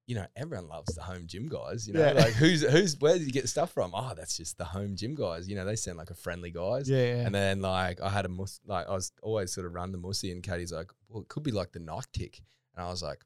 [0.09, 1.87] You know, everyone loves the home gym guys.
[1.87, 2.13] You know, Yeah.
[2.13, 3.93] like who's who's where did you get stuff from?
[3.95, 5.49] Oh, that's just the home gym guys.
[5.49, 6.91] You know, they sound like a friendly guys.
[6.91, 7.25] yeah, yeah.
[7.27, 9.99] And then like I had a mus like I was always sort of run the
[9.99, 12.43] mussy, and Katie's like, well, it could be like the Nike tick,
[12.77, 13.21] and I was like,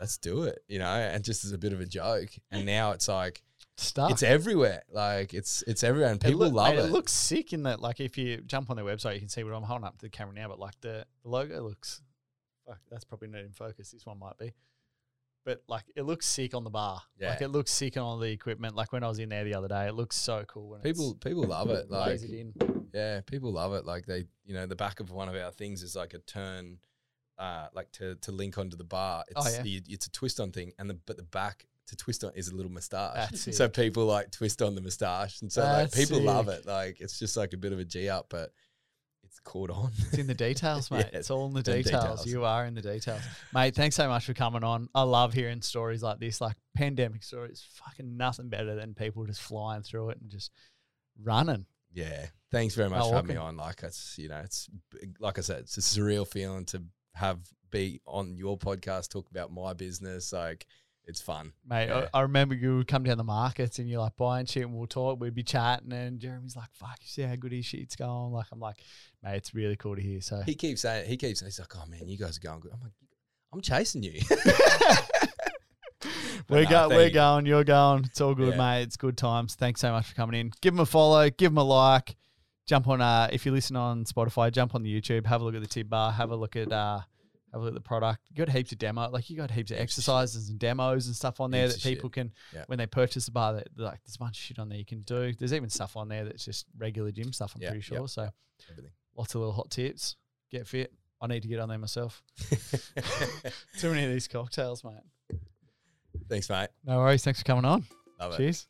[0.00, 2.30] let's do it, you know, and just as a bit of a joke.
[2.50, 3.42] And now it's like
[3.76, 4.10] stuff.
[4.10, 4.82] it's everywhere.
[4.90, 6.84] Like it's it's everywhere, and It people look- love mate, it.
[6.86, 7.80] It looks sick in that.
[7.80, 10.06] Like if you jump on their website, you can see what I'm holding up to
[10.06, 10.48] the camera now.
[10.48, 12.02] But like the, the logo looks,
[12.66, 13.90] fuck, that's probably not in focus.
[13.90, 14.54] This one might be,
[15.44, 17.00] but like it looks sick on the bar.
[17.20, 17.46] Like Yeah.
[17.46, 18.74] it looks sick on all the equipment.
[18.74, 20.70] Like when I was in there the other day, it looks so cool.
[20.70, 21.86] When people people love it.
[21.90, 22.52] Like in.
[22.92, 23.84] yeah, people love it.
[23.84, 26.78] Like they, you know, the back of one of our things is like a turn,
[27.38, 29.24] uh, like to to link onto the bar.
[29.28, 29.62] It's Oh, yeah.
[29.64, 32.48] you, it's a twist on thing, and the but the back to twist on is
[32.48, 33.30] a little moustache.
[33.52, 36.66] So people like twist on the moustache, and so like That's people love it.
[36.66, 38.50] Like it's just like a bit of a g up, but
[39.24, 39.90] it's caught on.
[39.98, 41.06] It's in the details, mate.
[41.12, 42.02] Yeah, it's all in the the details.
[42.02, 42.26] details.
[42.26, 43.74] You are in the details, mate.
[43.74, 44.88] Thanks so much for coming on.
[44.94, 47.66] I love hearing stories like this, like pandemic stories.
[47.84, 50.52] Fucking nothing better than people just flying through it and just
[51.22, 51.66] running.
[51.92, 52.26] Yeah.
[52.50, 53.56] Thanks very much Oh, for having me on.
[53.56, 54.68] Like it's you know, it's
[55.18, 56.82] like I said, it's a surreal feeling to
[57.14, 57.40] have
[57.70, 60.32] be on your podcast, talk about my business.
[60.32, 60.66] Like
[61.06, 61.52] it's fun.
[61.68, 62.08] Mate, Yeah.
[62.14, 64.74] I, I remember you would come down the markets and you're like buying shit and
[64.74, 65.20] we'll talk.
[65.20, 68.32] We'd be chatting and Jeremy's like, fuck, you see how good his shit's going?
[68.32, 68.76] Like, I'm like,
[69.22, 70.20] mate, it's really cool to hear.
[70.20, 72.60] So, He keeps saying he keeps saying he's like, Oh man, you guys are going
[72.60, 72.72] good.
[72.72, 72.92] I'm like,
[73.52, 74.20] I'm chasing you.
[76.48, 78.04] we're, nah, go- we're going, you're going.
[78.04, 78.58] It's all good, Yeah.
[78.58, 78.82] mate.
[78.82, 79.54] It's good times.
[79.54, 80.52] Thanks so much for coming in.
[80.60, 82.16] Give him a follow, give him a like.
[82.66, 85.54] Jump on, uh, if you listen on Spotify, jump on the YouTube, have a look
[85.54, 87.00] at the tib bar, have a look at, uh,
[87.54, 88.20] have a look at the product.
[88.30, 91.40] You got heaps of demo, like you got heaps of exercises and demos and stuff
[91.40, 92.64] on there Heaps that people can, Yeah.
[92.66, 94.84] when they purchase the bar, that like there's a bunch of shit on there you
[94.84, 95.32] can do.
[95.32, 97.54] There's even stuff on there that's just regular gym stuff.
[97.54, 98.00] I'm Yeah, pretty sure.
[98.00, 98.28] yep, So
[98.70, 98.90] Everything.
[99.16, 100.16] lots of little hot tips.
[100.50, 100.92] Get fit.
[101.20, 102.22] I need to get on there myself.
[103.78, 105.38] Too many of these cocktails, mate.
[106.28, 106.68] Thanks, mate.
[106.84, 107.22] No worries.
[107.24, 107.84] Thanks for coming on.
[108.20, 108.66] Love it.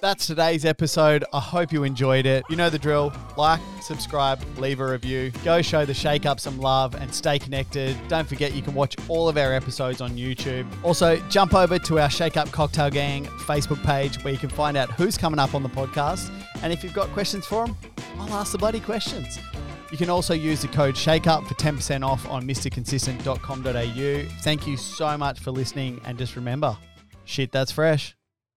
[0.00, 1.24] That's today's episode.
[1.32, 2.44] I hope you enjoyed it.
[2.50, 3.12] You know the drill.
[3.36, 5.32] Like, subscribe, leave a review.
[5.44, 7.96] Go show the Shake Up some love and stay connected.
[8.08, 10.66] Don't forget you can watch all of our episodes on YouTube.
[10.82, 14.76] Also, jump over to our Shake Up Cocktail Gang Facebook page where you can find
[14.76, 16.30] out who's coming up on the podcast.
[16.62, 17.76] And if you've got questions for them,
[18.18, 19.38] I'll ask the bloody questions.
[19.90, 24.40] You can also use the code SHAKEUP for 10% off on mrconsistent.com.au.
[24.42, 26.00] Thank you so much for listening.
[26.04, 26.76] And just remember,
[27.24, 28.16] shit that's fresh.